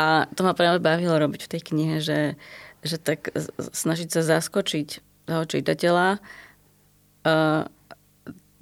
A 0.01 0.25
to 0.33 0.41
ma 0.41 0.57
práve 0.57 0.81
bavilo 0.81 1.17
robiť 1.21 1.45
v 1.45 1.53
tej 1.53 1.63
knihe, 1.69 1.97
že, 2.01 2.39
že 2.81 2.97
tak 2.97 3.29
snažiť 3.77 4.09
sa 4.09 4.23
zaskočiť 4.25 4.89
toho 5.29 5.45
čitateľa, 5.45 6.09
uh, 6.17 7.69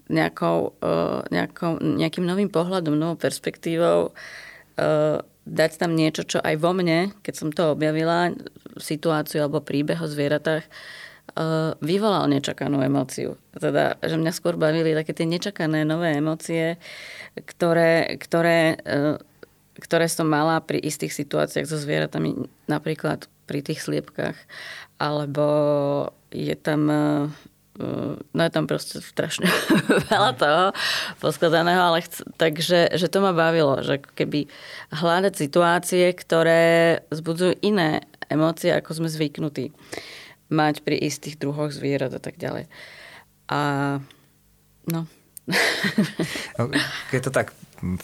nejakou, 0.07 0.77
uh, 0.81 1.23
nejakou, 1.31 1.83
nejakým 1.83 2.25
novým 2.27 2.51
pohľadom, 2.51 2.95
novou 2.95 3.19
perspektívou, 3.19 4.11
uh, 4.11 5.19
dať 5.47 5.71
tam 5.79 5.95
niečo, 5.95 6.27
čo 6.27 6.39
aj 6.43 6.55
vo 6.59 6.75
mne, 6.75 7.15
keď 7.23 7.35
som 7.35 7.49
to 7.55 7.75
objavila, 7.75 8.35
situáciu 8.77 9.47
alebo 9.47 9.63
príbeh 9.63 9.99
o 9.99 10.11
zvieratách, 10.11 10.67
uh, 10.67 11.75
vyvolal 11.83 12.31
nečakanú 12.31 12.83
emóciu. 12.83 13.39
Teda, 13.55 13.99
že 14.03 14.19
mňa 14.19 14.33
skôr 14.35 14.55
bavili 14.55 14.95
také 14.95 15.15
tie 15.15 15.27
nečakané 15.27 15.83
nové 15.83 16.19
emócie, 16.19 16.79
ktoré, 17.37 18.17
ktoré, 18.17 18.81
ktoré 19.77 20.07
som 20.09 20.29
mala 20.29 20.65
pri 20.65 20.81
istých 20.81 21.13
situáciách 21.13 21.69
so 21.69 21.77
zvieratami, 21.77 22.49
napríklad 22.65 23.29
pri 23.45 23.61
tých 23.63 23.85
sliepkách, 23.85 24.37
alebo 24.97 25.47
je 26.33 26.57
tam 26.57 26.89
no 28.33 28.41
je 28.41 28.53
tam 28.53 28.65
proste 28.65 29.05
strašne 29.05 29.47
veľa 30.13 30.33
toho 30.37 30.65
poskladaného, 31.21 31.83
ale 31.93 32.05
chc- 32.05 32.25
takže 32.41 32.97
že 32.97 33.07
to 33.09 33.21
ma 33.21 33.37
bavilo, 33.37 33.81
že 33.85 34.01
keby 34.01 34.49
hľadať 34.93 35.35
situácie, 35.37 36.11
ktoré 36.13 37.05
zbudzujú 37.13 37.61
iné 37.61 38.05
emócie, 38.33 38.73
ako 38.73 39.05
sme 39.05 39.09
zvyknutí 39.13 39.73
mať 40.51 40.83
pri 40.87 40.97
istých 40.99 41.39
druhoch 41.39 41.75
zvierat 41.75 42.15
a 42.15 42.21
tak 42.23 42.39
ďalej. 42.39 42.71
A 43.51 43.61
no. 44.87 45.07
no 46.59 46.63
keď 47.11 47.21
to 47.23 47.31
tak 47.31 47.55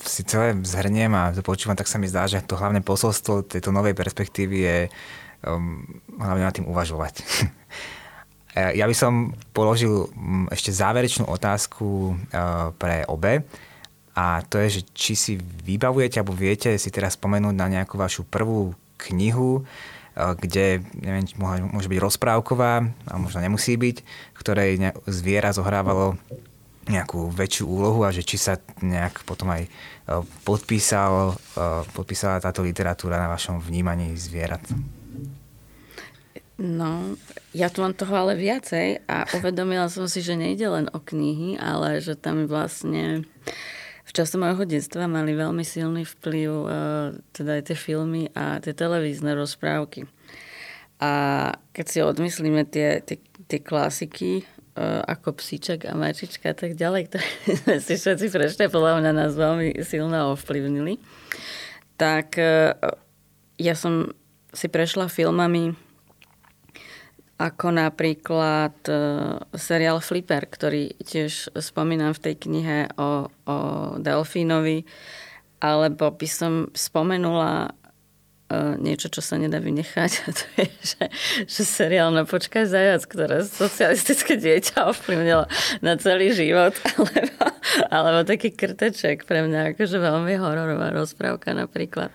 si 0.05 0.23
celé 0.29 0.55
zhrniem 0.63 1.11
a 1.17 1.33
to 1.33 1.41
počúvam, 1.41 1.79
tak 1.79 1.89
sa 1.89 1.97
mi 1.97 2.07
zdá, 2.07 2.29
že 2.29 2.45
to 2.45 2.61
hlavné 2.61 2.85
posolstvo 2.85 3.49
tejto 3.49 3.73
novej 3.73 3.97
perspektívy 3.97 4.57
je 4.63 4.79
um, 5.49 5.83
hlavne 6.21 6.45
nad 6.45 6.55
tým 6.55 6.69
uvažovať. 6.69 7.25
Eh, 8.53 8.77
ja 8.77 8.85
by 8.85 8.93
som 8.93 9.33
položil 9.57 10.13
mm, 10.13 10.53
ešte 10.53 10.77
záverečnú 10.77 11.25
otázku 11.25 12.13
eh, 12.13 12.69
pre 12.77 13.09
obe. 13.09 13.49
A 14.13 14.45
to 14.45 14.61
je, 14.61 14.81
že 14.81 14.83
či 14.93 15.13
si 15.17 15.33
vybavujete 15.41 16.21
alebo 16.21 16.37
viete 16.37 16.77
si 16.77 16.93
teraz 16.93 17.17
spomenúť 17.17 17.57
na 17.57 17.73
nejakú 17.73 17.97
vašu 17.97 18.29
prvú 18.29 18.77
knihu, 19.09 19.65
eh, 19.65 20.37
kde, 20.37 20.85
neviem, 21.01 21.25
môže 21.73 21.89
byť 21.89 22.01
rozprávková, 22.01 22.73
a 23.09 23.13
možno 23.17 23.41
nemusí 23.41 23.73
byť, 23.81 23.97
ktorej 24.37 24.93
zviera 25.09 25.57
zohrávalo 25.57 26.21
nejakú 26.83 27.31
väčšiu 27.33 27.65
úlohu 27.65 28.03
a 28.05 28.13
že 28.13 28.27
či 28.27 28.37
sa 28.37 28.59
nejak 28.83 29.23
potom 29.23 29.55
aj 29.55 29.71
podpísal, 30.43 31.39
podpísala 31.95 32.43
táto 32.43 32.67
literatúra 32.67 33.23
na 33.23 33.31
vašom 33.31 33.63
vnímaní 33.63 34.19
zvierat. 34.19 34.67
No, 36.61 37.17
ja 37.57 37.73
tu 37.73 37.81
mám 37.81 37.97
toho 37.97 38.13
ale 38.13 38.37
viacej 38.37 39.09
a 39.09 39.25
uvedomila 39.41 39.89
som 39.89 40.05
si, 40.05 40.21
že 40.21 40.37
nejde 40.37 40.69
len 40.69 40.87
o 40.93 41.01
knihy, 41.01 41.57
ale 41.57 42.05
že 42.05 42.13
tam 42.13 42.45
vlastne 42.45 43.25
v 44.05 44.11
čase 44.13 44.37
môjho 44.37 44.69
detstva 44.69 45.09
mali 45.09 45.33
veľmi 45.33 45.65
silný 45.65 46.05
vplyv 46.05 46.51
uh, 46.53 46.69
teda 47.33 47.57
aj 47.57 47.73
tie 47.73 47.77
filmy 47.79 48.29
a 48.37 48.61
tie 48.61 48.77
televízne 48.77 49.33
rozprávky. 49.33 50.05
A 51.01 51.13
keď 51.73 51.87
si 51.89 51.99
odmyslíme 52.05 52.69
tie, 52.69 53.01
tie, 53.01 53.17
tie 53.49 53.61
klasiky, 53.65 54.45
uh, 54.77 55.01
ako 55.09 55.41
Psíček 55.41 55.89
a 55.89 55.97
Mačička 55.97 56.53
a 56.53 56.57
tak 56.57 56.77
ďalej, 56.77 57.09
ktoré 57.09 57.27
si 57.87 57.97
všetci 57.97 58.29
prešli, 58.29 58.69
podľa 58.69 59.01
mňa 59.01 59.11
nás 59.17 59.33
veľmi 59.33 59.81
silno 59.81 60.37
ovplyvnili, 60.37 61.01
tak 61.97 62.37
uh, 62.37 62.77
ja 63.57 63.73
som 63.73 64.13
si 64.53 64.69
prešla 64.69 65.09
filmami 65.09 65.73
ako 67.43 67.75
napríklad 67.75 68.75
uh, 68.87 69.43
seriál 69.59 69.99
Flipper, 69.99 70.47
ktorý 70.47 70.95
tiež 71.03 71.51
spomínam 71.59 72.15
v 72.15 72.23
tej 72.31 72.35
knihe 72.47 72.79
o, 72.95 73.27
o 73.27 73.57
Delfínovi, 73.99 74.87
alebo 75.59 76.15
by 76.15 76.29
som 76.31 76.71
spomenula 76.71 77.75
uh, 77.75 78.75
niečo, 78.79 79.11
čo 79.11 79.19
sa 79.19 79.43
nedá 79.43 79.59
vynechať, 79.59 80.11
a 80.23 80.29
to 80.31 80.45
je, 80.55 80.67
že, 80.87 81.05
že 81.51 81.63
seriál 81.67 82.15
na 82.15 82.23
Počkaj 82.23 82.71
zajac, 82.71 83.03
ktoré 83.11 83.43
socialistické 83.43 84.39
dieťa 84.39 84.87
ovplyvnilo 84.95 85.51
na 85.83 85.99
celý 85.99 86.31
život, 86.31 86.79
alebo, 86.95 87.43
alebo 87.91 88.19
taký 88.23 88.55
krteček 88.55 89.27
pre 89.27 89.43
mňa, 89.43 89.75
akože 89.75 89.99
veľmi 89.99 90.39
hororová 90.39 90.95
rozprávka 90.95 91.59
napríklad. 91.59 92.15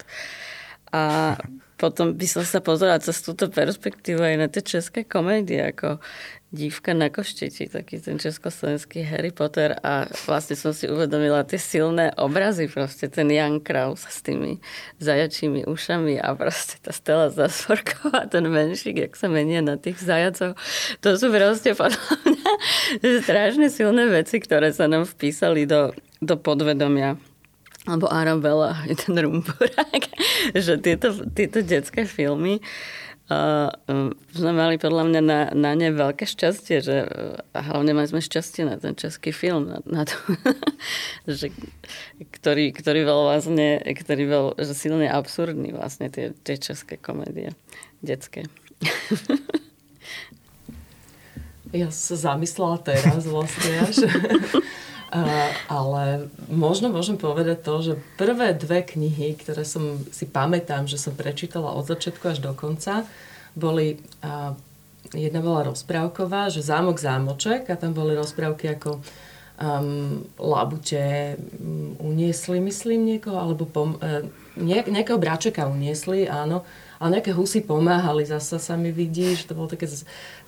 A 0.95 1.35
potom 1.77 2.17
by 2.17 2.25
som 2.25 2.41
sa 2.41 2.57
pozerala 2.57 2.97
cez 2.97 3.21
túto 3.21 3.53
perspektívu 3.53 4.17
aj 4.17 4.35
na 4.35 4.47
tie 4.49 4.65
české 4.65 5.05
komédie, 5.05 5.61
ako 5.61 6.01
Dívka 6.47 6.95
na 6.95 7.11
košteti, 7.11 7.67
taký 7.67 7.99
ten 7.99 8.15
československý 8.15 9.03
Harry 9.03 9.35
Potter 9.35 9.75
a 9.83 10.07
vlastne 10.23 10.55
som 10.55 10.71
si 10.71 10.87
uvedomila 10.87 11.43
tie 11.43 11.59
silné 11.59 12.15
obrazy, 12.15 12.71
proste 12.71 13.11
ten 13.11 13.27
Jan 13.27 13.59
Kraus 13.59 14.07
s 14.07 14.23
tými 14.23 14.63
zajačími 15.03 15.67
ušami 15.67 16.15
a 16.23 16.31
proste 16.39 16.79
tá 16.79 16.95
Stella 16.95 17.27
Zasvorková, 17.35 18.31
ten 18.31 18.47
menšik, 18.47 18.95
jak 18.95 19.13
sa 19.19 19.27
menia 19.27 19.59
na 19.59 19.75
tých 19.75 19.99
zajacov. 19.99 20.55
To 21.03 21.09
sú 21.19 21.35
proste 21.35 21.75
podľa 21.75 22.15
mňa 22.23 22.51
strašne 23.27 23.67
silné 23.67 24.07
veci, 24.07 24.39
ktoré 24.39 24.71
sa 24.71 24.87
nám 24.87 25.03
vpísali 25.03 25.67
do, 25.67 25.91
do 26.23 26.39
podvedomia 26.39 27.19
alebo 27.87 28.11
Arabella 28.11 28.75
je 28.85 28.95
ten 28.99 29.15
rumburák, 29.15 30.03
že 30.65 30.75
tieto, 30.77 31.15
tieto 31.31 31.63
detské 31.63 32.03
filmy 32.03 32.59
um, 33.31 34.11
sme 34.35 34.51
mali 34.51 34.75
podľa 34.75 35.03
mňa 35.07 35.21
na, 35.23 35.39
na 35.55 35.71
ne 35.73 35.89
veľké 35.95 36.27
šťastie, 36.27 36.83
že 36.83 36.95
a 37.55 37.59
hlavne 37.63 37.95
mali 37.95 38.11
sme 38.11 38.19
šťastie 38.19 38.67
na 38.67 38.75
ten 38.75 38.91
český 38.93 39.31
film, 39.31 39.71
na, 39.71 39.79
na 39.87 40.03
to, 40.03 40.19
že, 41.39 41.55
ktorý, 42.19 42.75
ktorý 42.75 43.07
bol 43.07 43.31
vlastne, 43.31 43.79
ktorý 43.79 44.23
bol 44.27 44.45
že 44.59 44.75
silne 44.75 45.07
absurdný 45.07 45.71
vlastne 45.71 46.11
tie, 46.11 46.35
tie 46.43 46.59
české 46.59 46.99
komédie, 46.99 47.55
detské. 48.03 48.45
Ja 51.75 51.91
sa 51.91 52.15
zamyslela 52.15 52.79
teraz 52.79 53.27
vlastne 53.27 53.83
až. 53.83 54.07
Uh, 55.07 55.55
ale 55.71 56.27
možno 56.51 56.91
môžem 56.91 57.15
povedať 57.15 57.63
to, 57.63 57.75
že 57.79 57.93
prvé 58.19 58.51
dve 58.51 58.83
knihy, 58.83 59.39
ktoré 59.39 59.63
som 59.63 60.03
si 60.11 60.27
pamätám, 60.27 60.83
že 60.83 60.99
som 60.99 61.15
prečítala 61.15 61.71
od 61.71 61.87
začiatku 61.87 62.27
až 62.27 62.43
do 62.43 62.51
konca, 62.51 63.07
boli, 63.55 64.03
uh, 64.19 64.51
jedna 65.15 65.39
bola 65.39 65.71
rozprávková, 65.71 66.51
že 66.51 66.59
Zámok 66.59 66.99
zámoček 66.99 67.71
a 67.71 67.79
tam 67.79 67.95
boli 67.95 68.19
rozprávky 68.19 68.75
ako 68.75 68.99
um, 68.99 70.27
labute 70.35 71.39
um, 71.55 71.95
uniesli, 72.03 72.59
myslím, 72.59 73.07
niekoho, 73.15 73.39
alebo 73.39 73.63
pom, 73.63 73.95
uh, 74.03 74.27
nejak, 74.59 74.91
nejakého 74.91 75.19
bráčeka 75.23 75.71
uniesli, 75.71 76.27
áno 76.27 76.67
ale 76.97 77.19
nejaké 77.19 77.31
husy 77.33 77.61
pomáhali, 77.61 78.25
zasa 78.25 78.57
sa 78.57 78.73
mi 78.73 78.89
vidí, 78.89 79.37
že 79.37 79.49
to 79.49 79.57
bolo 79.57 79.69
také 79.69 79.85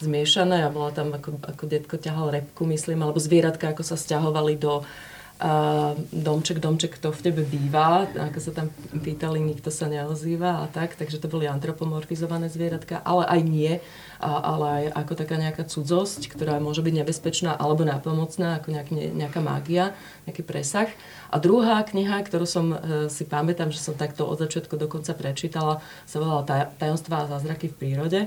zmiešané 0.02 0.66
a 0.66 0.74
bola 0.74 0.90
tam 0.90 1.14
ako, 1.14 1.38
ako 1.46 1.64
detko 1.70 1.96
ťahal 2.02 2.34
repku, 2.34 2.66
myslím, 2.66 3.06
alebo 3.06 3.22
zvieratka, 3.22 3.70
ako 3.70 3.86
sa 3.86 3.96
stiahovali 3.96 4.58
do 4.58 4.82
uh, 4.82 5.94
domček, 6.12 6.60
domček, 6.60 7.00
kto 7.00 7.14
v 7.14 7.24
tebe 7.24 7.42
býva, 7.46 8.10
ako 8.10 8.40
sa 8.42 8.52
tam 8.52 8.68
pýtali, 8.92 9.40
nikto 9.40 9.72
sa 9.72 9.88
neozýva 9.88 10.64
a 10.64 10.66
tak, 10.68 11.00
takže 11.00 11.22
to 11.22 11.32
boli 11.32 11.48
antropomorfizované 11.48 12.52
zvieratka, 12.52 13.00
ale 13.06 13.26
aj 13.30 13.42
nie, 13.46 13.74
a, 14.20 14.32
ale 14.44 14.66
aj 14.68 14.86
ako 15.00 15.14
taká 15.16 15.36
nejaká 15.40 15.64
cudzosť, 15.64 16.28
ktorá 16.28 16.60
môže 16.60 16.84
byť 16.84 16.94
nebezpečná 17.00 17.56
alebo 17.56 17.88
nápomocná, 17.88 18.60
ako 18.60 18.76
nejak, 18.76 18.90
nejaká 18.92 19.40
mágia, 19.40 19.96
nejaký 20.28 20.44
presah. 20.44 20.92
A 21.32 21.40
druhá 21.40 21.80
kniha, 21.88 22.20
ktorú 22.28 22.44
som 22.44 22.76
e, 22.76 22.78
si 23.08 23.24
pamätám, 23.24 23.72
že 23.72 23.80
som 23.80 23.96
takto 23.96 24.28
od 24.28 24.44
začiatku 24.44 24.76
do 24.76 24.92
konca 24.92 25.16
prečítala, 25.16 25.80
sa 26.04 26.20
volala 26.20 26.44
Tajomstvá 26.76 27.26
a 27.26 27.30
zázraky 27.32 27.72
v 27.72 27.78
prírode, 27.80 28.22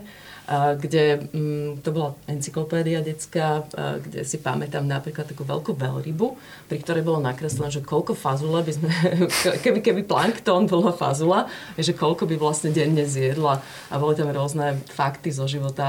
kde 0.53 1.23
mm, 1.31 1.87
to 1.87 1.95
bola 1.95 2.19
encyklopédia 2.27 2.99
detská, 2.99 3.63
kde 4.03 4.27
si 4.27 4.43
pamätám 4.43 4.83
napríklad 4.83 5.31
takú 5.31 5.47
veľkú 5.47 5.79
veľrybu, 5.79 6.27
pri 6.67 6.79
ktorej 6.83 7.07
bolo 7.07 7.23
nakreslené, 7.23 7.71
že 7.71 7.83
koľko 7.83 8.19
fazule 8.19 8.59
by 8.63 8.73
sme, 8.75 8.91
keby, 9.65 9.79
keby 9.83 10.03
plankton 10.03 10.67
bola 10.67 10.91
fazula, 10.91 11.47
že 11.79 11.95
koľko 11.95 12.27
by 12.27 12.35
vlastne 12.39 12.75
denne 12.75 13.07
zjedla. 13.07 13.63
A 13.91 13.95
boli 14.03 14.19
tam 14.19 14.31
rôzne 14.35 14.83
fakty 14.91 15.31
zo 15.31 15.47
života 15.47 15.82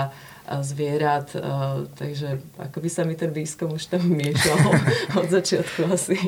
zvierat, 0.44 1.32
takže 1.96 2.44
ako 2.60 2.84
by 2.84 2.90
sa 2.92 3.08
mi 3.08 3.16
ten 3.16 3.32
výskum 3.32 3.72
už 3.72 3.88
tam 3.88 4.04
miešal 4.12 4.60
od 5.24 5.28
začiatku 5.32 5.88
asi. 5.88 6.20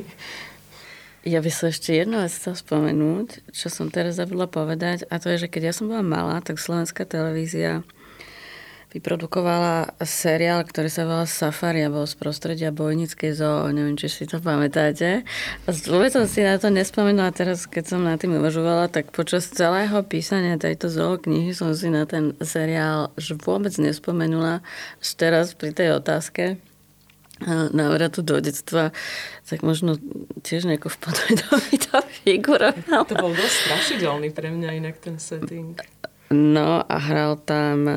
Ja 1.26 1.41
by 1.41 1.49
som 1.49 1.74
ešte 1.74 1.91
jednu 1.91 2.22
vec 2.22 2.32
chcel 2.32 2.53
spomenúť, 2.53 3.49
čo 3.49 3.68
som 3.74 3.89
teraz 3.89 4.22
zabudla 4.22 4.45
povedať, 4.45 5.09
a 5.09 5.18
to 5.18 5.34
je, 5.34 5.45
že 5.45 5.51
keď 5.51 5.61
ja 5.68 5.74
som 5.74 5.89
bola 5.89 6.05
malá, 6.05 6.38
tak 6.38 6.61
slovenská 6.61 7.01
televízia 7.01 7.82
vyprodukovala 8.96 10.00
seriál, 10.08 10.64
ktorý 10.64 10.88
sa 10.88 11.04
volá 11.04 11.28
Safari 11.28 11.84
a 11.84 11.91
bol 11.91 12.08
z 12.08 12.16
prostredia 12.16 12.72
Bojnickej 12.72 13.36
zoo, 13.36 13.68
neviem, 13.76 14.00
či 14.00 14.08
si 14.08 14.24
to 14.24 14.39
pamätáte. 14.39 15.28
A 15.68 15.70
vôbec 15.91 16.16
som 16.16 16.24
si 16.24 16.39
na 16.39 16.56
to 16.56 16.72
nespomenula 16.72 17.36
teraz, 17.36 17.68
keď 17.68 17.84
som 17.91 18.08
na 18.08 18.16
tým 18.16 18.39
uvažovala, 18.39 18.88
tak 18.88 19.12
počas 19.12 19.52
celého 19.52 20.00
písania 20.08 20.56
tejto 20.56 20.88
zoo 20.88 21.20
knihy 21.20 21.52
som 21.52 21.76
si 21.76 21.91
na 21.91 22.08
ten 22.08 22.32
seriál 22.39 23.12
že 23.20 23.36
vôbec 23.36 23.76
nespomenula. 23.76 24.64
Až 25.04 25.10
teraz 25.20 25.52
pri 25.52 25.76
tej 25.76 26.00
otázke 26.00 26.56
návratu 27.76 28.24
do 28.24 28.39
detstva, 28.39 28.96
tak 29.43 29.60
možno 29.60 30.00
tiež 30.39 30.72
nejako 30.72 30.88
v 30.88 30.98
podvedomí 31.04 31.76
to 31.84 32.00
figuroval. 32.24 33.04
To 33.04 33.16
bol 33.20 33.36
dosť 33.36 33.56
strašidelný 33.68 34.32
pre 34.32 34.56
mňa 34.56 34.70
inak 34.80 35.04
ten 35.04 35.20
setting. 35.20 35.76
No 36.32 36.80
a 36.80 36.96
hral 36.96 37.36
tam, 37.43 37.91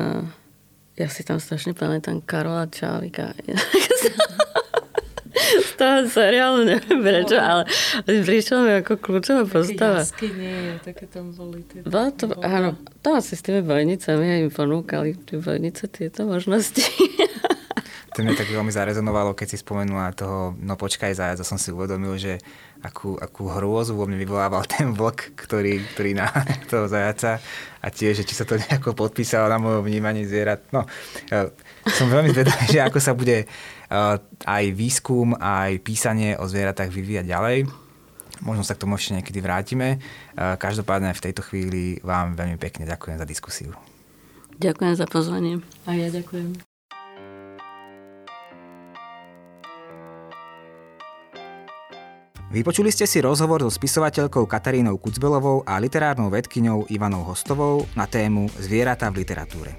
ja 0.99 1.07
si 1.07 1.23
tam 1.23 1.39
strašne 1.39 1.71
pamätám 1.71 2.19
Karola 2.19 2.67
Čálika. 2.67 3.31
Z 5.39 5.79
toho 5.79 6.03
seriálu 6.11 6.67
neviem 6.67 6.99
prečo, 6.99 7.39
ale 7.39 7.63
prišiel 8.05 8.59
mi 8.67 8.71
ako 8.83 8.99
kľúčová 8.99 9.47
postava. 9.47 10.03
Také 10.03 10.27
jaskyne, 10.27 10.51
také 10.83 11.05
tam 11.07 11.31
boli. 11.31 11.63
Tie, 11.63 11.79
Bolo 11.87 12.11
to, 12.11 12.25
áno, 12.43 12.75
to 12.99 13.15
asi 13.15 13.39
s 13.39 13.41
tými 13.47 13.63
bojnicami 13.63 14.25
aj 14.27 14.39
mi 14.43 14.51
ponúkali 14.51 15.15
tie 15.23 15.39
bojnice 15.39 15.87
tieto 15.87 16.27
možnosti. 16.27 16.83
To 18.19 18.27
mi 18.27 18.35
tak 18.35 18.51
veľmi 18.51 18.67
zarezonovalo, 18.67 19.31
keď 19.31 19.47
si 19.55 19.63
spomenula 19.63 20.11
toho, 20.11 20.51
no 20.59 20.75
počkaj 20.75 21.15
zajac, 21.15 21.39
som 21.47 21.55
si 21.55 21.71
uvedomil, 21.71 22.19
že 22.19 22.35
akú, 22.83 23.15
akú 23.15 23.47
hrôzu 23.47 23.95
vo 23.95 24.03
mne 24.03 24.19
vyvolával 24.19 24.67
ten 24.75 24.91
vlk, 24.91 25.39
ktorý, 25.39 25.79
ktorý 25.95 26.19
na 26.19 26.27
toho 26.71 26.91
zajaca 26.91 27.39
a 27.79 27.87
tiež, 27.87 28.19
že 28.19 28.27
či 28.27 28.35
sa 28.35 28.43
to 28.43 28.59
nejako 28.59 28.91
podpísalo 28.91 29.47
na 29.47 29.55
moje 29.55 29.87
vnímanie 29.87 30.27
zvierat. 30.27 30.67
No, 30.75 30.83
e, 31.31 31.47
som 31.87 32.11
veľmi 32.11 32.35
zvedavý, 32.35 32.67
že 32.67 32.83
ako 32.83 32.99
sa 32.99 33.15
bude 33.15 33.37
e, 33.39 33.45
aj 34.43 34.65
výskum, 34.75 35.39
aj 35.39 35.79
písanie 35.79 36.35
o 36.35 36.43
zvieratách 36.43 36.91
vyvíjať 36.91 37.23
ďalej. 37.23 37.71
Možno 38.43 38.67
sa 38.67 38.75
k 38.75 38.83
tomu 38.83 38.99
ešte 38.99 39.15
niekedy 39.15 39.39
vrátime. 39.39 39.95
E, 39.95 39.97
každopádne 40.59 41.15
v 41.15 41.23
tejto 41.23 41.39
chvíli 41.39 42.03
vám 42.03 42.35
veľmi 42.35 42.59
pekne 42.59 42.83
ďakujem 42.83 43.15
za 43.15 43.23
diskusiu. 43.23 43.71
Ďakujem 44.59 44.93
za 44.99 45.07
pozvanie. 45.07 45.63
A 45.87 45.95
ja 45.95 46.11
ďakujem. 46.11 46.68
Vypočuli 52.49 52.89
ste 52.89 53.05
si 53.05 53.21
rozhovor 53.21 53.61
so 53.61 53.69
spisovateľkou 53.69 54.49
Katarínou 54.49 54.97
Kucbelovou 54.97 55.61
a 55.69 55.77
literárnou 55.77 56.33
vedkyňou 56.33 56.89
Ivanou 56.89 57.21
Hostovou 57.21 57.85
na 57.93 58.09
tému 58.09 58.49
Zvieratá 58.57 59.13
v 59.13 59.21
literatúre. 59.21 59.77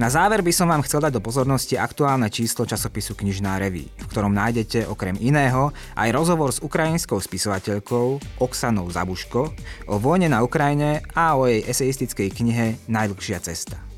Na 0.00 0.08
záver 0.08 0.40
by 0.40 0.48
som 0.48 0.72
vám 0.72 0.80
chcel 0.80 1.04
dať 1.04 1.20
do 1.20 1.20
pozornosti 1.20 1.76
aktuálne 1.76 2.32
číslo 2.32 2.64
časopisu 2.64 3.12
Knižná 3.20 3.60
reví, 3.60 3.92
v 4.00 4.08
ktorom 4.08 4.32
nájdete 4.32 4.88
okrem 4.88 5.20
iného 5.20 5.76
aj 5.92 6.08
rozhovor 6.16 6.56
s 6.56 6.64
ukrajinskou 6.64 7.20
spisovateľkou 7.20 8.40
Oksanou 8.40 8.88
Zabuško 8.88 9.52
o 9.92 10.00
vojne 10.00 10.32
na 10.32 10.40
Ukrajine 10.40 11.04
a 11.12 11.36
o 11.36 11.44
jej 11.44 11.60
eseistickej 11.68 12.32
knihe 12.32 12.80
Najdlhšia 12.88 13.44
cesta. 13.44 13.89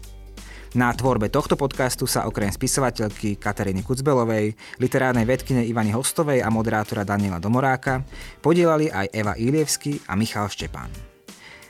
Na 0.73 0.89
tvorbe 0.89 1.29
tohto 1.29 1.53
podcastu 1.53 2.09
sa 2.09 2.25
okrem 2.25 2.49
spisovateľky 2.49 3.37
Kataríny 3.37 3.85
Kucbelovej, 3.85 4.57
literárnej 4.81 5.29
vedkyne 5.29 5.69
Ivany 5.69 5.93
Hostovej 5.93 6.41
a 6.41 6.49
moderátora 6.49 7.05
Daniela 7.05 7.37
Domoráka 7.37 8.01
podielali 8.41 8.89
aj 8.89 9.13
Eva 9.13 9.37
Ilievsky 9.37 10.01
a 10.09 10.17
Michal 10.17 10.49
Štepán. 10.49 10.89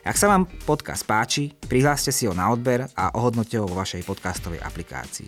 Ak 0.07 0.15
sa 0.15 0.31
vám 0.31 0.47
podcast 0.47 1.03
páči, 1.03 1.51
prihláste 1.67 2.15
si 2.15 2.31
ho 2.31 2.35
na 2.35 2.55
odber 2.55 2.87
a 2.95 3.11
ohodnote 3.19 3.59
ho 3.59 3.67
vo 3.67 3.75
vašej 3.75 4.07
podcastovej 4.07 4.63
aplikácii. 4.63 5.27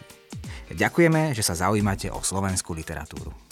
Ďakujeme, 0.71 1.35
že 1.35 1.43
sa 1.43 1.59
zaujímate 1.59 2.15
o 2.15 2.23
slovenskú 2.23 2.79
literatúru. 2.79 3.44